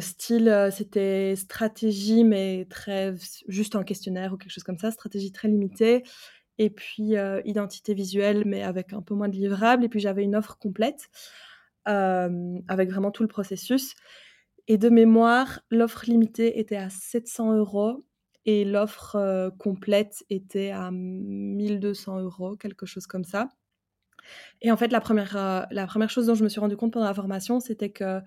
style, 0.00 0.68
c'était 0.70 1.34
stratégie 1.36 2.24
mais 2.24 2.66
très 2.70 3.14
juste 3.48 3.76
un 3.76 3.84
questionnaire 3.84 4.32
ou 4.32 4.36
quelque 4.36 4.52
chose 4.52 4.64
comme 4.64 4.78
ça, 4.78 4.90
stratégie 4.90 5.32
très 5.32 5.48
limitée 5.48 6.04
et 6.58 6.70
puis 6.70 7.16
euh, 7.16 7.40
identité 7.44 7.94
visuelle, 7.94 8.44
mais 8.46 8.62
avec 8.62 8.92
un 8.92 9.02
peu 9.02 9.14
moins 9.14 9.28
de 9.28 9.36
livrables. 9.36 9.84
Et 9.84 9.88
puis 9.88 10.00
j'avais 10.00 10.24
une 10.24 10.36
offre 10.36 10.58
complète 10.58 11.08
euh, 11.88 12.58
avec 12.68 12.90
vraiment 12.90 13.10
tout 13.10 13.22
le 13.22 13.28
processus. 13.28 13.94
Et 14.68 14.78
de 14.78 14.88
mémoire, 14.88 15.60
l'offre 15.70 16.04
limitée 16.06 16.60
était 16.60 16.76
à 16.76 16.88
700 16.88 17.56
euros 17.56 18.04
et 18.44 18.64
l'offre 18.64 19.16
euh, 19.16 19.50
complète 19.50 20.24
était 20.30 20.70
à 20.70 20.90
1200 20.92 22.20
euros, 22.20 22.56
quelque 22.56 22.86
chose 22.86 23.06
comme 23.06 23.24
ça. 23.24 23.48
Et 24.60 24.70
en 24.70 24.76
fait, 24.76 24.92
la 24.92 25.00
première, 25.00 25.66
la 25.70 26.08
chose 26.08 26.26
dont 26.26 26.36
je 26.36 26.44
me 26.44 26.48
suis 26.48 26.60
rendu 26.60 26.76
compte 26.76 26.92
pendant 26.92 27.06
la 27.06 27.14
formation, 27.14 27.58
c'était 27.58 27.90
que 27.90 28.20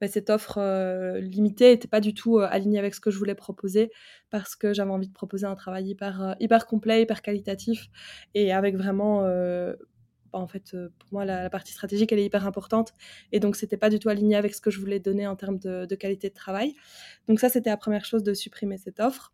bah, 0.00 0.08
cette 0.08 0.28
offre 0.30 0.58
euh, 0.58 1.20
limitée 1.20 1.70
n'était 1.70 1.88
pas 1.88 2.00
du 2.00 2.12
tout 2.12 2.38
euh, 2.38 2.46
alignée 2.50 2.78
avec 2.78 2.94
ce 2.94 3.00
que 3.00 3.10
je 3.10 3.18
voulais 3.18 3.34
proposer 3.34 3.90
parce 4.30 4.54
que 4.54 4.74
j'avais 4.74 4.90
envie 4.90 5.08
de 5.08 5.12
proposer 5.12 5.46
un 5.46 5.54
travail 5.54 5.88
hyper, 5.88 6.22
euh, 6.22 6.32
hyper 6.40 6.66
complet, 6.66 7.02
hyper 7.02 7.22
qualitatif 7.22 7.86
et 8.34 8.52
avec 8.52 8.76
vraiment 8.76 9.22
bah, 9.22 10.38
en 10.40 10.46
fait, 10.48 10.76
pour 10.98 11.08
moi, 11.12 11.24
la, 11.24 11.48
partie 11.50 11.72
stratégique, 11.72 12.12
elle 12.12 12.18
est 12.18 12.24
hyper 12.26 12.46
importante. 12.46 12.92
Et 13.32 13.40
donc, 13.40 13.56
c'était 13.56 13.76
pas 13.76 13.90
du 13.90 13.98
tout 13.98 14.08
aligné 14.08 14.36
avec 14.36 14.54
ce 14.54 14.60
que 14.60 14.70
je 14.70 14.80
voulais 14.80 15.00
donner 15.00 15.26
en 15.26 15.36
termes 15.36 15.58
de, 15.58 15.94
qualité 15.94 16.28
de 16.28 16.34
travail. 16.34 16.74
Donc, 17.28 17.40
ça, 17.40 17.48
c'était 17.48 17.70
la 17.70 17.76
première 17.76 18.04
chose 18.04 18.22
de 18.22 18.34
supprimer 18.34 18.76
cette 18.76 19.00
offre. 19.00 19.32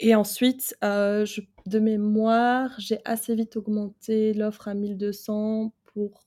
et 0.00 0.14
ensuite, 0.14 0.76
je, 0.82 1.40
de 1.66 1.78
mémoire, 1.78 2.74
j'ai 2.78 2.98
assez 3.04 3.34
vite 3.34 3.56
augmenté 3.56 4.34
l'offre 4.34 4.68
à 4.68 4.74
1200 4.74 5.72
pour 5.84 6.24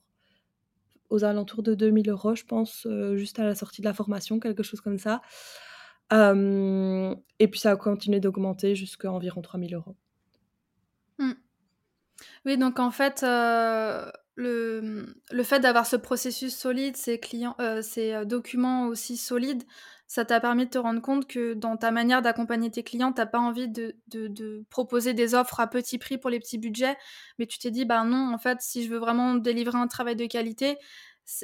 aux 1.09 1.23
alentours 1.23 1.63
de 1.63 1.73
2000 1.73 2.09
euros, 2.09 2.35
je 2.35 2.43
pense, 2.43 2.85
euh, 2.85 3.15
juste 3.17 3.39
à 3.39 3.43
la 3.43 3.55
sortie 3.55 3.81
de 3.81 3.87
la 3.87 3.93
formation, 3.93 4.39
quelque 4.39 4.63
chose 4.63 4.81
comme 4.81 4.97
ça. 4.97 5.21
Euh, 6.13 7.13
et 7.39 7.47
puis 7.47 7.59
ça 7.59 7.71
a 7.71 7.75
continué 7.75 8.19
d'augmenter 8.19 8.75
jusqu'à 8.75 9.11
environ 9.11 9.41
3000 9.41 9.75
euros. 9.75 9.95
Mmh. 11.19 11.31
Oui, 12.45 12.57
donc 12.57 12.79
en 12.79 12.91
fait, 12.91 13.23
euh, 13.23 14.09
le, 14.35 15.15
le 15.31 15.43
fait 15.43 15.59
d'avoir 15.59 15.85
ce 15.85 15.95
processus 15.95 16.55
solide, 16.55 16.95
ces, 16.95 17.19
clients, 17.19 17.55
ces 17.81 18.25
documents 18.25 18.87
aussi 18.87 19.17
solides, 19.17 19.63
ça 20.07 20.23
t'a 20.23 20.39
permis 20.39 20.65
de 20.65 20.71
te 20.71 20.77
rendre 20.77 21.01
compte 21.01 21.27
que 21.27 21.53
dans 21.53 21.75
ta 21.75 21.91
manière 21.91 22.21
d'accompagner 22.21 22.71
tes 22.71 22.83
clients, 22.83 23.11
tu 23.11 23.19
n'as 23.19 23.25
pas 23.25 23.39
envie 23.39 23.67
de, 23.67 23.95
proposer 24.69 25.13
des 25.13 25.35
offres 25.35 25.59
à 25.59 25.67
petit 25.67 25.97
prix 25.97 26.17
pour 26.17 26.29
les 26.29 26.39
petits 26.39 26.57
budgets, 26.57 26.97
mais 27.39 27.45
tu 27.45 27.59
t'es 27.59 27.71
dit, 27.71 27.85
bah 27.85 28.03
non, 28.03 28.33
en 28.33 28.37
fait, 28.37 28.59
si 28.61 28.85
je 28.85 28.89
veux 28.89 28.99
vraiment 28.99 29.35
délivrer 29.35 29.77
un 29.77 29.87
travail 29.87 30.15
de 30.15 30.25
qualité, 30.25 30.77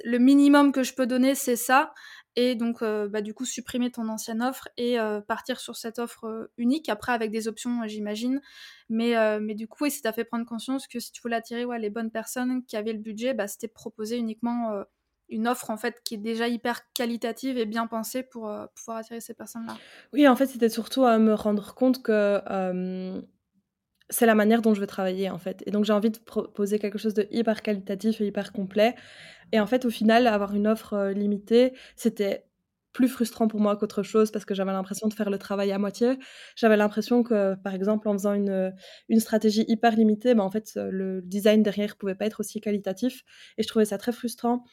le 0.06 0.18
minimum 0.18 0.72
que 0.72 0.84
je 0.84 0.94
peux 0.94 1.06
donner, 1.06 1.36
c'est 1.36 1.58
ça. 1.58 1.94
Et 2.36 2.56
donc, 2.56 2.82
euh, 2.82 3.08
bah, 3.08 3.22
du 3.22 3.34
coup, 3.34 3.46
supprimer 3.46 3.92
ton 3.92 4.08
ancienne 4.08 4.42
offre 4.42 4.70
et 4.78 5.00
euh, 5.00 5.22
partir 5.22 5.60
sur 5.60 5.76
cette 5.76 6.00
offre 6.00 6.26
euh, 6.26 6.52
unique, 6.58 6.90
après 6.90 7.12
avec 7.12 7.32
des 7.32 7.48
options, 7.48 7.82
j'imagine. 7.86 8.42
Mais, 8.90 9.40
mais 9.40 9.56
du 9.56 9.68
coup, 9.68 9.84
oui, 9.86 9.92
ça 9.92 10.02
t'a 10.02 10.14
fait 10.14 10.24
prendre 10.24 10.46
conscience 10.46 10.88
que 10.88 11.00
si 11.00 11.12
tu 11.12 11.22
voulais 11.22 11.36
attirer 11.36 11.66
ouais, 11.66 11.80
les 11.80 11.90
bonnes 11.90 12.12
personnes 12.12 12.64
qui 12.66 12.78
avaient 12.78 12.94
le 12.94 13.00
budget, 13.00 13.34
bah, 13.34 13.48
c'était 13.48 13.68
proposer 13.68 14.18
uniquement 14.18 14.84
une 15.34 15.48
offre 15.48 15.70
en 15.70 15.78
fait 15.78 16.02
qui 16.04 16.16
est 16.16 16.18
déjà 16.18 16.48
hyper 16.48 16.92
qualitative 16.94 17.58
et 17.58 17.66
bien 17.66 17.88
pensée 17.88 18.24
pour 18.24 18.52
pouvoir 18.76 18.98
attirer 18.98 19.20
ces 19.20 19.34
personnes-là. 19.34 19.76
Oui, 20.14 20.28
en 20.28 20.36
fait, 20.36 20.48
c'était 20.48 20.70
surtout 20.70 21.04
à 21.04 21.18
me 21.18 21.34
rendre 21.34 21.74
compte 21.74 22.02
que 22.02 22.40
c'est 24.10 24.26
la 24.26 24.36
manière 24.36 24.62
dont 24.62 24.74
je 24.74 24.80
veux 24.80 24.88
travailler 24.88 25.30
en 25.30 25.40
fait. 25.40 25.64
Et 25.66 25.72
donc 25.72 25.86
j'ai 25.86 25.94
envie 25.94 26.12
de 26.12 26.20
proposer 26.20 26.80
quelque 26.80 26.98
chose 26.98 27.14
de 27.14 27.28
hyper 27.32 27.62
qualitatif 27.62 28.22
et 28.22 28.28
hyper 28.28 28.52
complet. 28.52 28.96
Et 29.52 29.60
en 29.60 29.68
fait, 29.68 29.86
au 29.86 29.90
final, 29.90 30.28
avoir 30.28 30.56
une 30.56 30.68
offre 30.68 30.94
euh, 30.94 31.14
limitée, 31.14 31.74
c'était 31.96 32.46
plus 32.92 33.08
frustrant 33.08 33.48
pour 33.48 33.60
moi 33.60 33.76
qu'autre 33.76 34.04
chose 34.04 34.32
parce 34.32 34.46
que 34.46 34.54
j'avais 34.54 34.72
l'impression 34.72 35.08
de 35.08 35.14
faire 35.14 35.32
le 35.32 35.40
travail 35.40 35.72
à 35.72 35.80
moitié. 35.80 36.20
J'avais 36.56 36.78
l'impression 36.78 37.24
que, 37.24 37.56
par 37.56 37.74
exemple, 37.74 38.08
en 38.08 38.14
faisant 38.14 38.34
une, 38.34 38.72
une 39.10 39.20
stratégie 39.20 39.66
hyper 39.68 39.96
limitée, 39.96 40.36
bah, 40.36 40.44
en 40.44 40.52
fait, 40.52 40.74
le 40.76 41.22
design 41.24 41.64
derrière 41.64 41.96
pouvait 41.98 42.14
pas 42.14 42.28
être 42.28 42.40
aussi 42.40 42.62
qualitatif. 42.62 43.24
Et 43.58 43.64
je 43.64 43.68
trouvais 43.68 43.86
ça 43.86 43.98
très 43.98 44.12
frustrant. 44.12 44.64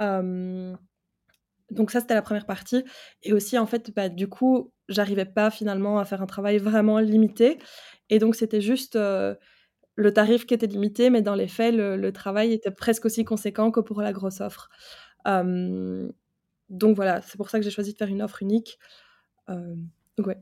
Donc 0.00 1.90
ça, 1.90 2.00
c'était 2.00 2.14
la 2.14 2.22
première 2.22 2.46
partie. 2.46 2.84
Et 3.22 3.32
aussi, 3.32 3.58
en 3.58 3.66
fait, 3.66 3.92
bah, 3.94 4.08
du 4.08 4.28
coup, 4.28 4.72
j'arrivais 4.88 5.26
pas 5.26 5.50
finalement 5.50 5.98
à 5.98 6.04
faire 6.04 6.22
un 6.22 6.26
travail 6.26 6.58
vraiment 6.58 6.98
limité. 6.98 7.58
Et 8.10 8.18
donc, 8.18 8.36
c'était 8.36 8.60
juste 8.60 8.96
le 9.98 10.12
tarif 10.12 10.46
qui 10.46 10.54
était 10.54 10.66
limité, 10.66 11.10
mais 11.10 11.22
dans 11.22 11.34
les 11.34 11.48
faits, 11.48 11.74
le, 11.74 12.10
travail 12.12 12.52
était 12.52 12.70
presque 12.70 13.04
aussi 13.04 13.24
conséquent 13.24 13.70
que 13.70 13.80
pour 13.80 14.00
la 14.00 14.12
grosse 14.12 14.40
offre. 14.40 14.70
donc 15.24 16.96
voilà, 16.96 17.20
c'est 17.22 17.36
pour 17.36 17.50
ça 17.50 17.58
que 17.58 17.64
j'ai 17.64 17.70
choisi 17.70 17.92
de 17.92 17.98
faire 17.98 18.08
une 18.08 18.22
offre 18.22 18.42
unique. 18.42 18.78
ouais. 19.48 20.38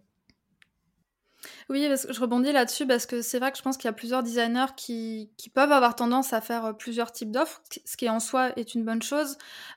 Oui, 1.69 1.87
parce 1.89 2.07
que 2.07 2.13
je 2.13 2.21
rebondis 2.21 2.53
là-dessus 2.53 2.87
parce 2.87 3.07
que 3.07 3.23
c'est 3.23 3.39
vrai 3.39 3.51
que 3.51 3.59
je 3.59 3.63
pense 3.63 3.77
qu'il 3.77 3.87
y 3.87 3.89
a 3.89 3.93
plusieurs 3.93 4.23
designers 4.23 4.67
qui, 4.77 5.31
qui, 5.37 5.51
peuvent 5.51 5.73
avoir 5.73 5.95
tendance 5.97 6.33
à 6.33 6.41
faire 6.41 6.65
euh, 6.67 6.73
plusieurs 6.73 7.13
types 7.13 7.31
d'offres, 7.31 7.63
ce 7.85 7.97
qui 7.97 8.09
en 8.09 8.21
soi 8.21 8.51
est 8.57 8.75
une 8.75 8.85
bonne 8.85 9.03
chose. 9.03 9.37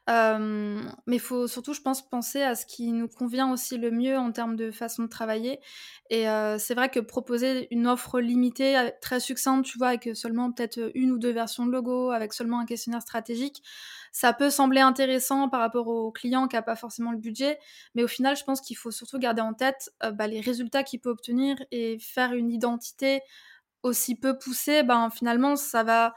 Euh, 0.09 0.81
mais 1.07 1.15
il 1.15 1.19
faut 1.19 1.47
surtout, 1.47 1.73
je 1.73 1.81
pense, 1.81 2.07
penser 2.07 2.41
à 2.41 2.55
ce 2.55 2.65
qui 2.65 2.91
nous 2.91 3.07
convient 3.07 3.51
aussi 3.51 3.77
le 3.77 3.91
mieux 3.91 4.17
en 4.17 4.31
termes 4.31 4.55
de 4.55 4.71
façon 4.71 5.03
de 5.03 5.07
travailler. 5.09 5.59
Et 6.09 6.27
euh, 6.27 6.57
c'est 6.57 6.73
vrai 6.73 6.89
que 6.89 6.99
proposer 6.99 7.67
une 7.71 7.87
offre 7.87 8.19
limitée, 8.19 8.77
euh, 8.77 8.89
très 9.01 9.19
succincte, 9.19 9.65
tu 9.65 9.77
vois, 9.77 9.89
avec 9.89 10.09
seulement 10.15 10.51
peut-être 10.51 10.91
une 10.95 11.11
ou 11.11 11.19
deux 11.19 11.31
versions 11.31 11.65
de 11.65 11.71
logo, 11.71 12.11
avec 12.11 12.33
seulement 12.33 12.59
un 12.59 12.65
questionnaire 12.65 13.01
stratégique, 13.01 13.61
ça 14.11 14.33
peut 14.33 14.49
sembler 14.49 14.81
intéressant 14.81 15.49
par 15.49 15.59
rapport 15.59 15.87
au 15.87 16.11
client 16.11 16.47
qui 16.47 16.55
n'a 16.55 16.61
pas 16.61 16.75
forcément 16.75 17.11
le 17.11 17.17
budget, 17.17 17.59
mais 17.95 18.03
au 18.03 18.07
final, 18.07 18.35
je 18.35 18.43
pense 18.43 18.61
qu'il 18.61 18.77
faut 18.77 18.91
surtout 18.91 19.19
garder 19.19 19.41
en 19.41 19.53
tête 19.53 19.91
euh, 20.03 20.11
bah, 20.11 20.27
les 20.27 20.41
résultats 20.41 20.83
qu'il 20.83 20.99
peut 20.99 21.09
obtenir 21.09 21.57
et 21.71 21.97
faire 21.99 22.33
une 22.33 22.51
identité 22.51 23.21
aussi 23.83 24.15
peu 24.15 24.37
poussée, 24.37 24.83
ben, 24.83 25.09
finalement, 25.09 25.55
ça 25.55 25.83
va 25.83 26.13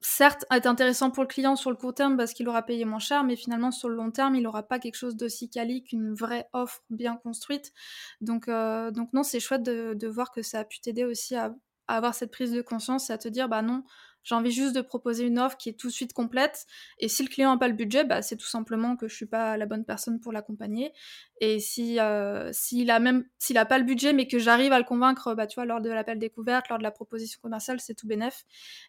certes 0.00 0.44
être 0.50 0.66
intéressant 0.66 1.10
pour 1.10 1.22
le 1.22 1.28
client 1.28 1.56
sur 1.56 1.70
le 1.70 1.76
court 1.76 1.94
terme 1.94 2.18
parce 2.18 2.34
qu'il 2.34 2.46
aura 2.46 2.62
payé 2.62 2.84
moins 2.84 2.98
cher, 2.98 3.24
mais 3.24 3.36
finalement 3.36 3.70
sur 3.70 3.88
le 3.88 3.96
long 3.96 4.10
terme, 4.10 4.34
il 4.34 4.42
n'aura 4.42 4.62
pas 4.62 4.78
quelque 4.78 4.96
chose 4.96 5.16
d'aussi 5.16 5.48
quali 5.48 5.82
qu'une 5.82 6.12
vraie 6.12 6.46
offre 6.52 6.82
bien 6.90 7.16
construite. 7.16 7.72
Donc, 8.20 8.48
euh, 8.48 8.90
non, 9.14 9.22
c'est 9.22 9.40
chouette 9.40 9.62
de, 9.62 10.06
voir 10.06 10.30
que 10.30 10.42
ça 10.42 10.60
a 10.60 10.64
pu 10.64 10.80
t'aider 10.80 11.04
aussi 11.04 11.36
à, 11.36 11.54
à, 11.88 11.96
avoir 11.96 12.14
cette 12.14 12.30
prise 12.30 12.52
de 12.52 12.60
conscience 12.60 13.08
et 13.08 13.14
à 13.14 13.18
te 13.18 13.28
dire, 13.28 13.48
bah 13.48 13.62
non, 13.62 13.82
J'ai 14.24 14.34
envie 14.34 14.50
juste 14.50 14.74
de 14.74 14.80
proposer 14.80 15.24
une 15.24 15.38
offre 15.38 15.56
qui 15.56 15.68
est 15.68 15.74
tout 15.74 15.88
de 15.88 15.92
suite 15.92 16.12
complète. 16.12 16.66
Et 16.98 17.08
si 17.08 17.22
le 17.22 17.28
client 17.28 17.52
n'a 17.52 17.58
pas 17.58 17.68
le 17.68 17.74
budget, 17.74 18.04
bah, 18.04 18.22
c'est 18.22 18.36
tout 18.36 18.46
simplement 18.46 18.96
que 18.96 19.06
je 19.06 19.14
suis 19.14 19.26
pas 19.26 19.56
la 19.56 19.66
bonne 19.66 19.84
personne 19.84 20.18
pour 20.18 20.32
l'accompagner. 20.32 20.92
Et 21.40 21.60
si 21.60 22.00
euh, 22.00 22.50
s'il 22.52 22.90
a 22.90 23.64
pas 23.66 23.78
le 23.78 23.84
budget, 23.84 24.12
mais 24.12 24.26
que 24.26 24.38
j'arrive 24.38 24.72
à 24.72 24.78
le 24.78 24.84
convaincre, 24.84 25.34
bah, 25.34 25.46
tu 25.46 25.56
vois, 25.56 25.66
lors 25.66 25.80
de 25.80 25.90
l'appel 25.90 26.18
découverte, 26.18 26.68
lors 26.68 26.78
de 26.78 26.82
la 26.82 26.90
proposition 26.90 27.38
commerciale, 27.42 27.80
c'est 27.80 27.94
tout 27.94 28.06
bénef. 28.06 28.44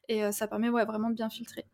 Et 0.08 0.24
euh, 0.24 0.32
ça 0.32 0.48
permet 0.48 0.69
ouais, 0.69 0.86
vraiment 0.86 1.10
de 1.10 1.15
bien 1.15 1.30
filtrer. 1.30 1.65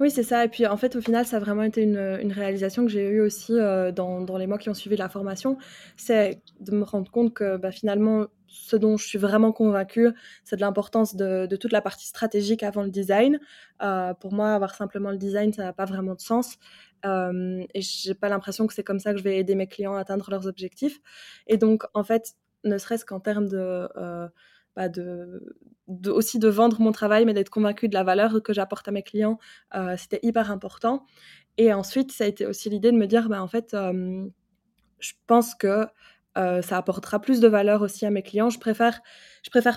Oui, 0.00 0.10
c'est 0.10 0.22
ça. 0.22 0.44
Et 0.44 0.48
puis, 0.48 0.66
en 0.66 0.76
fait, 0.76 0.96
au 0.96 1.00
final, 1.00 1.24
ça 1.24 1.36
a 1.36 1.40
vraiment 1.40 1.62
été 1.62 1.82
une, 1.82 2.32
réalisation 2.32 2.84
que 2.84 2.90
j'ai 2.90 3.08
eue 3.08 3.20
aussi 3.20 3.52
euh, 3.52 3.92
dans, 3.92 4.20
dans, 4.20 4.36
les 4.36 4.46
mois 4.46 4.58
qui 4.58 4.68
ont 4.68 4.74
suivi 4.74 4.96
la 4.96 5.08
formation. 5.08 5.56
C'est 5.96 6.42
de 6.60 6.72
me 6.72 6.84
rendre 6.84 7.10
compte 7.10 7.32
que 7.34 7.56
bah, 7.56 7.70
finalement, 7.70 8.26
ce 8.48 8.76
dont 8.76 8.96
je 8.96 9.06
suis 9.06 9.18
vraiment 9.18 9.52
convaincue, 9.52 10.08
c'est 10.44 10.56
de 10.56 10.60
l'importance 10.60 11.14
de, 11.14 11.46
toute 11.56 11.72
la 11.72 11.80
partie 11.80 12.06
stratégique 12.06 12.62
avant 12.62 12.82
le 12.82 12.90
design. 12.90 13.38
Euh, 13.82 14.14
pour 14.14 14.32
moi, 14.32 14.54
avoir 14.54 14.74
simplement 14.74 15.10
le 15.10 15.18
design, 15.18 15.52
ça 15.52 15.62
n'a 15.64 15.72
pas 15.72 15.84
vraiment 15.84 16.14
de 16.14 16.20
sens. 16.20 16.58
Euh, 17.04 17.64
et 17.74 17.80
j'ai 17.80 18.14
pas 18.14 18.28
l'impression 18.28 18.66
que 18.66 18.74
c'est 18.74 18.82
comme 18.82 18.98
ça 18.98 19.12
que 19.12 19.18
je 19.18 19.24
vais 19.24 19.38
aider 19.38 19.54
mes 19.54 19.66
clients 19.66 19.94
à 19.94 20.00
atteindre 20.00 20.30
leurs 20.30 20.46
objectifs. 20.46 21.00
Et 21.46 21.56
donc, 21.56 21.84
en 21.94 22.04
fait, 22.04 22.34
ne 22.64 22.78
serait-ce 22.78 23.04
qu'en 23.04 23.20
termes 23.20 23.48
de 23.48 23.88
euh, 23.96 24.28
bah, 24.76 24.88
de, 24.88 25.42
aussi 26.06 26.38
de 26.38 26.48
vendre 26.48 26.80
mon 26.80 26.92
travail, 26.92 27.24
mais 27.24 27.34
d'être 27.34 27.50
convaincue 27.50 27.88
de 27.88 27.94
la 27.94 28.04
valeur 28.04 28.42
que 28.42 28.52
j'apporte 28.52 28.88
à 28.88 28.92
mes 28.92 29.02
clients, 29.02 29.38
euh, 29.74 29.96
c'était 29.96 30.20
hyper 30.22 30.50
important. 30.50 31.04
Et 31.56 31.72
ensuite, 31.72 32.12
ça 32.12 32.24
a 32.24 32.26
été 32.26 32.46
aussi 32.46 32.70
l'idée 32.70 32.92
de 32.92 32.96
me 32.96 33.06
dire, 33.06 33.28
bah, 33.28 33.42
en 33.42 33.48
fait, 33.48 33.74
je 35.00 35.12
pense 35.26 35.54
que 35.54 35.86
euh, 36.38 36.62
ça 36.62 36.76
apportera 36.76 37.20
plus 37.20 37.40
de 37.40 37.48
valeur 37.48 37.82
aussi 37.82 38.06
à 38.06 38.10
mes 38.10 38.22
clients. 38.22 38.50
Je 38.50 38.58
préfère, 38.60 39.00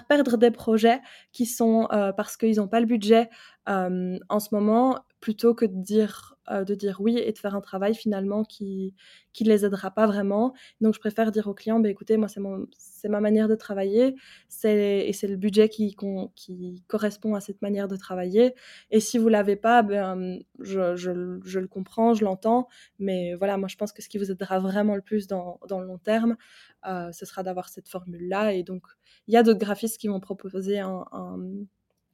perdre 0.07 0.37
des 0.37 0.51
projets 0.51 1.01
qui 1.31 1.45
sont 1.45 1.87
euh, 1.91 2.11
parce 2.11 2.37
qu'ils 2.37 2.57
n'ont 2.57 2.67
pas 2.67 2.79
le 2.79 2.85
budget 2.85 3.29
euh, 3.67 4.17
en 4.29 4.39
ce 4.39 4.49
moment 4.53 4.99
plutôt 5.19 5.53
que 5.53 5.65
de 5.65 5.81
dire, 5.81 6.30
euh, 6.49 6.63
de 6.63 6.73
dire 6.75 7.01
oui 7.01 7.17
et 7.17 7.31
de 7.31 7.37
faire 7.37 7.55
un 7.55 7.61
travail 7.61 7.93
finalement 7.95 8.43
qui 8.43 8.95
qui 9.33 9.43
les 9.43 9.63
aidera 9.65 9.91
pas 9.91 10.07
vraiment. 10.07 10.53
Donc 10.81 10.93
je 10.95 10.99
préfère 10.99 11.31
dire 11.31 11.47
aux 11.47 11.53
clients, 11.53 11.79
bah, 11.79 11.89
écoutez, 11.89 12.17
moi 12.17 12.27
c'est 12.27 13.09
ma 13.09 13.19
manière 13.21 13.47
de 13.47 13.55
travailler, 13.55 14.15
et 14.63 15.13
c'est 15.13 15.27
le 15.27 15.37
budget 15.37 15.69
qui 15.69 15.95
qui 16.35 16.83
correspond 16.87 17.35
à 17.35 17.41
cette 17.41 17.61
manière 17.61 17.87
de 17.87 17.95
travailler. 17.95 18.53
Et 18.89 18.99
si 18.99 19.17
vous 19.17 19.29
l'avez 19.29 19.55
pas, 19.55 19.83
ben 19.83 20.39
je, 20.59 20.95
je, 20.95 21.39
je 21.43 21.59
le 21.59 21.67
comprends, 21.67 22.13
je 22.13 22.23
l'entends, 22.25 22.67
mais 22.99 23.35
voilà, 23.35 23.57
moi 23.57 23.67
je 23.67 23.75
pense 23.77 23.91
que 23.93 24.01
ce 24.01 24.09
qui 24.09 24.17
vous 24.17 24.31
aidera 24.31 24.59
vraiment 24.59 24.95
le 24.95 25.01
plus 25.01 25.27
dans 25.27 25.59
dans 25.69 25.79
le 25.79 25.87
long 25.87 25.99
terme, 25.99 26.37
euh, 26.87 27.11
ce 27.11 27.25
sera 27.25 27.43
d'avoir 27.43 27.69
cette 27.69 27.87
formule 27.87 28.27
là. 28.27 28.53
Et 28.53 28.63
donc 28.63 28.83
il 29.27 29.33
y 29.33 29.37
a 29.37 29.43
d'autres 29.43 29.59
graphistes 29.59 29.99
qui 29.99 30.07
vont 30.07 30.19
proposer 30.19 30.79
un, 30.79 31.05
un 31.11 31.37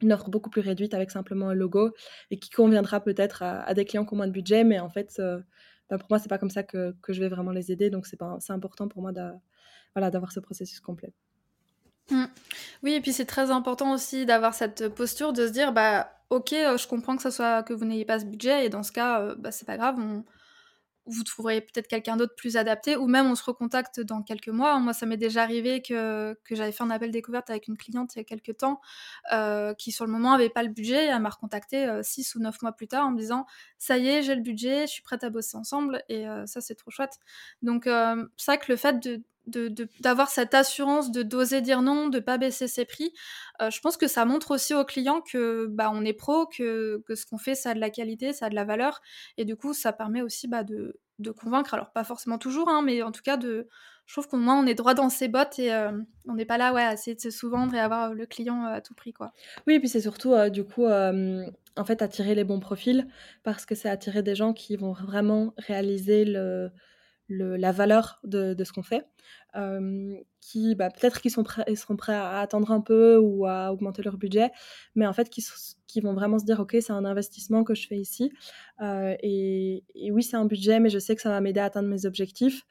une 0.00 0.12
offre 0.12 0.30
beaucoup 0.30 0.50
plus 0.50 0.60
réduite 0.60 0.94
avec 0.94 1.10
simplement 1.10 1.48
un 1.48 1.54
logo 1.54 1.92
et 2.30 2.38
qui 2.38 2.50
conviendra 2.50 3.00
peut-être 3.00 3.42
à, 3.42 3.74
des 3.74 3.84
clients 3.84 4.04
qui 4.04 4.14
ont 4.14 4.16
moins 4.16 4.26
de 4.26 4.32
budget, 4.32 4.64
mais 4.64 4.78
en 4.78 4.88
fait, 4.88 5.16
euh, 5.18 5.40
ben 5.90 5.98
pour 5.98 6.08
moi, 6.10 6.18
c'est 6.18 6.28
pas 6.28 6.38
comme 6.38 6.50
ça 6.50 6.62
que, 6.62 6.94
que, 7.02 7.12
je 7.12 7.20
vais 7.20 7.28
vraiment 7.28 7.50
les 7.50 7.72
aider, 7.72 7.90
donc 7.90 8.06
c'est 8.06 8.50
important 8.50 8.88
pour 8.88 9.02
moi 9.02 9.12
d'avoir 9.12 10.32
ce 10.32 10.40
processus 10.40 10.80
complet. 10.80 11.12
Mmh. 12.10 12.24
Oui, 12.82 12.92
et 12.94 13.00
puis 13.00 13.12
c'est 13.12 13.26
très 13.26 13.50
important 13.50 13.92
aussi 13.92 14.24
d'avoir 14.24 14.54
cette 14.54 14.88
posture 14.88 15.32
de 15.32 15.46
se 15.46 15.52
dire, 15.52 15.72
bah 15.72 16.10
ok, 16.30 16.52
euh, 16.52 16.76
je 16.76 16.86
comprends 16.86 17.16
que 17.16 17.22
ça 17.22 17.30
soit 17.30 17.62
que 17.62 17.74
vous 17.74 17.84
n'ayez 17.84 18.04
pas 18.04 18.18
ce 18.18 18.24
budget, 18.24 18.66
et 18.66 18.68
dans 18.68 18.82
ce 18.82 18.92
cas, 18.92 19.20
euh, 19.20 19.34
bah, 19.36 19.50
c'est 19.50 19.66
pas 19.66 19.76
grave, 19.76 19.98
vous 21.08 21.24
trouverez 21.24 21.60
peut-être 21.60 21.88
quelqu'un 21.88 22.16
d'autre 22.16 22.34
plus 22.36 22.56
adapté, 22.56 22.96
ou 22.96 23.06
même 23.06 23.26
on 23.26 23.34
se 23.34 23.42
recontacte 23.42 24.00
dans 24.00 24.22
quelques 24.22 24.48
mois. 24.48 24.78
Moi, 24.78 24.92
ça 24.92 25.06
m'est 25.06 25.16
déjà 25.16 25.42
arrivé 25.42 25.82
que, 25.82 26.36
j'avais 26.50 26.72
fait 26.72 26.82
un 26.84 26.90
appel 26.90 27.10
découverte 27.10 27.50
avec 27.50 27.68
une 27.68 27.76
cliente 27.76 28.14
il 28.14 28.18
y 28.18 28.20
a 28.20 28.24
quelques 28.24 28.56
temps, 28.58 28.80
euh, 29.32 29.74
qui 29.74 29.92
sur 29.92 30.04
le 30.04 30.12
moment 30.12 30.32
avait 30.32 30.50
pas 30.50 30.62
le 30.62 30.68
budget, 30.68 31.06
elle 31.06 31.20
m'a 31.20 31.30
recontacté 31.30 31.86
euh, 31.86 32.02
six 32.02 32.34
ou 32.34 32.40
neuf 32.40 32.60
mois 32.62 32.72
plus 32.72 32.88
tard 32.88 33.06
en 33.06 33.10
me 33.10 33.18
disant 33.18 33.46
ça 33.78 33.98
y 33.98 34.08
est, 34.08 34.22
j'ai 34.22 34.34
le 34.34 34.42
budget, 34.42 34.82
je 34.86 34.92
suis 34.92 35.02
prête 35.02 35.24
à 35.24 35.30
bosser 35.30 35.56
ensemble, 35.56 36.02
et 36.08 36.28
euh, 36.28 36.46
ça 36.46 36.60
c'est 36.60 36.74
trop 36.74 36.90
chouette. 36.90 37.18
Donc 37.62 37.84
c'est 37.84 38.50
vrai 38.50 38.58
que 38.58 38.70
le 38.70 38.76
fait 38.76 39.00
de 39.00 39.22
d'avoir 39.48 40.28
de, 40.28 40.32
cette 40.32 40.54
assurance 40.54 41.10
de 41.10 41.22
d'oser 41.22 41.60
dire 41.60 41.82
non, 41.82 42.08
de 42.08 42.18
pas 42.18 42.38
baisser 42.38 42.68
ses 42.68 42.84
prix. 42.84 43.12
Euh, 43.60 43.70
je 43.70 43.80
pense 43.80 43.96
que 43.96 44.06
ça 44.06 44.24
montre 44.24 44.52
aussi 44.52 44.74
aux 44.74 44.84
clients 44.84 45.20
que 45.20 45.66
bah 45.66 45.90
on 45.92 46.04
est 46.04 46.12
pro, 46.12 46.46
que, 46.46 47.02
que 47.06 47.14
ce 47.14 47.26
qu'on 47.26 47.38
fait 47.38 47.54
ça 47.54 47.70
a 47.70 47.74
de 47.74 47.80
la 47.80 47.90
qualité, 47.90 48.32
ça 48.32 48.46
a 48.46 48.50
de 48.50 48.54
la 48.54 48.64
valeur, 48.64 49.00
et 49.36 49.44
du 49.44 49.56
coup 49.56 49.74
ça 49.74 49.92
permet 49.92 50.22
aussi 50.22 50.48
bah, 50.48 50.64
de, 50.64 51.00
de 51.18 51.30
convaincre. 51.30 51.74
Alors 51.74 51.92
pas 51.92 52.04
forcément 52.04 52.38
toujours, 52.38 52.68
hein, 52.68 52.82
mais 52.82 53.02
en 53.02 53.12
tout 53.12 53.22
cas 53.22 53.36
de, 53.36 53.68
je 54.06 54.14
trouve 54.14 54.28
qu'au 54.28 54.36
moins 54.36 54.58
on 54.58 54.66
est 54.66 54.74
droit 54.74 54.94
dans 54.94 55.10
ses 55.10 55.28
bottes 55.28 55.58
et 55.58 55.72
euh, 55.72 55.92
on 56.28 56.34
n'est 56.34 56.46
pas 56.46 56.58
là 56.58 56.72
ouais 56.72 56.82
à 56.82 56.92
essayer 56.92 57.14
de 57.14 57.20
se 57.20 57.30
sous-vendre 57.30 57.74
et 57.74 57.80
avoir 57.80 58.14
le 58.14 58.26
client 58.26 58.64
euh, 58.64 58.74
à 58.74 58.80
tout 58.80 58.94
prix 58.94 59.12
quoi. 59.12 59.32
Oui, 59.66 59.74
et 59.74 59.80
puis 59.80 59.88
c'est 59.88 60.00
surtout 60.00 60.34
du 60.50 60.64
coup 60.64 60.86
en 60.86 61.84
fait 61.84 62.02
attirer 62.02 62.34
les 62.34 62.44
bons 62.44 62.60
profils 62.60 63.06
parce 63.42 63.66
que 63.66 63.74
c'est 63.74 63.88
attirer 63.88 64.22
des 64.22 64.34
gens 64.34 64.52
qui 64.52 64.76
vont 64.76 64.92
vraiment 64.92 65.54
réaliser 65.56 66.24
le 66.24 66.70
le, 67.28 67.56
la 67.56 67.72
valeur 67.72 68.20
de, 68.24 68.54
de 68.54 68.64
ce 68.64 68.72
qu'on 68.72 68.82
fait, 68.82 69.06
euh, 69.56 70.14
qui 70.40 70.74
bah, 70.74 70.90
peut-être 70.90 71.20
qu'ils 71.20 71.30
sont 71.30 71.44
prêts, 71.44 71.64
ils 71.68 71.76
seront 71.76 71.96
prêts 71.96 72.14
à 72.14 72.40
attendre 72.40 72.70
un 72.72 72.80
peu 72.80 73.18
ou 73.18 73.46
à 73.46 73.72
augmenter 73.72 74.02
leur 74.02 74.16
budget, 74.16 74.50
mais 74.94 75.06
en 75.06 75.12
fait 75.12 75.28
qui, 75.28 75.44
qui 75.86 76.00
vont 76.00 76.14
vraiment 76.14 76.38
se 76.38 76.44
dire 76.44 76.60
ok 76.60 76.76
c'est 76.80 76.92
un 76.92 77.04
investissement 77.04 77.64
que 77.64 77.74
je 77.74 77.86
fais 77.86 77.96
ici 77.96 78.32
euh, 78.80 79.14
et, 79.22 79.84
et, 79.94 80.10
oui 80.10 80.22
c'est 80.22 80.36
un 80.36 80.46
budget 80.46 80.80
mais 80.80 80.88
je 80.88 80.98
sais 80.98 81.14
que 81.14 81.22
ça 81.22 81.30
va 81.30 81.40
m'aider 81.40 81.60
à 81.60 81.64
atteindre 81.64 81.88
mes 81.88 82.06
objectifs 82.06 82.66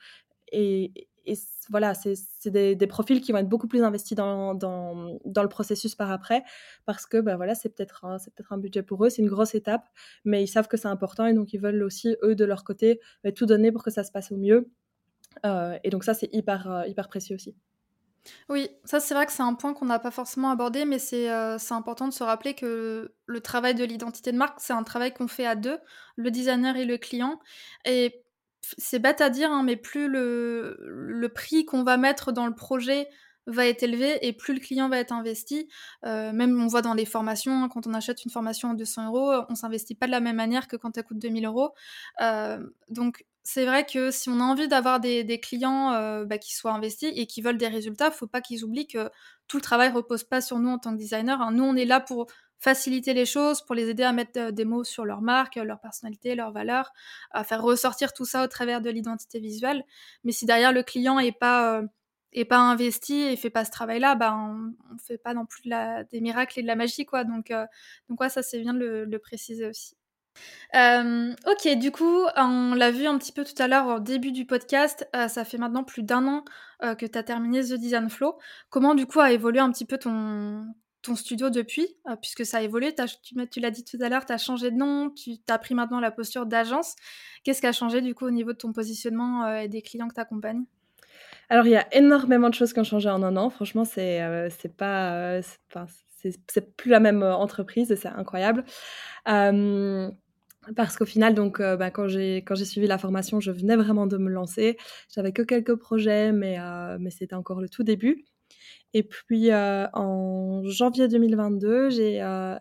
et, 0.52 1.08
et 1.28 1.38
voilà, 1.70 1.94
c'est 1.94 2.50
des, 2.50 2.88
profils 2.88 3.22
qui 3.22 3.32
vont 3.32 3.40
être 3.40 3.50
beaucoup 3.50 3.68
plus 3.68 3.84
investis 3.84 4.16
dans, 4.16 4.54
le 4.54 5.48
processus 5.48 5.96
par 5.96 6.12
après, 6.12 6.44
parce 6.86 7.06
que 7.06 7.20
ben 7.20 7.36
voilà, 7.36 7.56
c'est 7.56 7.70
peut-être 7.70 8.06
un, 8.06 8.58
budget 8.58 8.84
pour 8.84 9.06
eux, 9.06 9.10
c'est 9.10 9.22
une 9.22 9.30
grosse 9.30 9.54
étape, 9.54 9.88
mais 10.26 10.44
ils 10.44 10.48
savent 10.48 10.68
que 10.68 10.78
c'est 10.78 10.88
important 10.88 11.26
et 11.26 11.34
donc 11.34 11.54
ils 11.54 11.60
veulent 11.60 11.84
aussi, 11.84 12.16
eux, 12.24 12.36
de 12.36 12.46
leur 12.46 12.64
côté, 12.64 13.00
ben, 13.24 13.34
tout 13.34 13.46
donner 13.46 13.72
pour 13.72 13.84
que 13.84 13.92
ça 13.92 14.04
se 14.04 14.12
passe 14.12 14.32
au 14.32 14.38
mieux. 14.38 14.70
Euh, 15.46 15.78
et 15.84 15.90
donc 15.90 16.04
ça, 16.04 16.14
c'est 16.14 16.30
hyper, 16.34 16.72
euh, 16.72 16.88
hyper 16.88 17.08
précieux 17.08 17.36
aussi. 17.36 17.56
Oui, 18.50 18.70
ça 18.84 19.00
c'est 19.00 19.14
vrai 19.14 19.26
que 19.26 19.32
c'est 19.32 19.44
un 19.44 19.54
point 19.54 19.74
qu'on 19.74 19.86
n'a 19.86 20.00
pas 20.00 20.12
forcément 20.12 20.50
abordé, 20.50 20.84
mais 20.84 21.00
c'est 21.00 21.32
euh, 21.32 21.58
important 21.72 22.08
de 22.08 22.14
se 22.14 22.24
rappeler 22.24 22.56
que 22.56 23.14
le 23.26 23.42
travail 23.42 23.74
de 23.74 23.86
l'identité 23.86 24.32
de 24.32 24.38
marque, 24.38 24.60
c'est 24.60 24.74
un 24.74 24.84
travail 24.84 25.14
qu'on 25.14 25.28
fait 25.28 25.46
à 25.46 25.56
deux, 25.56 25.78
le 26.18 26.32
designer 26.32 26.76
et 26.76 26.86
le 26.86 26.98
client. 26.98 27.40
Et 27.86 28.24
c'est 28.78 29.00
bête 29.00 29.22
à 29.22 29.30
dire, 29.30 29.52
hein, 29.52 29.64
mais 29.64 29.76
plus 29.76 30.08
le, 30.08 31.28
prix 31.34 31.66
qu'on 31.66 31.84
va 31.84 31.98
mettre 31.98 32.32
dans 32.32 32.48
le 32.48 32.56
projet 32.56 33.08
va 33.46 33.66
être 33.66 33.84
élevé 33.84 34.18
et 34.28 34.34
plus 34.34 34.54
le 34.54 34.60
client 34.60 34.90
va 34.90 35.00
être 35.00 35.14
investi. 35.14 35.70
Euh, 36.06 36.34
même 36.34 36.62
on 36.62 36.68
voit 36.68 36.82
dans 36.82 36.94
les 36.94 37.06
formations, 37.06 37.64
hein, 37.64 37.70
quand 37.70 37.88
on 37.88 37.94
achète 37.94 38.26
une 38.26 38.32
formation 38.32 38.72
à 38.72 38.74
200 38.74 39.08
euros, 39.08 39.46
on 39.50 39.56
s'investit 39.56 39.96
pas 39.96 40.06
de 40.06 40.12
la 40.12 40.20
même 40.20 40.36
manière 40.36 40.68
que 40.68 40.76
quand 40.76 40.98
elle 40.98 41.04
coûte 41.04 41.20
2000 41.20 41.46
euros. 41.46 41.72
Euh, 42.22 42.60
donc 42.90 43.26
c'est 43.44 43.66
vrai 43.66 43.86
que 43.86 44.12
si 44.12 44.30
on 44.30 44.42
a 44.42 44.44
envie 44.44 44.68
d'avoir 44.68 45.00
des, 45.00 45.24
des, 45.24 45.40
clients 45.40 45.94
euh, 45.94 46.26
bah, 46.26 46.38
qui 46.38 46.54
soient 46.54 46.74
investis 46.74 47.14
et 47.16 47.26
qui 47.28 47.42
veulent 47.42 47.58
des 47.58 47.70
résultats, 47.70 48.12
faut 48.12 48.28
pas 48.28 48.42
qu'ils 48.42 48.66
oublient 48.66 48.88
que 48.88 49.10
tout 49.48 49.56
le 49.56 49.64
travail 49.64 49.90
repose 49.90 50.26
pas 50.26 50.42
sur 50.42 50.60
nous 50.60 50.70
en 50.70 50.80
tant 50.80 50.92
que 50.92 50.98
designer. 50.98 51.42
Hein. 51.42 51.52
Nous, 51.52 51.64
on 51.64 51.78
est 51.78 51.86
là 51.86 52.02
pour 52.02 52.28
faciliter 52.60 53.14
les 53.14 53.26
choses, 53.26 53.62
pour 53.62 53.76
les 53.76 53.90
aider 53.90 54.04
à 54.04 54.14
mettre 54.14 54.40
euh, 54.40 54.52
des 54.52 54.66
mots 54.66 54.84
sur 54.84 55.06
leur 55.06 55.22
marque, 55.22 55.56
leur 55.56 55.80
personnalité, 55.80 56.36
leurs 56.36 56.52
valeurs, 56.52 56.92
à 57.32 57.44
faire 57.44 57.62
ressortir 57.62 58.14
tout 58.14 58.26
ça 58.26 58.44
au 58.44 58.48
travers 58.48 58.82
de 58.82 58.90
l'identité 58.90 59.40
visuelle. 59.40 59.84
Mais 60.24 60.32
si 60.32 60.46
derrière 60.46 60.74
le 60.74 60.84
client 60.84 61.20
est 61.20 61.38
pas 61.38 61.78
euh, 61.78 61.88
est 62.34 62.46
pas 62.46 62.58
investi 62.60 63.16
et 63.22 63.36
fait 63.38 63.50
pas 63.50 63.66
ce 63.66 63.72
travail-là, 63.72 64.16
bah 64.16 64.36
on, 64.36 64.74
on 64.94 64.98
fait 64.98 65.18
pas 65.18 65.34
non 65.34 65.46
plus 65.46 65.64
de 65.64 65.70
la, 65.70 66.04
des 66.04 66.22
miracles 66.22 66.60
et 66.60 66.62
de 66.62 66.68
la 66.68 66.76
magie 66.76 67.06
quoi. 67.06 67.24
Donc 67.24 67.52
euh, 67.52 67.66
donc 68.10 68.20
ouais, 68.22 68.30
ça 68.30 68.44
c'est 68.44 68.60
bien 68.60 68.74
de 68.74 68.80
le, 68.80 69.06
le 69.06 69.20
préciser 69.20 69.66
aussi. 69.66 69.96
Euh, 70.76 71.34
ok, 71.48 71.78
du 71.78 71.92
coup, 71.92 72.26
on 72.36 72.76
l'a 72.76 72.92
vu 72.92 73.08
un 73.08 73.18
petit 73.18 73.32
peu 73.32 73.44
tout 73.44 73.60
à 73.62 73.68
l'heure 73.68 73.88
au 73.88 74.00
début 74.00 74.32
du 74.32 74.46
podcast, 74.46 75.08
euh, 75.16 75.28
ça 75.28 75.46
fait 75.46 75.58
maintenant 75.58 75.84
plus 75.84 76.04
d'un 76.04 76.28
an 76.28 76.44
euh, 76.84 76.96
que 76.96 77.06
tu 77.06 77.18
as 77.18 77.24
terminé 77.24 77.62
The 77.64 77.74
Design 77.74 78.10
Flow. 78.10 78.38
Comment 78.70 78.96
du 78.96 79.06
coup 79.08 79.20
a 79.20 79.32
évolué 79.32 79.60
un 79.60 79.72
petit 79.72 79.86
peu 79.86 79.98
ton, 79.98 80.66
ton 81.02 81.16
studio 81.16 81.50
depuis, 81.50 81.88
euh, 82.10 82.16
puisque 82.16 82.46
ça 82.46 82.58
a 82.58 82.62
évolué. 82.62 82.94
tu, 83.52 83.60
l'as 83.60 83.72
dit 83.72 83.84
tout 83.84 83.98
à 84.02 84.10
l'heure, 84.10 84.26
tu 84.26 84.34
as 84.34 84.38
changé 84.38 84.72
de 84.72 84.78
nom, 84.78 85.10
tu 85.12 85.38
as 85.48 85.58
pris 85.58 85.76
maintenant 85.76 86.00
la 86.00 86.12
posture 86.12 86.46
d'agence. 86.46 86.96
Qu'est-ce 87.44 87.62
qui 87.62 87.68
a 87.68 87.72
changé 87.72 88.02
du 88.02 88.14
coup 88.14 88.26
au 88.26 88.32
niveau 88.32 88.54
de 88.54 88.58
ton 88.58 88.74
positionnement 88.74 89.46
euh, 89.46 89.60
et 89.60 89.68
des 89.68 89.82
clients 89.82 90.08
que 90.08 90.16
tu 90.16 90.22
accompagnes 90.22 90.64
Alors, 91.50 91.66
il 91.66 91.72
y 91.72 91.76
a 91.76 91.88
énormément 91.96 92.50
de 92.50 92.54
choses 92.54 92.74
qui 92.74 92.80
ont 92.80 92.84
changé 92.84 93.10
en 93.10 93.24
un 93.24 93.38
an. 93.38 93.50
Franchement, 93.50 93.86
c'est 93.86 94.22
euh, 94.22 94.50
pas. 94.78 95.14
Euh, 95.14 95.42
c'est 96.48 96.76
plus 96.76 96.90
la 96.90 97.00
même 97.00 97.24
entreprise 97.24 97.92
et 97.92 97.96
c'est 97.96 98.10
incroyable. 98.10 98.66
Parce 100.76 100.98
qu'au 100.98 101.06
final, 101.06 101.34
donc, 101.34 101.60
bah, 101.60 101.92
quand 101.92 102.08
j'ai 102.10 102.44
suivi 102.66 102.88
la 102.88 102.98
formation, 102.98 103.40
je 103.40 103.52
venais 103.52 103.78
vraiment 103.78 104.08
de 104.08 104.18
me 104.18 104.30
lancer. 104.30 104.78
J'avais 105.14 105.32
que 105.32 105.44
quelques 105.44 105.76
projets, 105.76 106.34
mais 106.34 106.58
mais 107.00 107.12
c'était 107.12 107.36
encore 107.36 107.62
le 107.62 107.70
tout 107.70 107.84
début. 107.84 108.26
Et 108.98 109.04
puis 109.04 109.52
euh, 109.52 109.88
en 109.94 110.64
janvier 110.64 111.08
2022, 111.08 111.92
j'ai 111.92 112.20
euh, 112.24 112.56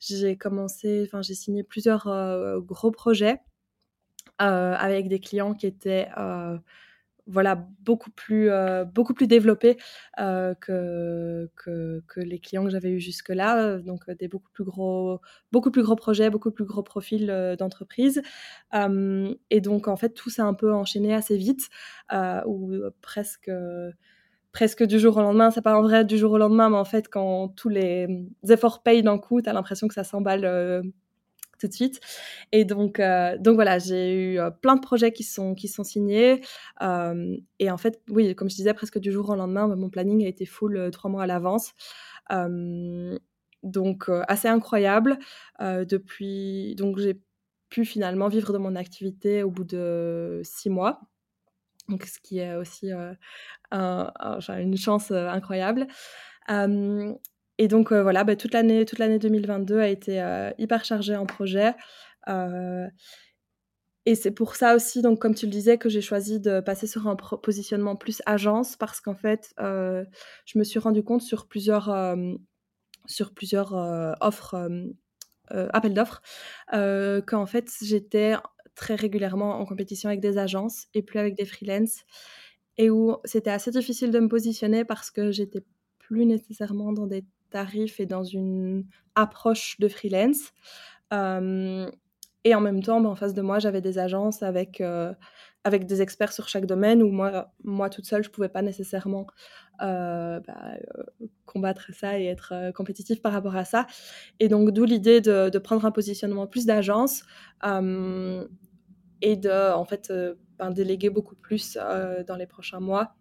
j'ai 0.00 0.36
commencé, 0.36 1.04
enfin 1.06 1.22
j'ai 1.22 1.34
signé 1.34 1.62
plusieurs 1.62 2.08
euh, 2.08 2.58
gros 2.58 2.90
projets 2.90 3.38
avec 4.38 5.08
des 5.08 5.20
clients 5.20 5.54
qui 5.54 5.66
étaient 5.66 6.08
voilà, 7.26 7.56
beaucoup 7.80 8.10
plus, 8.10 8.48
beaucoup 8.94 9.12
plus 9.14 9.26
développé 9.26 9.76
que, 10.16 11.50
que, 11.56 12.02
que, 12.06 12.20
les 12.20 12.38
clients 12.38 12.64
que 12.64 12.70
j'avais 12.70 12.90
eu 12.90 13.00
jusque-là. 13.00 13.78
Donc, 13.78 14.08
des 14.10 14.28
beaucoup 14.28 14.50
plus 14.52 14.64
gros, 14.64 15.20
beaucoup 15.52 15.70
plus 15.70 15.82
gros 15.82 15.96
projets, 15.96 16.30
beaucoup 16.30 16.52
plus 16.52 16.64
gros 16.64 16.82
profils 16.82 17.26
d'entreprise. 17.58 18.22
et 19.50 19.60
donc, 19.60 19.88
en 19.88 19.96
fait, 19.96 20.10
tout 20.10 20.30
s'est 20.30 20.42
un 20.42 20.54
peu 20.54 20.72
enchaîné 20.72 21.14
assez 21.14 21.36
vite, 21.36 21.68
ou 22.46 22.72
presque 23.02 23.50
presque 24.58 24.82
du 24.82 24.98
jour 24.98 25.16
au 25.16 25.20
lendemain. 25.20 25.52
C'est 25.52 25.62
pas 25.62 25.78
en 25.78 25.82
vrai 25.82 26.04
du 26.04 26.18
jour 26.18 26.32
au 26.32 26.38
lendemain, 26.38 26.68
mais 26.68 26.76
en 26.76 26.84
fait, 26.84 27.06
quand 27.08 27.46
tous 27.54 27.68
les 27.68 28.08
efforts 28.48 28.82
payent 28.82 29.04
d'un 29.04 29.16
coup, 29.16 29.40
tu 29.40 29.48
as 29.48 29.52
l'impression 29.52 29.86
que 29.86 29.94
ça 29.94 30.02
s'emballe 30.02 30.82
tout 31.60 31.68
de 31.68 31.72
suite. 31.72 32.00
Et 32.50 32.64
donc, 32.64 32.98
euh, 32.98 33.38
donc 33.38 33.54
voilà, 33.54 33.78
j'ai 33.78 34.32
eu 34.32 34.40
euh, 34.40 34.50
plein 34.50 34.74
de 34.74 34.80
projets 34.80 35.12
qui 35.12 35.22
sont, 35.22 35.54
qui 35.54 35.68
sont 35.68 35.84
signés. 35.84 36.40
Euh, 36.82 37.36
et 37.60 37.70
en 37.70 37.76
fait, 37.76 38.00
oui, 38.10 38.34
comme 38.34 38.50
je 38.50 38.56
disais, 38.56 38.74
presque 38.74 38.98
du 38.98 39.12
jour 39.12 39.30
au 39.30 39.36
lendemain, 39.36 39.68
mon 39.68 39.90
planning 39.90 40.24
a 40.24 40.28
été 40.28 40.44
full 40.44 40.90
trois 40.92 41.08
mois 41.08 41.22
à 41.22 41.26
l'avance. 41.28 41.74
donc, 43.62 44.10
assez 44.28 44.48
incroyable. 44.48 45.18
depuis, 45.60 46.74
donc, 46.76 46.98
j'ai 46.98 47.20
pu 47.68 47.84
finalement 47.84 48.28
vivre 48.28 48.52
de 48.52 48.58
mon 48.58 48.74
activité 48.74 49.44
au 49.44 49.50
bout 49.50 49.64
de 49.64 50.40
six 50.42 50.68
mois. 50.68 51.00
Donc, 51.88 52.04
ce 52.04 52.18
qui 52.20 52.38
est 52.38 52.54
aussi 52.54 52.90
une 53.72 54.76
chance 54.76 55.10
incroyable. 55.10 55.86
Et 57.60 57.66
donc 57.66 57.92
voilà, 57.92 58.24
bah, 58.24 58.36
toute 58.36 58.54
l'année 58.54 58.84
toute 58.84 58.98
l'année 58.98 59.18
2022 59.18 59.80
a 59.80 59.88
été 59.88 60.50
hyper 60.58 60.84
chargée 60.84 61.16
en 61.16 61.26
projets. 61.26 61.74
et 64.06 64.14
c'est 64.14 64.30
pour 64.30 64.54
ça 64.54 64.74
aussi, 64.74 65.02
donc 65.02 65.18
comme 65.18 65.34
tu 65.34 65.46
le 65.46 65.52
disais, 65.52 65.76
que 65.76 65.88
j'ai 65.88 66.00
choisi 66.00 66.40
de 66.40 66.60
passer 66.60 66.86
sur 66.86 67.08
un 67.08 67.16
positionnement 67.16 67.96
plus 67.96 68.22
agence 68.26 68.76
parce 68.76 69.00
qu'en 69.00 69.14
fait, 69.14 69.52
je 69.58 70.58
me 70.58 70.64
suis 70.64 70.78
rendu 70.78 71.02
compte 71.02 71.22
sur 71.22 71.48
plusieurs, 71.48 72.16
sur 73.06 73.34
plusieurs 73.34 73.74
offres, 74.20 74.70
appels 75.50 75.94
d'offres, 75.94 76.22
qu'en 76.70 77.46
fait, 77.46 77.70
j'étais 77.82 78.36
très 78.78 78.94
régulièrement 78.94 79.60
en 79.60 79.66
compétition 79.66 80.08
avec 80.08 80.20
des 80.20 80.38
agences 80.38 80.86
et 80.94 81.02
plus 81.02 81.18
avec 81.18 81.34
des 81.36 81.44
freelances 81.44 82.04
et 82.78 82.90
où 82.90 83.16
c'était 83.24 83.50
assez 83.50 83.72
difficile 83.72 84.10
de 84.10 84.20
me 84.20 84.28
positionner 84.28 84.84
parce 84.84 85.10
que 85.10 85.32
j'étais 85.32 85.64
plus 85.98 86.24
nécessairement 86.24 86.92
dans 86.92 87.06
des 87.06 87.24
tarifs 87.50 87.98
et 87.98 88.06
dans 88.06 88.22
une 88.22 88.86
approche 89.16 89.78
de 89.80 89.88
freelance. 89.88 90.52
et 91.12 92.54
en 92.54 92.60
même 92.60 92.82
temps, 92.82 93.00
ben, 93.00 93.10
en 93.10 93.16
face 93.16 93.34
de 93.34 93.42
moi, 93.42 93.58
j'avais 93.58 93.80
des 93.80 93.98
agences 93.98 94.42
avec, 94.44 94.80
avec 95.64 95.86
des 95.86 96.00
experts 96.00 96.32
sur 96.32 96.48
chaque 96.48 96.66
domaine 96.66 97.02
où 97.02 97.10
moi, 97.10 97.52
moi 97.64 97.90
toute 97.90 98.06
seule, 98.06 98.22
je 98.22 98.28
ne 98.28 98.32
pouvais 98.32 98.48
pas 98.48 98.62
nécessairement 98.62 99.26
bah, 99.80 100.40
combattre 101.46 101.92
ça 101.92 102.18
et 102.20 102.26
être 102.26 102.72
compétitif 102.74 103.20
par 103.20 103.32
rapport 103.32 103.56
à 103.56 103.64
ça. 103.64 103.88
Et 104.38 104.46
donc, 104.48 104.70
d'où 104.70 104.84
l'idée 104.84 105.20
de, 105.20 105.50
de, 105.50 105.58
prendre 105.58 105.84
un 105.84 105.90
positionnement 105.90 106.46
plus 106.46 106.64
d'agence 106.64 107.24
et 109.22 109.36
de, 109.36 109.72
en 109.72 109.84
fait, 109.84 110.12
ben, 110.58 110.70
déléguer 110.70 111.10
beaucoup 111.10 111.36
plus 111.36 111.76
dans 112.26 112.36
les 112.36 112.46
prochains 112.46 112.80
mois 112.80 113.14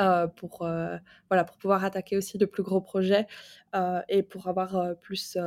euh, 0.00 0.26
pour, 0.26 0.62
euh, 0.62 0.96
voilà, 1.30 1.44
pour 1.44 1.56
pouvoir 1.56 1.84
attaquer 1.84 2.16
aussi 2.16 2.36
de 2.36 2.46
plus 2.46 2.64
gros 2.64 2.80
projets 2.80 3.28
euh, 3.76 4.00
et 4.08 4.24
pour 4.24 4.48
avoir 4.48 4.96
plus, 5.00 5.38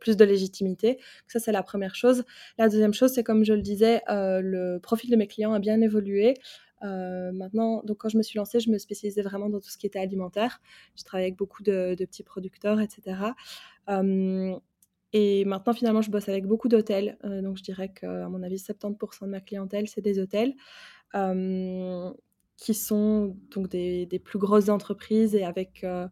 plus 0.00 0.16
de 0.16 0.24
légitimité. 0.24 0.98
Ça, 1.28 1.38
c'est 1.38 1.52
la 1.52 1.62
première 1.62 1.94
chose. 1.94 2.24
La 2.58 2.68
deuxième 2.68 2.92
chose, 2.92 3.12
c'est 3.12 3.24
comme 3.24 3.44
je 3.44 3.54
le 3.54 3.62
disais, 3.62 4.02
le 4.08 4.78
profil 4.78 5.10
de 5.10 5.16
mes 5.16 5.26
clients 5.26 5.52
a 5.52 5.58
bien 5.58 5.80
évolué. 5.80 6.34
maintenant, 6.82 7.82
donc 7.84 7.98
quand 7.98 8.08
je 8.08 8.18
me 8.18 8.22
suis 8.22 8.38
lancée, 8.38 8.60
je 8.60 8.70
me 8.70 8.78
spécialisais 8.78 9.22
vraiment 9.22 9.48
dans 9.48 9.60
tout 9.60 9.70
ce 9.70 9.78
qui 9.78 9.86
était 9.86 9.98
alimentaire. 9.98 10.60
Je 10.96 11.04
travaillais 11.04 11.28
avec 11.28 11.38
beaucoup 11.38 11.62
de 11.62 11.94
petits 11.98 12.22
producteurs, 12.22 12.80
etc. 12.80 13.16
et 15.12 15.44
maintenant, 15.44 15.72
finalement, 15.72 16.02
je 16.02 16.10
bosse 16.10 16.28
avec 16.28 16.46
beaucoup 16.46 16.68
d'hôtels. 16.68 17.16
donc, 17.22 17.56
je 17.56 17.62
dirais 17.62 17.90
qu'à 17.90 18.28
mon 18.28 18.42
avis, 18.42 18.56
70% 18.56 19.24
de 19.26 19.30
ma 19.30 19.40
clientèle, 19.40 19.88
c'est 19.88 20.02
des 20.02 20.18
hôtels 20.18 20.54
qui 22.56 22.74
sont 22.74 23.36
donc 23.54 23.68
des, 23.68 24.20
plus 24.24 24.38
grosses 24.38 24.68
entreprises 24.68 25.34
et 25.34 25.44
avec 25.44 25.84
euh, 25.84 26.08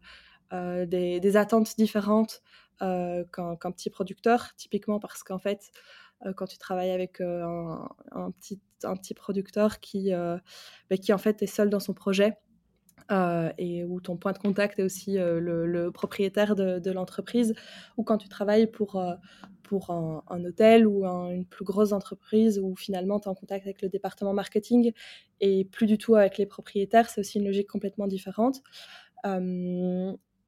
euh, 0.53 0.85
des, 0.85 1.37
attentes 1.37 1.75
différentes 1.77 2.41
euh, 2.81 3.23
qu'un 3.33 3.71
petit 3.71 3.89
producteur, 3.89 4.55
typiquement 4.55 4.99
parce 4.99 5.23
qu'en 5.23 5.39
fait, 5.39 5.71
quand 6.37 6.45
tu 6.45 6.57
travailles 6.57 6.91
avec 6.91 7.19
un, 7.19 7.87
petit, 8.39 9.13
producteur 9.15 9.79
qui, 9.79 10.11
bah, 10.11 10.97
qui 11.01 11.13
en 11.13 11.17
fait 11.17 11.41
est 11.41 11.47
seul 11.47 11.69
dans 11.69 11.79
son 11.79 11.93
projet, 11.93 12.37
euh, 13.11 13.51
et 13.59 13.83
où 13.83 14.01
ton 14.01 14.17
point 14.17 14.31
de 14.31 14.39
contact 14.39 14.79
est 14.79 14.83
aussi 14.83 15.19
euh, 15.19 15.39
le, 15.39 15.91
propriétaire 15.91 16.55
de, 16.55 16.91
l'entreprise, 16.91 17.53
ou 17.97 18.03
quand 18.03 18.17
tu 18.17 18.27
travailles 18.29 18.65
pour, 18.65 18.95
euh, 18.95 19.13
pour 19.61 19.91
un, 19.91 20.43
hôtel 20.43 20.87
ou 20.87 21.05
une 21.05 21.45
plus 21.45 21.65
grosse 21.65 21.91
entreprise 21.91 22.59
où 22.59 22.75
finalement 22.75 23.19
tu 23.19 23.27
es 23.27 23.31
en 23.31 23.35
contact 23.35 23.65
avec 23.65 23.83
le 23.83 23.89
département 23.89 24.33
marketing 24.33 24.91
et 25.39 25.65
plus 25.65 25.85
du 25.85 25.99
tout 25.99 26.15
avec 26.15 26.39
les 26.39 26.47
propriétaires, 26.47 27.09
c'est 27.09 27.21
aussi 27.21 27.37
une 27.37 27.45
logique 27.45 27.69
complètement 27.69 28.07
différente. 28.07 28.61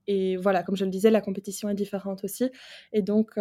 et 0.07 0.37
voilà, 0.37 0.63
comme 0.63 0.75
je 0.75 0.85
le 0.85 0.91
disais, 0.91 1.11
la 1.11 1.21
compétition 1.21 1.69
est 1.69 1.75
différente 1.75 2.23
aussi. 2.23 2.49
Et 2.91 3.01
donc, 3.03 3.37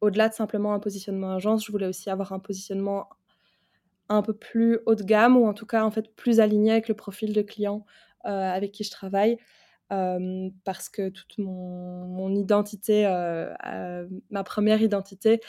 au-delà 0.00 0.28
de 0.28 0.34
simplement 0.34 0.72
un 0.72 0.80
positionnement 0.80 1.32
agence, 1.32 1.66
je 1.66 1.72
voulais 1.72 1.86
aussi 1.86 2.10
avoir 2.10 2.32
un 2.32 2.38
positionnement 2.38 3.08
un 4.08 4.22
peu 4.22 4.34
plus 4.34 4.80
haut 4.86 4.96
de 4.96 5.04
gamme 5.04 5.36
ou 5.36 5.46
en 5.46 5.54
tout 5.54 5.66
cas 5.66 5.84
en 5.84 5.90
fait 5.90 6.14
plus 6.16 6.40
aligné 6.40 6.72
avec 6.72 6.88
le 6.88 6.94
profil 6.94 7.32
de 7.32 7.42
client 7.42 7.86
avec 8.24 8.72
qui 8.72 8.84
je 8.84 8.90
travaille. 8.90 9.38
parce 10.64 10.88
que 10.88 11.08
toute 11.08 11.38
mon, 11.38 12.34
identité, 12.34 13.06
euh, 13.06 13.52
euh, 13.66 14.06
ma 14.30 14.44
première 14.44 14.82
identité, 14.82 15.40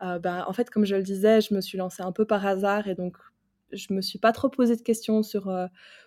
ben, 0.00 0.44
en 0.46 0.52
fait, 0.52 0.70
comme 0.70 0.84
je 0.84 0.96
le 0.96 1.02
disais, 1.02 1.40
je 1.40 1.54
me 1.54 1.60
suis 1.60 1.78
lancée 1.78 2.02
un 2.02 2.12
peu 2.12 2.24
par 2.26 2.46
hasard 2.46 2.88
et 2.88 2.94
donc 2.94 3.16
je 3.72 3.92
me 3.92 4.00
suis 4.00 4.18
pas 4.18 4.32
trop 4.32 4.48
posé 4.48 4.74
de 4.74 4.82
questions 4.82 5.22
sur, 5.22 5.52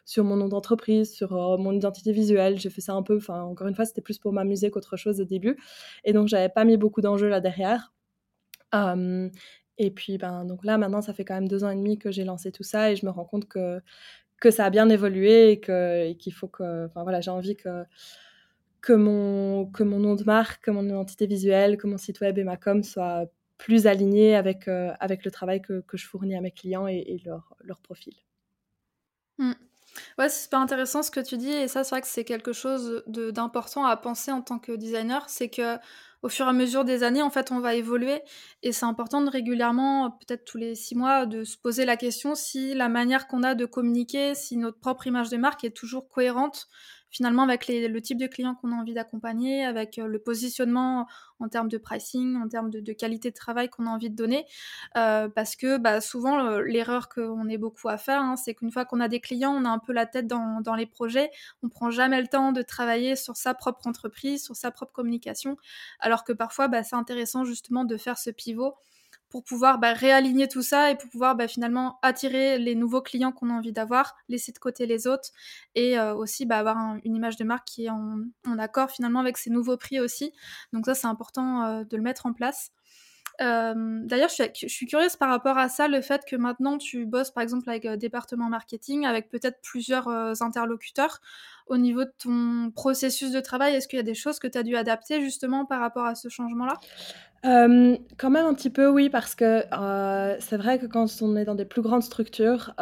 sur 0.06 0.24
mon 0.24 0.36
nom 0.36 0.48
d'entreprise, 0.50 1.14
sur 1.14 1.32
mon 1.60 1.72
identité 1.72 2.12
visuelle. 2.12 2.60
J'ai 2.60 2.70
fait 2.70 2.82
ça 2.82 2.94
un 2.94 3.04
peu, 3.04 3.18
enfin, 3.18 3.44
encore 3.44 3.68
une 3.68 3.76
fois, 3.76 3.86
c'était 3.86 4.02
plus 4.02 4.20
pour 4.20 4.34
m'amuser 4.34 4.72
qu'autre 4.72 4.98
chose 4.98 5.22
au 5.22 5.26
début. 5.26 5.58
Et 6.04 6.14
donc, 6.14 6.28
j'avais 6.28 6.50
pas 6.50 6.66
mis 6.66 6.78
beaucoup 6.78 7.02
d'enjeux 7.02 7.30
là 7.30 7.40
derrière. 7.42 7.94
et 9.78 9.92
puis, 9.92 10.18
ben, 10.18 10.46
donc 10.46 10.66
là, 10.66 10.78
maintenant, 10.78 11.02
ça 11.02 11.14
fait 11.14 11.26
quand 11.26 11.36
même 11.36 11.48
deux 11.48 11.64
ans 11.64 11.70
et 11.70 11.76
demi 11.76 11.98
que 11.98 12.12
j'ai 12.12 12.24
lancé 12.24 12.52
tout 12.52 12.64
ça 12.64 12.92
et 12.92 12.96
je 12.96 13.06
me 13.06 13.12
rends 13.12 13.26
compte 13.26 13.48
que 13.48 13.82
que 14.44 14.52
ça 14.52 14.66
a 14.66 14.70
bien 14.70 14.90
évolué 14.90 15.52
et 15.52 15.60
que 15.62 16.12
qu'il 16.14 16.34
faut 16.34 16.50
que 16.50 16.86
enfin 16.88 17.04
voilà 17.04 17.22
j'ai 17.22 17.32
envie 17.32 17.56
que 17.56 18.94
mon 18.94 19.70
nom 19.74 20.16
de 20.16 20.24
marque 20.26 20.66
que 20.66 20.72
mon 20.72 20.86
identité 20.86 21.28
visuelle 21.28 21.78
que 21.78 21.88
mon 21.88 21.98
site 21.98 22.20
web 22.20 22.38
et 22.38 22.44
ma 22.44 22.58
com 22.58 22.84
soient 22.84 23.24
plus 23.58 23.88
alignés 23.88 24.36
avec 24.36 24.68
euh, 24.68 24.92
avec 25.00 25.24
le 25.24 25.32
travail 25.32 25.62
que, 25.62 25.80
que, 25.80 25.96
je 25.96 26.06
fournis 26.06 26.36
à 26.36 26.42
mes 26.42 26.52
clients 26.52 26.88
et, 26.88 27.22
leur, 27.24 27.56
leur 27.64 27.80
profil 27.80 28.16
mmh. 29.38 29.54
Ouais, 30.18 30.28
c'est 30.28 30.44
super 30.44 30.60
intéressant 30.60 31.04
ce 31.04 31.12
que 31.12 31.20
tu 31.20 31.38
dis, 31.38 31.52
et 31.52 31.68
ça, 31.68 31.84
c'est 31.84 31.92
vrai 31.92 32.02
que 32.02 32.08
c'est 32.08 32.24
quelque 32.24 32.52
chose 32.52 33.04
d'important 33.06 33.86
à 33.86 33.96
penser 33.96 34.32
en 34.32 34.42
tant 34.42 34.58
que 34.58 34.72
designer, 34.72 35.30
c'est 35.30 35.50
que 35.50 35.78
au 36.24 36.30
fur 36.30 36.46
et 36.46 36.50
à 36.50 36.54
mesure 36.54 36.86
des 36.86 37.04
années, 37.04 37.22
en 37.22 37.30
fait, 37.30 37.52
on 37.52 37.60
va 37.60 37.76
évoluer. 37.76 38.22
Et 38.64 38.72
c'est 38.72 38.86
important 38.86 39.22
de 39.22 39.30
régulièrement, 39.30 40.10
peut-être 40.10 40.46
tous 40.46 40.58
les 40.58 40.74
six 40.74 40.96
mois, 40.96 41.26
de 41.26 41.44
se 41.44 41.58
poser 41.58 41.84
la 41.86 41.98
question 41.98 42.34
si 42.34 42.74
la 42.74 42.88
manière 42.90 43.28
qu'on 43.28 43.44
a 43.44 43.56
de 43.56 43.66
communiquer, 43.66 44.34
si 44.34 44.56
notre 44.56 44.80
propre 44.80 45.06
image 45.06 45.30
de 45.30 45.38
marque 45.38 45.66
est 45.66 45.76
toujours 45.76 46.08
cohérente 46.10 46.68
finalement 47.14 47.44
avec 47.44 47.68
le 47.68 48.02
type 48.02 48.18
de 48.18 48.28
client 48.28 48.56
qu'on 48.56 48.72
a 48.72 48.76
envie 48.76 48.94
d'accompagner, 48.94 49.64
avec 49.64 50.00
euh, 50.00 50.08
le 50.08 50.20
positionnement 50.20 51.08
en 51.40 51.48
termes 51.48 51.70
de 51.70 51.78
pricing, 51.78 52.36
en 52.42 52.48
termes 52.50 52.70
de, 52.70 52.94
qualité 52.94 53.30
de 53.30 53.36
travail 53.36 53.70
qu'on 53.70 53.86
a 53.86 53.90
envie 53.90 54.10
de 54.10 54.16
donner. 54.16 54.46
Euh, 54.98 55.30
parce 55.30 55.56
que 55.56 55.78
bah, 55.78 56.02
souvent, 56.02 56.58
l'erreur 56.60 57.08
qu'on 57.10 57.48
est 57.48 57.58
beaucoup 57.58 57.88
à 57.88 57.98
faire, 57.98 58.22
hein, 58.22 58.36
c'est 58.36 58.56
qu'une 58.56 58.72
fois 58.72 58.86
qu'on 58.86 59.00
a 59.00 59.08
des 59.08 59.20
clients, 59.20 59.54
on 59.54 59.64
a 59.64 59.70
un 59.70 59.80
peu 59.80 59.94
la 59.94 60.08
tête 60.08 60.26
dans, 60.26 60.60
dans 60.62 60.76
les 60.76 60.88
projets, 60.88 61.30
on 61.62 61.70
prend 61.70 61.92
jamais 61.92 62.20
le 62.20 62.28
temps 62.28 62.52
de 62.52 62.62
travailler 62.62 63.16
sur 63.16 63.38
sa 63.38 63.54
propre 63.54 63.88
entreprise, 63.88 64.44
sur 64.44 64.56
sa 64.56 64.72
propre 64.72 64.94
communication, 64.94 65.58
alors 66.00 66.24
que 66.24 66.34
parfois, 66.34 66.68
bah, 66.68 66.84
c'est 66.84 66.96
intéressant 66.96 67.46
justement 67.46 67.86
de 67.86 67.96
faire 67.98 68.18
ce 68.18 68.32
pivot 68.32 68.74
pour 69.34 69.44
pouvoir 69.44 69.80
bah, 69.80 69.94
réaligner 69.94 70.48
tout 70.48 70.62
ça 70.62 70.92
et 70.92 70.96
pour 70.96 71.10
pouvoir 71.10 71.36
bah, 71.36 71.48
finalement 71.48 71.98
attirer 72.04 72.60
les 72.60 72.76
nouveaux 72.76 73.02
clients 73.02 73.32
qu'on 73.32 73.50
a 73.50 73.54
envie 73.54 73.72
d'avoir, 73.72 74.16
laisser 74.30 74.52
de 74.52 74.60
côté 74.60 74.86
les 74.86 75.08
autres 75.08 75.30
et 75.74 75.98
euh, 75.98 76.14
aussi 76.14 76.46
bah, 76.46 76.60
avoir 76.60 76.98
une 77.04 77.16
image 77.16 77.36
de 77.38 77.44
marque 77.44 77.66
qui 77.66 77.86
est 77.86 77.90
en, 77.90 78.20
accord 78.60 78.92
finalement 78.92 79.20
avec 79.20 79.40
ces 79.40 79.50
nouveaux 79.50 79.76
prix 79.76 80.00
aussi. 80.00 80.34
Donc 80.72 80.86
ça 80.86 80.94
c'est 80.94 81.08
important 81.08 81.64
euh, 81.64 81.84
de 81.84 81.98
le 81.98 82.04
mettre 82.04 82.28
en 82.28 82.34
place. 82.34 82.70
D'ailleurs, 83.40 84.30
je, 84.30 84.68
suis, 84.68 84.86
curieuse 84.86 85.16
par 85.16 85.30
rapport 85.30 85.58
à 85.58 85.70
ça, 85.70 85.88
le 85.88 86.02
fait 86.02 86.24
que 86.26 86.36
maintenant 86.36 86.78
tu 86.78 87.06
bosses 87.06 87.32
par 87.32 87.44
exemple 87.44 87.70
avec 87.70 87.88
département 87.98 88.50
marketing, 88.50 89.06
avec 89.06 89.30
peut-être 89.30 89.60
plusieurs 89.62 90.08
interlocuteurs. 90.42 91.20
Au 91.68 91.78
niveau 91.78 92.04
de 92.04 92.14
ton 92.20 92.72
processus 92.72 93.32
de 93.32 93.40
travail, 93.40 93.76
est-ce 93.76 93.88
qu'il 93.88 93.98
y 93.98 94.00
a 94.02 94.04
des 94.04 94.14
choses 94.14 94.38
que 94.38 94.48
tu 94.48 94.58
as 94.58 94.64
dû 94.64 94.76
adapter 94.76 95.22
justement 95.22 95.66
par 95.66 95.80
rapport 95.80 96.06
à 96.06 96.16
ce 96.16 96.30
changement-là? 96.30 96.78
Quand 97.44 98.30
même 98.30 98.46
un 98.46 98.54
petit 98.54 98.70
peu, 98.70 98.88
oui, 98.88 99.10
parce 99.10 99.36
que 99.36 99.64
c'est 100.40 100.58
vrai 100.58 100.80
que 100.80 100.86
quand 100.86 101.08
on 101.22 101.36
est 101.36 101.46
dans 101.46 101.56
des 101.56 101.66
plus 101.66 101.82
grandes 101.82 102.04
structures, 102.04 102.74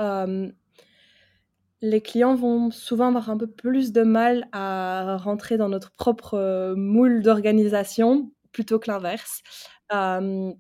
les 1.82 2.02
clients 2.02 2.36
vont 2.36 2.72
souvent 2.72 3.08
avoir 3.08 3.30
un 3.30 3.38
peu 3.38 3.48
plus 3.48 3.92
de 3.92 4.04
mal 4.04 4.48
à 4.52 5.18
rentrer 5.18 5.58
dans 5.58 5.70
notre 5.70 5.92
propre 5.92 6.74
moule 6.76 7.22
d'organisation 7.22 8.32
plutôt 8.52 8.80
que 8.80 8.92
l'inverse. 8.92 9.42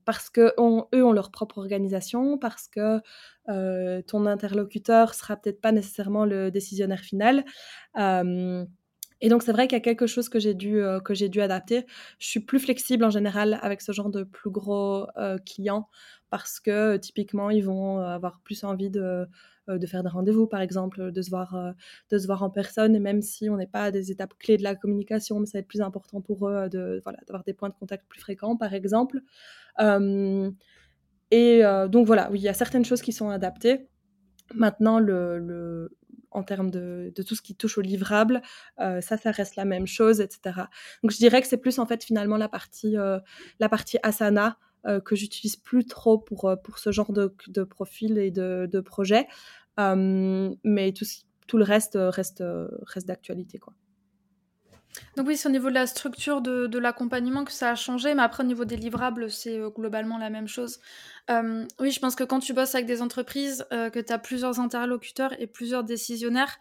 Parce 0.05 0.29
que 0.29 0.53
eux 0.95 1.03
ont 1.05 1.11
leur 1.13 1.31
propre 1.31 1.57
organisation, 1.59 2.37
parce 2.37 2.67
que 2.67 3.01
ton 4.03 4.25
interlocuteur 4.25 5.13
sera 5.13 5.35
peut-être 5.37 5.61
pas 5.61 5.71
nécessairement 5.71 6.25
le 6.25 6.51
décisionnaire 6.51 6.99
final. 7.01 7.45
et 9.23 9.29
donc 9.29 9.43
c'est 9.43 9.51
vrai 9.51 9.67
qu'il 9.67 9.75
y 9.77 9.81
a 9.81 9.83
quelque 9.83 10.07
chose 10.07 10.29
que 10.29 10.39
j'ai 10.39 10.53
dû 10.55 10.81
que 11.05 11.13
j'ai 11.13 11.29
dû 11.29 11.41
adapter. 11.41 11.85
Je 12.19 12.27
suis 12.27 12.39
plus 12.41 12.59
flexible 12.59 13.03
en 13.05 13.09
général 13.11 13.59
avec 13.61 13.81
ce 13.81 13.91
genre 13.91 14.09
de 14.09 14.23
plus 14.23 14.49
gros 14.51 15.07
clients 15.45 15.89
parce 16.29 16.59
que 16.59 16.97
typiquement 16.97 17.49
ils 17.49 17.63
vont 17.65 17.99
avoir 17.99 18.39
plus 18.41 18.63
envie 18.63 18.89
de 18.89 19.27
de 19.67 19.85
faire 19.87 20.03
des 20.03 20.09
rendez-vous, 20.09 20.47
par 20.47 20.61
exemple, 20.61 21.11
de 21.11 21.21
se 21.21 21.29
voir, 21.29 21.55
euh, 21.55 21.71
de 22.09 22.17
se 22.17 22.25
voir 22.25 22.43
en 22.43 22.49
personne, 22.49 22.95
et 22.95 22.99
même 22.99 23.21
si 23.21 23.49
on 23.49 23.57
n'est 23.57 23.67
pas 23.67 23.85
à 23.85 23.91
des 23.91 24.11
étapes 24.11 24.33
clés 24.39 24.57
de 24.57 24.63
la 24.63 24.75
communication, 24.75 25.39
mais 25.39 25.45
ça 25.45 25.57
va 25.57 25.59
être 25.59 25.67
plus 25.67 25.81
important 25.81 26.21
pour 26.21 26.47
eux 26.47 26.69
de, 26.69 27.01
voilà, 27.03 27.19
d'avoir 27.27 27.43
des 27.43 27.53
points 27.53 27.69
de 27.69 27.75
contact 27.75 28.07
plus 28.07 28.19
fréquents, 28.19 28.57
par 28.57 28.73
exemple. 28.73 29.21
et 29.79 31.61
donc 31.89 32.07
voilà, 32.07 32.29
oui, 32.31 32.39
il 32.39 32.43
y 32.43 32.49
a 32.49 32.53
certaines 32.53 32.85
choses 32.85 33.01
qui 33.01 33.13
sont 33.13 33.29
adaptées. 33.29 33.87
Maintenant, 34.53 34.99
le, 34.99 35.95
en 36.31 36.43
termes 36.43 36.71
de, 36.71 37.13
tout 37.15 37.35
ce 37.35 37.41
qui 37.41 37.55
touche 37.55 37.77
au 37.77 37.81
livrable, 37.81 38.41
ça, 38.77 39.01
ça 39.17 39.31
reste 39.31 39.55
la 39.55 39.65
même 39.65 39.87
chose, 39.87 40.21
etc. 40.21 40.63
Donc 41.03 41.11
je 41.11 41.17
dirais 41.17 41.41
que 41.41 41.47
c'est 41.47 41.57
plus 41.57 41.79
en 41.79 41.85
fait 41.85 42.03
finalement 42.03 42.37
la 42.37 42.49
partie, 42.49 42.95
la 43.59 43.69
partie 43.69 43.97
Asana 44.03 44.47
euh, 44.47 44.70
que 45.03 45.15
j'utilise 45.15 45.55
plus 45.55 45.85
trop 45.85 46.17
pour, 46.17 46.45
euh, 46.45 46.55
pour 46.55 46.79
ce 46.79 46.91
genre 46.91 47.13
de, 47.13 47.33
de 47.47 47.63
profil 47.63 48.17
et 48.17 48.31
de, 48.31 48.67
de 48.71 48.79
projet. 48.79 49.27
Euh, 49.79 50.53
mais 50.63 50.91
tout, 50.91 51.05
tout 51.47 51.57
le 51.57 51.63
reste 51.63 51.97
reste, 51.99 52.43
reste 52.83 53.07
d'actualité. 53.07 53.57
quoi. 53.57 53.73
Donc 55.15 55.27
oui, 55.27 55.37
c'est 55.37 55.47
au 55.47 55.51
niveau 55.51 55.69
de 55.69 55.73
la 55.73 55.87
structure 55.87 56.41
de, 56.41 56.67
de 56.67 56.79
l'accompagnement 56.79 57.45
que 57.45 57.51
ça 57.51 57.71
a 57.71 57.75
changé, 57.75 58.13
mais 58.13 58.23
après 58.23 58.43
au 58.43 58.47
niveau 58.47 58.65
des 58.65 58.77
livrables, 58.77 59.29
c'est 59.29 59.59
globalement 59.75 60.17
la 60.17 60.29
même 60.29 60.47
chose. 60.47 60.79
oui, 61.29 61.91
je 61.91 61.99
pense 61.99 62.15
que 62.15 62.23
quand 62.23 62.39
tu 62.39 62.53
bosses 62.53 62.75
avec 62.75 62.87
des 62.87 63.01
entreprises, 63.01 63.65
que 63.71 63.99
tu 63.99 64.11
as 64.13 64.19
plusieurs 64.19 64.59
interlocuteurs 64.59 65.39
et 65.39 65.47
plusieurs 65.47 65.83
décisionnaires, 65.83 66.57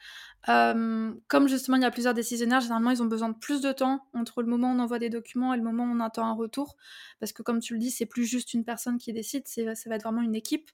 comme 0.47 1.49
justement 1.49 1.77
il 1.77 1.83
y 1.83 1.87
a 1.87 1.91
plusieurs 1.91 2.15
décisionnaires, 2.15 2.61
généralement 2.61 2.91
ils 2.91 3.03
ont 3.03 3.07
besoin 3.07 3.31
de 3.31 3.37
plus 3.37 3.61
de 3.61 3.73
temps 3.73 4.07
entre 4.15 4.43
le 4.43 4.49
moment 4.49 4.71
où 4.71 4.77
on 4.77 4.79
envoie 4.79 4.99
des 4.99 5.11
documents 5.11 5.53
et 5.55 5.57
le 5.57 5.63
moment 5.63 5.85
où 5.85 5.95
on 5.95 6.01
attend 6.01 6.27
un 6.27 6.35
retour. 6.35 6.77
Parce 7.19 7.33
que 7.33 7.43
comme 7.43 7.61
tu 7.61 7.75
le 7.75 7.81
dis, 7.81 7.91
c'est 7.91 8.07
plus 8.07 8.25
juste 8.25 8.55
une 8.55 8.65
personne 8.65 8.99
qui 8.99 9.13
décide, 9.13 9.47
ça 9.47 9.63
va 9.65 9.97
être 9.97 10.03
vraiment 10.03 10.23
une 10.23 10.35
équipe. 10.35 10.71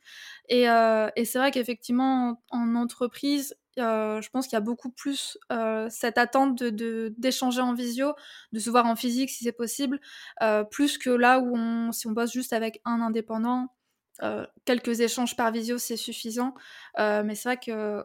Et, 0.48 0.64
et 0.64 1.24
c'est 1.24 1.38
vrai 1.38 1.50
qu'effectivement, 1.50 2.42
en, 2.50 2.74
entreprise, 2.74 3.56
je 3.76 4.28
pense 4.30 4.46
qu'il 4.46 4.54
y 4.54 4.56
a 4.56 4.60
beaucoup 4.60 4.90
plus 4.90 5.38
cette 5.90 6.18
attente 6.18 6.56
de, 6.56 7.14
d'échanger 7.18 7.60
en 7.60 7.74
visio, 7.74 8.14
de 8.52 8.58
se 8.58 8.70
voir 8.70 8.86
en 8.86 8.96
physique 8.96 9.30
si 9.30 9.44
c'est 9.44 9.52
possible, 9.52 10.00
plus 10.70 10.98
que 10.98 11.10
là 11.10 11.40
où 11.40 11.92
si 11.92 12.06
on 12.06 12.12
bosse 12.12 12.32
juste 12.32 12.52
avec 12.52 12.80
un 12.84 13.00
indépendant, 13.00 13.68
quelques 14.64 15.00
échanges 15.00 15.36
par 15.36 15.52
visio 15.52 15.78
c'est 15.78 15.96
suffisant. 15.96 16.54
mais 16.98 17.34
c'est 17.34 17.48
vrai 17.48 17.58
que 17.58 18.04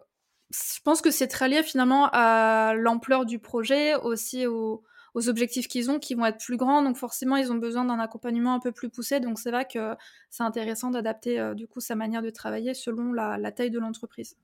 je 0.52 0.82
pense 0.84 1.02
que 1.02 1.12
c'est 1.12 1.28
très 1.28 1.50
lié 1.50 1.64
finalement 1.64 2.10
à 2.12 2.74
l'ampleur 2.76 3.26
du 3.26 3.40
projet, 3.40 3.96
aussi 3.96 4.46
aux, 4.48 4.84
objectifs 5.16 5.68
qu'ils 5.68 5.92
ont 5.92 6.00
qui 6.00 6.16
vont 6.16 6.26
être 6.26 6.40
plus 6.40 6.58
grands. 6.58 6.82
Donc 6.84 6.98
forcément, 6.98 7.36
ils 7.38 7.52
ont 7.52 7.56
besoin 7.56 7.86
d'un 7.86 8.00
accompagnement 8.00 8.54
un 8.54 8.60
peu 8.60 8.72
plus 8.72 8.90
poussé. 8.90 9.20
Donc 9.20 9.40
c'est 9.40 9.52
vrai 9.52 9.66
que 9.66 9.96
c'est 10.30 10.44
intéressant 10.44 10.92
d'adapter 10.92 11.40
euh, 11.40 11.54
du 11.54 11.68
coup 11.68 11.80
sa 11.80 11.96
manière 11.96 12.22
de 12.22 12.30
travailler 12.30 12.74
selon 12.74 13.14
la 13.14 13.52
taille 13.52 13.72
de 13.72 13.80
l'entreprise. 13.80 14.36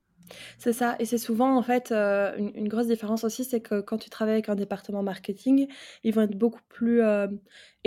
C'est 0.57 0.73
ça, 0.73 0.95
et 0.99 1.05
c'est 1.05 1.17
souvent 1.17 1.57
en 1.57 1.61
fait 1.61 1.91
euh, 1.91 2.35
une, 2.37 2.67
grosse 2.67 2.87
différence 2.87 3.23
aussi, 3.23 3.43
c'est 3.43 3.61
que 3.61 3.81
quand 3.81 3.97
tu 3.97 4.09
travailles 4.09 4.35
avec 4.35 4.49
un 4.49 4.55
département 4.55 5.03
marketing, 5.03 5.67
ils 6.03 6.13
vont 6.13 6.21
être 6.21 6.37
beaucoup 6.37 6.61
plus 6.69 7.01
euh, 7.01 7.27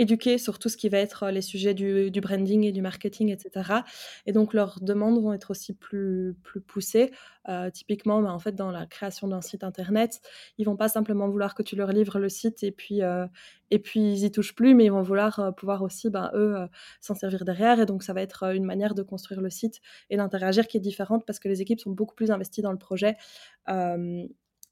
éduqués 0.01 0.37
sur 0.37 0.59
tout 0.59 0.69
ce 0.69 0.77
qui 0.77 0.89
va 0.89 0.97
être 0.97 1.23
euh, 1.23 1.31
les 1.31 1.41
sujets 1.41 1.73
du, 1.73 2.11
branding 2.21 2.63
et 2.63 2.71
du 2.71 2.81
marketing, 2.81 3.29
etc. 3.29 3.81
Et 4.25 4.31
donc 4.31 4.53
leurs 4.53 4.79
demandes 4.81 5.21
vont 5.21 5.33
être 5.33 5.51
aussi 5.51 5.73
plus, 5.73 6.35
plus 6.43 6.61
poussées. 6.61 7.11
typiquement, 7.73 8.21
bah, 8.21 8.31
en 8.31 8.39
fait, 8.39 8.53
dans 8.53 8.71
la 8.71 8.85
création 8.85 9.27
d'un 9.27 9.41
site 9.41 9.63
internet, 9.63 10.21
ils 10.57 10.65
vont 10.65 10.75
pas 10.75 10.89
simplement 10.89 11.27
vouloir 11.27 11.55
que 11.55 11.63
tu 11.63 11.75
leur 11.75 11.91
livres 11.91 12.19
le 12.19 12.29
site 12.29 12.63
et 12.63 12.71
puis, 12.71 13.01
et 13.71 13.79
puis 13.79 13.99
ils 13.99 14.23
y 14.23 14.31
touchent 14.31 14.53
plus, 14.55 14.75
mais 14.75 14.85
ils 14.85 14.91
vont 14.91 15.01
vouloir 15.01 15.53
pouvoir 15.55 15.81
aussi, 15.81 16.09
ben, 16.09 16.29
eux, 16.35 16.55
s'en 16.99 17.15
servir 17.15 17.43
derrière. 17.43 17.79
Et 17.79 17.85
donc 17.85 18.03
ça 18.03 18.13
va 18.13 18.21
être 18.21 18.43
une 18.55 18.65
manière 18.65 18.93
de 18.93 19.01
construire 19.01 19.41
le 19.41 19.49
site 19.49 19.81
et 20.09 20.17
d'interagir 20.17 20.67
qui 20.67 20.77
est 20.77 20.81
différente 20.81 21.25
parce 21.25 21.39
que 21.39 21.47
les 21.47 21.61
équipes 21.61 21.79
sont 21.79 21.91
beaucoup 21.91 22.15
plus 22.15 22.31
investies 22.31 22.61
dans 22.61 22.71
le 22.71 22.77
projet. 22.77 23.17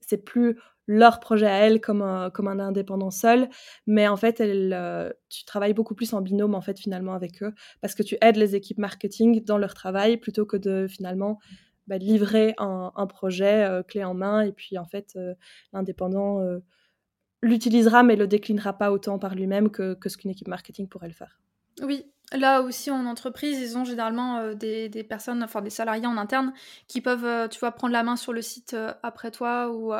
c'est 0.02 0.24
plus 0.24 0.58
leur 0.92 1.20
projet 1.20 1.46
à 1.46 1.66
elles 1.66 1.80
comme 1.80 2.02
un, 2.02 2.30
comme 2.32 2.48
un 2.48 2.60
indépendant 2.60 3.12
seul, 3.12 3.48
mais 3.86 4.08
en 4.08 4.18
fait, 4.18 4.40
elles, 4.40 5.14
tu 5.30 5.46
travailles 5.46 5.74
beaucoup 5.74 5.94
plus 5.94 6.14
en 6.14 6.22
binôme 6.22 6.56
en 6.56 6.62
fait 6.62 6.80
finalement 6.80 7.14
avec 7.14 7.44
eux 7.44 7.54
parce 7.82 7.94
que 7.94 8.02
tu 8.02 8.18
aides 8.22 8.38
les 8.38 8.56
équipes 8.56 8.80
marketing 8.80 9.44
dans 9.46 9.60
leur 9.60 9.76
travail 9.76 10.18
plutôt 10.18 10.46
que 10.46 10.58
de 10.58 10.88
finalement 10.88 11.40
bah, 11.86 11.98
livrer 11.98 12.56
un, 12.58 13.08
projet 13.08 13.84
clé 13.88 14.04
en 14.04 14.16
main 14.16 14.42
et 14.42 14.52
puis 14.52 14.80
en 14.80 14.86
fait 14.86 15.18
l'indépendant 15.74 16.42
l'utilisera 17.44 18.02
mais 18.02 18.16
le 18.16 18.28
déclinera 18.28 18.74
pas 18.74 18.92
autant 18.92 19.20
par 19.20 19.36
lui-même 19.36 19.70
que, 19.70 19.94
que 19.94 20.10
ce 20.10 20.18
qu'une 20.18 20.32
équipe 20.32 20.48
marketing 20.48 20.88
pourrait 20.88 21.08
le 21.08 21.14
faire. 21.14 21.40
Oui, 21.84 22.04
Là 22.32 22.62
aussi, 22.62 22.92
en 22.92 23.06
entreprise, 23.06 23.60
ils 23.60 23.78
ont 23.78 23.86
généralement 23.86 24.38
euh, 24.38 24.54
des, 24.54 24.88
des, 24.88 25.04
personnes, 25.04 25.42
enfin 25.42 25.62
des 25.62 25.72
salariés 25.72 26.06
en 26.06 26.18
interne, 26.18 26.54
qui 26.88 27.02
peuvent, 27.02 27.26
euh, 27.26 27.48
tu 27.48 27.60
vois, 27.60 27.72
prendre 27.72 27.94
la 27.94 28.04
main 28.04 28.16
sur 28.16 28.34
le 28.34 28.42
site 28.42 28.76
euh, 28.76 28.94
après 29.02 29.32
toi 29.32 29.70
ou, 29.72 29.94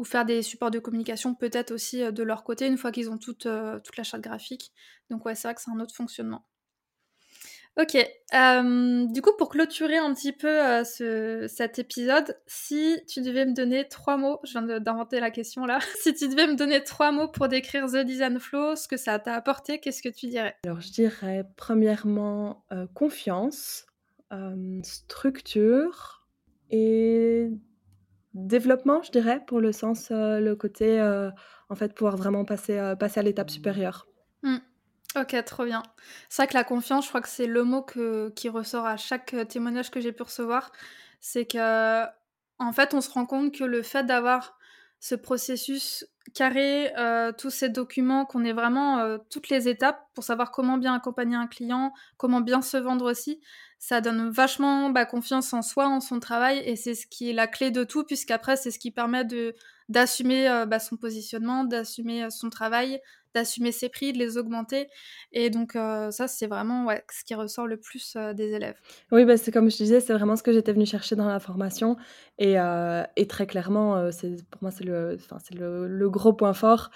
ou 0.00 0.04
faire 0.04 0.24
des 0.24 0.40
supports 0.40 0.70
de 0.70 0.78
communication 0.78 1.34
peut-être 1.34 1.72
aussi 1.72 2.10
de 2.10 2.22
leur 2.22 2.42
côté 2.42 2.66
une 2.66 2.78
fois 2.78 2.90
qu'ils 2.90 3.10
ont 3.10 3.18
toute, 3.18 3.46
toute 3.84 3.96
la 3.98 4.02
charte 4.02 4.22
graphique. 4.22 4.72
Donc 5.10 5.26
ouais, 5.26 5.34
c'est 5.34 5.46
vrai 5.46 5.54
que 5.54 5.60
c'est 5.60 5.70
un 5.70 5.78
autre 5.78 5.94
fonctionnement. 5.94 6.46
Ok. 7.78 7.94
Euh, 7.94 9.06
du 9.06 9.22
coup, 9.22 9.30
pour 9.38 9.48
clôturer 9.48 9.96
un 9.96 10.12
petit 10.12 10.32
peu 10.32 10.48
euh, 10.48 10.84
ce, 10.84 11.46
cet 11.48 11.78
épisode, 11.78 12.36
si 12.46 12.98
tu 13.08 13.22
devais 13.22 13.46
me 13.46 13.54
donner 13.54 13.86
trois 13.88 14.16
mots, 14.16 14.40
je 14.42 14.58
viens 14.58 14.80
d'inventer 14.80 15.20
la 15.20 15.30
question 15.30 15.66
là, 15.66 15.78
si 16.00 16.14
tu 16.14 16.28
devais 16.28 16.46
me 16.46 16.56
donner 16.56 16.82
trois 16.82 17.12
mots 17.12 17.28
pour 17.28 17.48
décrire 17.48 17.86
The 17.86 17.98
Design 17.98 18.40
Flow, 18.40 18.74
ce 18.74 18.88
que 18.88 18.96
ça 18.96 19.18
t'a 19.18 19.34
apporté, 19.34 19.78
qu'est-ce 19.78 20.02
que 20.02 20.08
tu 20.08 20.26
dirais? 20.26 20.56
Alors, 20.64 20.80
je 20.80 20.90
dirais 20.90 21.44
premièrement 21.56 22.64
euh, 22.72 22.86
confiance, 22.94 23.86
structure 24.82 26.26
et 26.70 27.50
développement, 28.34 29.02
je 29.02 29.10
dirais, 29.10 29.42
pour 29.46 29.60
le 29.60 29.72
sens, 29.72 30.10
le 30.10 30.54
côté, 30.54 31.00
en 31.68 31.74
fait, 31.74 31.94
pouvoir 31.94 32.16
vraiment 32.16 32.44
passer, 32.44 32.94
passer 32.98 33.20
à 33.20 33.22
l'étape 33.22 33.50
supérieure. 33.50 34.06
Mmh. 34.42 34.58
Ok, 35.16 35.34
trop 35.44 35.64
bien. 35.64 35.82
C'est 36.28 36.42
vrai 36.42 36.48
que 36.48 36.54
la 36.54 36.62
confiance, 36.62 37.04
je 37.04 37.08
crois 37.08 37.20
que 37.20 37.28
c'est 37.28 37.46
le 37.46 37.64
mot 37.64 37.84
qui 38.36 38.48
ressort 38.48 38.86
à 38.86 38.96
chaque 38.96 39.34
euh, 39.34 39.44
témoignage 39.44 39.90
que 39.90 40.00
j'ai 40.00 40.12
pu 40.12 40.22
recevoir. 40.22 40.70
C'est 41.20 41.46
que, 41.46 42.04
en 42.58 42.72
fait, 42.72 42.94
on 42.94 43.00
se 43.00 43.10
rend 43.10 43.26
compte 43.26 43.52
que 43.52 43.64
le 43.64 43.82
fait 43.82 44.04
d'avoir 44.04 44.56
ce 45.00 45.14
processus 45.14 46.04
carré, 46.34 46.94
euh, 46.96 47.32
tous 47.32 47.50
ces 47.50 47.70
documents, 47.70 48.26
qu'on 48.26 48.44
ait 48.44 48.52
vraiment 48.52 48.98
euh, 48.98 49.18
toutes 49.30 49.48
les 49.48 49.68
étapes 49.68 50.00
pour 50.14 50.22
savoir 50.22 50.50
comment 50.50 50.78
bien 50.78 50.94
accompagner 50.94 51.36
un 51.36 51.46
client, 51.46 51.92
comment 52.18 52.40
bien 52.40 52.62
se 52.62 52.76
vendre 52.76 53.10
aussi, 53.10 53.40
ça 53.78 54.02
donne 54.02 54.30
vachement 54.30 54.90
bah, 54.90 55.06
confiance 55.06 55.52
en 55.54 55.62
soi, 55.62 55.88
en 55.88 56.00
son 56.00 56.20
travail, 56.20 56.62
et 56.66 56.76
c'est 56.76 56.94
ce 56.94 57.06
qui 57.06 57.30
est 57.30 57.32
la 57.32 57.46
clé 57.46 57.70
de 57.70 57.82
tout, 57.82 58.04
puisqu'après, 58.04 58.56
c'est 58.56 58.70
ce 58.70 58.78
qui 58.78 58.90
permet 58.90 59.24
de 59.24 59.54
d'assumer 59.88 60.64
bah, 60.68 60.78
son 60.78 60.96
positionnement, 60.96 61.64
d'assumer 61.64 62.30
son 62.30 62.48
travail, 62.48 63.00
d'assumer 63.34 63.72
ses 63.72 63.88
prix, 63.88 64.12
de 64.12 64.18
les 64.18 64.36
augmenter. 64.36 64.88
Et 65.32 65.50
donc 65.50 65.76
euh, 65.76 66.10
ça, 66.10 66.28
c'est 66.28 66.46
vraiment 66.46 66.88
ce 67.10 67.24
qui 67.24 67.34
ressort 67.34 67.66
le 67.66 67.78
plus 67.78 68.14
euh, 68.16 68.32
des 68.32 68.52
élèves. 68.52 68.76
Oui, 69.12 69.24
bah, 69.24 69.36
c'est 69.36 69.52
comme 69.52 69.70
je 69.70 69.76
disais, 69.76 70.00
c'est 70.00 70.12
vraiment 70.12 70.36
ce 70.36 70.42
que 70.42 70.52
j'étais 70.52 70.72
venue 70.72 70.86
chercher 70.86 71.16
dans 71.16 71.28
la 71.28 71.40
formation. 71.40 71.96
Et, 72.38 72.58
euh, 72.58 73.02
et 73.16 73.26
très 73.26 73.46
clairement, 73.46 74.10
c'est 74.10 74.44
pour 74.48 74.62
moi, 74.62 74.70
c'est 74.70 74.84
le, 74.84 75.18
le, 75.88 76.10
gros 76.10 76.32
point 76.32 76.54
fort. 76.54 76.90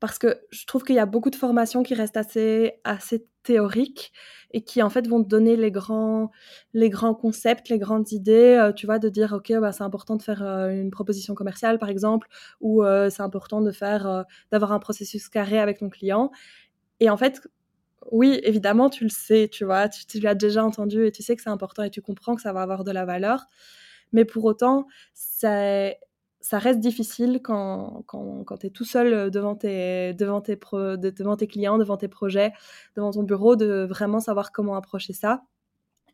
Parce 0.00 0.18
que 0.18 0.40
je 0.50 0.64
trouve 0.66 0.84
qu'il 0.84 0.96
y 0.96 1.00
a 1.00 1.06
beaucoup 1.06 1.30
de 1.30 1.36
formations 1.36 1.82
qui 1.82 1.94
restent 1.94 2.16
assez, 2.16 2.80
assez 2.84 3.26
théoriques 3.42 4.12
et 4.52 4.62
qui 4.62 4.82
en 4.82 4.90
fait 4.90 5.06
vont 5.06 5.22
te 5.22 5.28
donner 5.28 5.56
les 5.56 5.70
grands, 5.70 6.30
les 6.74 6.90
grands 6.90 7.14
concepts, 7.14 7.68
les 7.68 7.78
grandes 7.78 8.12
idées, 8.12 8.70
tu 8.76 8.86
vois, 8.86 8.98
de 8.98 9.08
dire 9.08 9.32
ok, 9.32 9.52
bah, 9.60 9.72
c'est 9.72 9.84
important 9.84 10.16
de 10.16 10.22
faire 10.22 10.42
une 10.42 10.90
proposition 10.90 11.34
commerciale 11.34 11.78
par 11.78 11.88
exemple, 11.88 12.28
ou 12.60 12.82
c'est 13.10 13.22
important 13.22 13.60
de 13.60 13.70
faire, 13.72 14.24
d'avoir 14.52 14.72
un 14.72 14.78
processus 14.78 15.28
carré 15.28 15.58
avec 15.58 15.78
ton 15.78 15.88
client. 15.90 16.30
Et 17.00 17.10
en 17.10 17.16
fait, 17.16 17.40
oui, 18.12 18.40
évidemment, 18.42 18.90
tu 18.90 19.04
le 19.04 19.10
sais, 19.10 19.48
tu 19.52 19.64
vois, 19.64 19.88
tu, 19.88 20.06
tu 20.06 20.20
l'as 20.20 20.34
déjà 20.34 20.64
entendu 20.64 21.04
et 21.06 21.12
tu 21.12 21.22
sais 21.22 21.36
que 21.36 21.42
c'est 21.42 21.50
important 21.50 21.82
et 21.82 21.90
tu 21.90 22.00
comprends 22.02 22.34
que 22.36 22.42
ça 22.42 22.52
va 22.52 22.62
avoir 22.62 22.84
de 22.84 22.90
la 22.92 23.04
valeur. 23.04 23.46
Mais 24.12 24.24
pour 24.24 24.44
autant, 24.44 24.86
ça, 25.14 25.90
ça 26.48 26.58
reste 26.58 26.80
difficile 26.80 27.40
quand, 27.42 28.04
quand, 28.06 28.42
quand 28.44 28.56
tu 28.56 28.68
es 28.68 28.70
tout 28.70 28.86
seul 28.86 29.10
tes, 29.10 30.14
devant, 30.14 30.40
tes 30.40 30.56
devant 30.56 31.36
tes 31.36 31.46
clients, 31.46 31.76
devant 31.76 31.98
tes 31.98 32.08
projets, 32.08 32.54
devant 32.96 33.10
ton 33.10 33.22
bureau, 33.22 33.54
de 33.54 33.84
vraiment 33.86 34.18
savoir 34.18 34.50
comment 34.50 34.74
approcher 34.74 35.12
ça. 35.12 35.42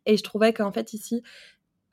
Et 0.07 0.16
je 0.16 0.24
trouvais 0.24 0.53
qu'en 0.53 0.72
fait, 0.72 0.93
ici, 0.93 1.22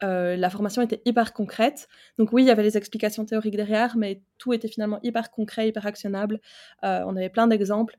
la 0.02 0.50
formation 0.50 0.82
était 0.82 1.04
hyper 1.06 1.34
concrète. 1.34 1.88
Donc 2.18 2.34
oui, 2.34 2.42
il 2.42 2.48
y 2.48 2.50
avait 2.50 2.64
les 2.64 2.78
explications 2.78 3.26
théoriques 3.26 3.58
derrière, 3.58 3.96
mais 3.96 4.24
tout 4.40 4.54
était 4.54 4.68
finalement 4.68 4.98
hyper 5.04 5.30
concret, 5.30 5.68
hyper 5.68 5.86
actionnable. 5.86 6.42
on 6.82 7.16
avait 7.16 7.30
plein 7.30 7.46
d'exemples. 7.46 7.96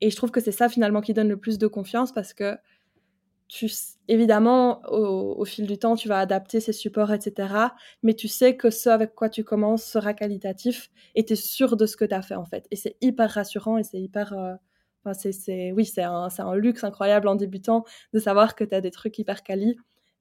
Et 0.00 0.08
je 0.08 0.16
trouve 0.16 0.30
que 0.30 0.40
c'est 0.40 0.52
ça 0.52 0.70
finalement 0.70 1.02
qui 1.02 1.12
donne 1.12 1.28
le 1.28 1.36
plus 1.36 1.58
de 1.58 1.66
confiance 1.66 2.12
parce 2.12 2.32
que 2.32 2.56
évidemment, 4.08 4.82
au, 4.90 5.44
fil 5.44 5.66
du 5.66 5.78
temps, 5.78 5.96
tu 5.96 6.08
vas 6.08 6.18
adapter 6.18 6.60
ces 6.60 6.72
supports, 6.72 7.12
etc. 7.12 7.54
Mais 8.02 8.14
tu 8.14 8.28
sais 8.28 8.56
que 8.56 8.70
ce 8.70 8.88
avec 8.88 9.14
quoi 9.14 9.28
tu 9.28 9.44
commences 9.44 9.84
sera 9.84 10.14
qualitatif 10.14 10.90
et 11.14 11.24
tu 11.24 11.34
es 11.34 11.36
sûr 11.36 11.76
de 11.76 11.86
ce 11.86 11.96
que 11.96 12.04
tu 12.04 12.14
as 12.14 12.22
fait, 12.22 12.34
en 12.34 12.44
fait. 12.44 12.66
Et 12.70 12.76
c'est 12.76 12.96
hyper 13.00 13.30
rassurant 13.30 13.78
et 13.78 13.84
c'est 13.84 14.00
hyper... 14.00 14.32
Euh, 14.32 14.54
c'est, 15.14 15.72
oui, 15.72 15.84
c'est 15.84 16.04
un, 16.04 16.28
un, 16.38 16.54
luxe 16.54 16.84
incroyable 16.84 17.26
en 17.26 17.34
débutant 17.34 17.84
de 18.12 18.20
savoir 18.20 18.54
que 18.54 18.62
tu 18.62 18.74
as 18.74 18.80
des 18.80 18.92
trucs 18.92 19.18
hyper 19.18 19.42
quali 19.42 19.76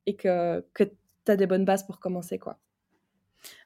et 0.08 0.16
que, 0.16 0.66
que 0.74 0.84
tu 0.84 1.32
as 1.32 1.36
des 1.36 1.46
bonnes 1.46 1.66
bases 1.66 1.86
pour 1.86 2.00
commencer, 2.00 2.40
quoi. 2.40 2.58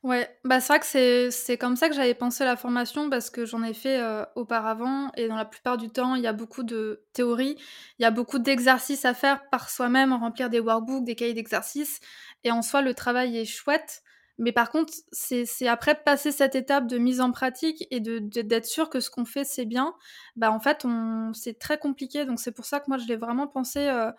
Ouais, 0.04 0.30
bah 0.44 0.62
c'est 0.62 0.74
vrai 0.74 0.80
que 0.80 1.30
c'est 1.32 1.58
comme 1.58 1.76
ça 1.76 1.90
que 1.90 1.96
j'avais 1.96 2.14
pensé 2.14 2.44
la 2.46 2.56
formation 2.56 3.10
parce 3.10 3.30
que 3.30 3.46
j'en 3.46 3.64
ai 3.64 3.74
fait 3.74 4.00
euh, 4.00 4.24
auparavant 4.36 5.12
et 5.18 5.28
dans 5.28 5.36
la 5.36 5.46
plupart 5.46 5.78
du 5.78 5.90
temps, 5.90 6.16
il 6.16 6.22
y 6.24 6.28
a 6.28 6.34
beaucoup 6.34 6.64
de 6.64 7.04
théorie, 7.14 7.58
il 8.00 8.04
y 8.04 8.06
a 8.06 8.12
beaucoup 8.12 8.40
d'exercices 8.40 9.04
à 9.06 9.14
faire 9.14 9.42
par 9.50 9.70
soi-même, 9.70 10.14
remplir 10.14 10.50
des 10.50 10.60
workbooks, 10.60 11.04
des 11.04 11.16
cahiers 11.16 11.34
d'exercices 11.34 12.00
et 12.44 12.52
en 12.52 12.62
soi 12.62 12.82
le 12.82 12.94
travail 12.94 13.38
est 13.38 13.46
chouette. 13.46 14.02
Mais 14.38 14.52
par 14.52 14.70
contre, 14.70 14.94
c'est 15.14 15.46
après 15.68 15.96
passer 15.96 16.32
cette 16.34 16.56
étape 16.56 16.88
de 16.88 16.98
mise 16.98 17.22
en 17.22 17.32
pratique 17.32 17.88
et 17.90 18.02
de 18.02 18.20
d'être 18.20 18.66
sûr 18.66 18.90
que 18.90 19.00
ce 19.00 19.10
qu'on 19.10 19.24
fait 19.26 19.46
c'est 19.46 19.64
bien, 19.66 19.94
bah 20.36 20.52
en 20.52 20.60
fait 20.60 20.86
c'est 21.34 21.58
très 21.58 21.78
compliqué 21.78 22.26
donc 22.26 22.40
c'est 22.42 22.52
pour 22.52 22.66
ça 22.66 22.80
que 22.82 22.86
moi 22.90 22.98
je 22.98 23.08
l'ai 23.08 23.16
vraiment 23.16 23.48
pensé 23.48 23.80
euh, 23.88 24.12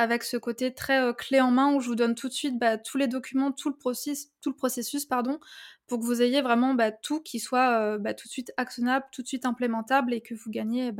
avec 0.00 0.22
ce 0.22 0.38
côté 0.38 0.72
très 0.72 0.98
euh, 0.98 1.12
clé 1.12 1.42
en 1.42 1.50
main 1.50 1.74
où 1.74 1.80
je 1.80 1.88
vous 1.88 1.94
donne 1.94 2.14
tout 2.14 2.28
de 2.28 2.32
suite 2.32 2.58
bah, 2.58 2.78
tous 2.78 2.96
les 2.96 3.06
documents, 3.06 3.52
tout 3.52 3.68
le, 3.68 3.76
processus, 3.76 4.30
tout 4.40 4.48
le 4.48 4.56
processus, 4.56 5.04
pardon, 5.04 5.38
pour 5.86 5.98
que 5.98 6.04
vous 6.04 6.22
ayez 6.22 6.40
vraiment 6.40 6.72
bah, 6.72 6.90
tout 6.90 7.20
qui 7.20 7.38
soit 7.38 7.78
euh, 7.78 7.98
bah, 7.98 8.14
tout 8.14 8.26
de 8.26 8.32
suite 8.32 8.50
actionnable, 8.56 9.04
tout 9.12 9.20
de 9.20 9.26
suite 9.26 9.44
implémentable 9.44 10.14
et 10.14 10.22
que 10.22 10.34
vous 10.34 10.50
gagnez 10.50 10.90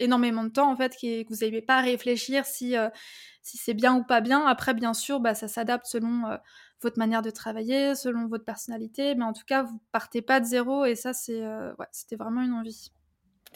énormément 0.00 0.42
de 0.42 0.48
temps 0.48 0.72
en 0.72 0.76
fait, 0.76 0.96
que 1.00 1.28
vous 1.28 1.36
n'ayez 1.36 1.62
pas 1.62 1.76
à 1.76 1.82
réfléchir 1.82 2.46
si, 2.46 2.76
euh, 2.76 2.88
si 3.42 3.58
c'est 3.58 3.74
bien 3.74 3.94
ou 3.94 4.02
pas 4.02 4.20
bien. 4.20 4.44
Après, 4.44 4.74
bien 4.74 4.92
sûr, 4.92 5.22
ça 5.36 5.46
s'adapte 5.46 5.86
selon 5.86 6.24
votre 6.82 6.98
manière 6.98 7.22
de 7.22 7.30
travailler, 7.30 7.94
selon 7.94 8.26
votre 8.26 8.44
personnalité, 8.44 9.14
mais 9.14 9.24
en 9.24 9.32
tout 9.32 9.44
cas, 9.46 9.62
vous 9.62 9.80
partez 9.92 10.20
pas 10.20 10.40
de 10.40 10.46
zéro 10.46 10.84
et 10.84 10.96
ça, 10.96 11.12
c'était 11.12 12.16
vraiment 12.16 12.42
une 12.42 12.54
envie. 12.54 12.90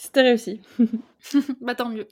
C'était 0.02 0.22
réussi. 0.22 0.60
bah 1.60 1.76
tant 1.76 1.88
mieux. 1.88 2.08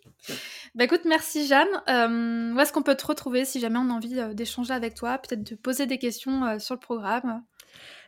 Bah 0.76 0.84
écoute, 0.84 1.00
merci 1.06 1.48
Jeanne. 1.48 1.66
Euh, 1.88 2.54
où 2.54 2.60
est-ce 2.60 2.72
qu'on 2.72 2.84
peut 2.84 2.94
te 2.94 3.04
retrouver 3.04 3.44
si 3.44 3.58
jamais 3.58 3.80
on 3.80 3.90
a 3.90 3.92
envie 3.92 4.16
euh, 4.20 4.32
d'échanger 4.32 4.72
avec 4.72 4.94
toi, 4.94 5.18
peut-être 5.18 5.42
de 5.42 5.56
poser 5.56 5.86
des 5.86 5.98
questions 5.98 6.44
euh, 6.44 6.60
sur 6.60 6.76
le 6.76 6.78
programme? 6.78 7.42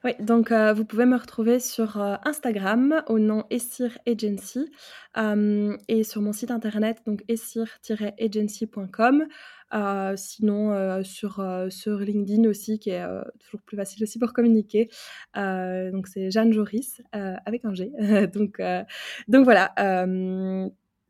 Oui, 0.04 0.12
donc 0.20 0.52
vous 0.52 0.84
pouvez 0.84 1.06
me 1.06 1.16
retrouver 1.16 1.60
sur 1.60 1.96
Instagram 2.24 3.02
au 3.06 3.18
nom 3.18 3.44
Essir 3.50 3.96
Agency 4.06 4.70
et 5.88 6.04
sur 6.04 6.20
mon 6.20 6.32
site 6.32 6.50
internet 6.50 7.02
donc 7.06 7.22
essir-agency.com. 7.28 9.26
sinon 10.16 11.02
sur, 11.04 11.40
LinkedIn 11.40 12.48
aussi 12.48 12.78
qui 12.78 12.90
est 12.90 13.06
toujours 13.40 13.62
plus 13.62 13.76
facile 13.76 14.02
aussi 14.02 14.18
pour 14.18 14.32
communiquer. 14.32 14.90
donc 15.36 16.08
c'est 16.08 16.30
Jeanne 16.30 16.52
Joris 16.52 17.00
avec 17.12 17.64
un 17.64 17.72
donc 19.28 19.44
voilà 19.44 19.72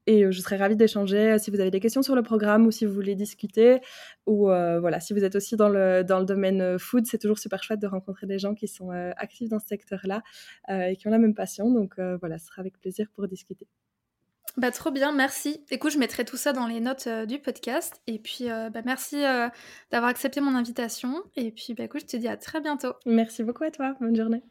et 0.07 0.31
je 0.31 0.41
serais 0.41 0.57
ravie 0.57 0.77
d'échanger 0.77 1.39
si 1.39 1.51
vous 1.51 1.61
avez 1.61 1.71
des 1.71 1.81
questions 1.81 2.03
sur 2.03 2.15
le 2.15 2.23
programme 2.23 2.67
ou 2.67 2.71
si 2.71 2.85
vous 2.87 2.93
voulez 2.93 3.15
discuter. 3.15 3.81
Ou 4.27 4.47
voilà, 4.47 5.01
si 5.01 5.13
vous 5.13 5.25
êtes 5.25 5.37
aussi 5.37 5.57
dans 5.57 5.69
le, 5.69 6.03
dans 6.03 6.19
le 6.19 6.25
domaine 6.25 6.79
food, 6.79 7.07
c'est 7.07 7.19
toujours 7.19 7.39
super 7.39 7.63
chouette 7.63 7.81
de 7.81 7.87
rencontrer 7.87 8.27
des 8.27 8.39
gens 8.39 8.55
qui 8.55 8.69
sont 8.69 8.91
actifs 9.17 9.49
dans 9.49 9.59
ce 9.59 9.67
secteur-là 9.67 10.23
et 10.69 10.97
qui 10.97 11.07
ont 11.09 11.11
la 11.11 11.19
même 11.19 11.35
passion. 11.35 11.71
Donc 11.71 11.95
voilà, 12.21 12.39
ce 12.39 12.47
sera 12.47 12.61
avec 12.61 12.79
plaisir 12.79 13.07
pour 13.15 13.29
discuter. 13.29 13.67
Bah, 14.57 14.71
trop 14.71 14.91
bien, 14.91 15.13
merci. 15.13 15.65
Écoute, 15.71 15.93
je 15.93 15.99
mettrai 15.99 16.25
tout 16.25 16.37
ça 16.37 16.53
dans 16.53 16.67
les 16.67 16.81
notes 16.81 17.09
du 17.27 17.39
podcast. 17.39 18.03
Et 18.07 18.19
puis, 18.19 18.49
bah, 18.49 18.83
merci 18.85 19.17
d'avoir 19.91 20.11
accepté 20.11 20.41
mon 20.41 20.55
invitation. 20.55 21.23
Et 21.37 21.53
puis, 21.53 21.75
bah, 21.75 21.85
écoute, 21.85 22.03
je 22.03 22.07
te 22.07 22.17
dis 22.17 22.29
à 22.29 22.37
très 22.37 22.61
bientôt. 22.61 22.93
Merci 23.07 23.45
beaucoup 23.45 23.65
à 23.65 23.71
toi. 23.71 23.95
Bonne 24.01 24.17
journée. 24.17 24.43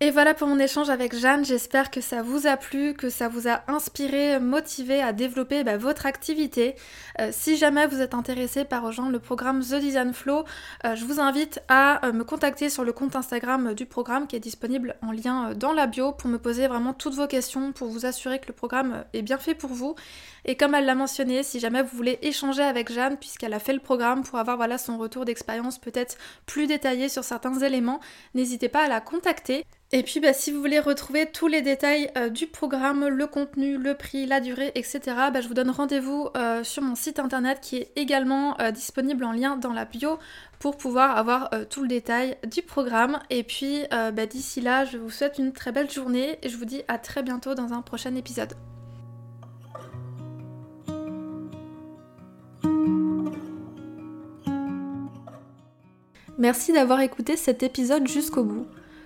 Et 0.00 0.10
voilà 0.10 0.34
pour 0.34 0.46
mon 0.46 0.58
échange 0.58 0.90
avec 0.90 1.16
Jeanne, 1.16 1.42
j'espère 1.42 1.90
que 1.90 2.02
ça 2.02 2.20
vous 2.20 2.46
a 2.46 2.58
plu, 2.58 2.92
que 2.92 3.08
ça 3.08 3.28
vous 3.28 3.48
a 3.48 3.62
inspiré, 3.66 4.38
motivé 4.38 5.00
à 5.00 5.14
développer 5.14 5.64
bah, 5.64 5.78
votre 5.78 6.04
activité. 6.04 6.76
Euh, 7.18 7.30
si 7.32 7.56
jamais 7.56 7.86
vous 7.86 8.02
êtes 8.02 8.12
intéressé 8.12 8.66
par 8.66 8.82
rejoindre 8.82 9.10
le 9.10 9.20
programme 9.20 9.62
The 9.62 9.76
Design 9.76 10.12
Flow, 10.12 10.44
euh, 10.84 10.94
je 10.96 11.04
vous 11.06 11.18
invite 11.18 11.62
à 11.68 12.04
euh, 12.04 12.12
me 12.12 12.24
contacter 12.24 12.68
sur 12.68 12.84
le 12.84 12.92
compte 12.92 13.16
Instagram 13.16 13.72
du 13.72 13.86
programme 13.86 14.26
qui 14.26 14.36
est 14.36 14.40
disponible 14.40 14.96
en 15.00 15.12
lien 15.12 15.54
dans 15.54 15.72
la 15.72 15.86
bio 15.86 16.12
pour 16.12 16.28
me 16.28 16.38
poser 16.38 16.68
vraiment 16.68 16.92
toutes 16.92 17.14
vos 17.14 17.26
questions, 17.26 17.72
pour 17.72 17.88
vous 17.88 18.04
assurer 18.04 18.38
que 18.38 18.48
le 18.48 18.54
programme 18.54 19.02
est 19.14 19.22
bien 19.22 19.38
fait 19.38 19.54
pour 19.54 19.70
vous. 19.70 19.94
Et 20.44 20.56
comme 20.56 20.74
elle 20.74 20.84
l'a 20.84 20.94
mentionné, 20.94 21.42
si 21.42 21.58
jamais 21.58 21.82
vous 21.82 21.96
voulez 21.96 22.18
échanger 22.20 22.62
avec 22.62 22.92
Jeanne, 22.92 23.16
puisqu'elle 23.16 23.54
a 23.54 23.58
fait 23.60 23.72
le 23.72 23.80
programme 23.80 24.24
pour 24.24 24.38
avoir 24.38 24.58
voilà, 24.58 24.76
son 24.76 24.98
retour 24.98 25.24
d'expérience 25.24 25.78
peut-être 25.78 26.18
plus 26.44 26.66
détaillé 26.66 27.08
sur 27.08 27.24
certains 27.24 27.58
éléments, 27.60 28.00
n'hésitez 28.34 28.68
pas 28.68 28.84
à 28.84 28.88
la 28.88 29.00
contacter. 29.00 29.64
Et 29.92 30.02
puis 30.02 30.18
bah, 30.18 30.32
si 30.32 30.50
vous 30.50 30.60
voulez 30.60 30.80
retrouver 30.80 31.26
tous 31.26 31.46
les 31.46 31.62
détails 31.62 32.10
euh, 32.16 32.28
du 32.28 32.48
programme, 32.48 33.06
le 33.06 33.26
contenu, 33.28 33.78
le 33.78 33.94
prix, 33.94 34.26
la 34.26 34.40
durée, 34.40 34.72
etc., 34.74 35.00
bah, 35.32 35.40
je 35.40 35.46
vous 35.46 35.54
donne 35.54 35.70
rendez-vous 35.70 36.28
euh, 36.36 36.64
sur 36.64 36.82
mon 36.82 36.96
site 36.96 37.20
internet 37.20 37.60
qui 37.62 37.76
est 37.76 37.92
également 37.94 38.60
euh, 38.60 38.72
disponible 38.72 39.24
en 39.24 39.30
lien 39.30 39.56
dans 39.56 39.72
la 39.72 39.84
bio 39.84 40.18
pour 40.58 40.76
pouvoir 40.76 41.16
avoir 41.16 41.50
tout 41.68 41.82
le 41.82 41.88
détail 41.88 42.36
du 42.46 42.62
programme. 42.62 43.20
Et 43.28 43.42
puis 43.42 43.82
bah, 43.90 44.24
d'ici 44.24 44.62
là, 44.62 44.86
je 44.86 44.96
vous 44.96 45.10
souhaite 45.10 45.38
une 45.38 45.52
très 45.52 45.70
belle 45.70 45.90
journée 45.90 46.38
et 46.42 46.48
je 46.48 46.56
vous 46.56 46.64
dis 46.64 46.82
à 46.88 46.98
très 46.98 47.22
bientôt 47.22 47.54
dans 47.54 47.74
un 47.74 47.82
prochain 47.82 48.14
épisode. 48.14 48.54
Merci 56.38 56.72
d'avoir 56.72 57.00
écouté 57.00 57.36
cet 57.36 57.62
épisode 57.62 58.08
jusqu'au 58.08 58.42
bout. 58.42 58.66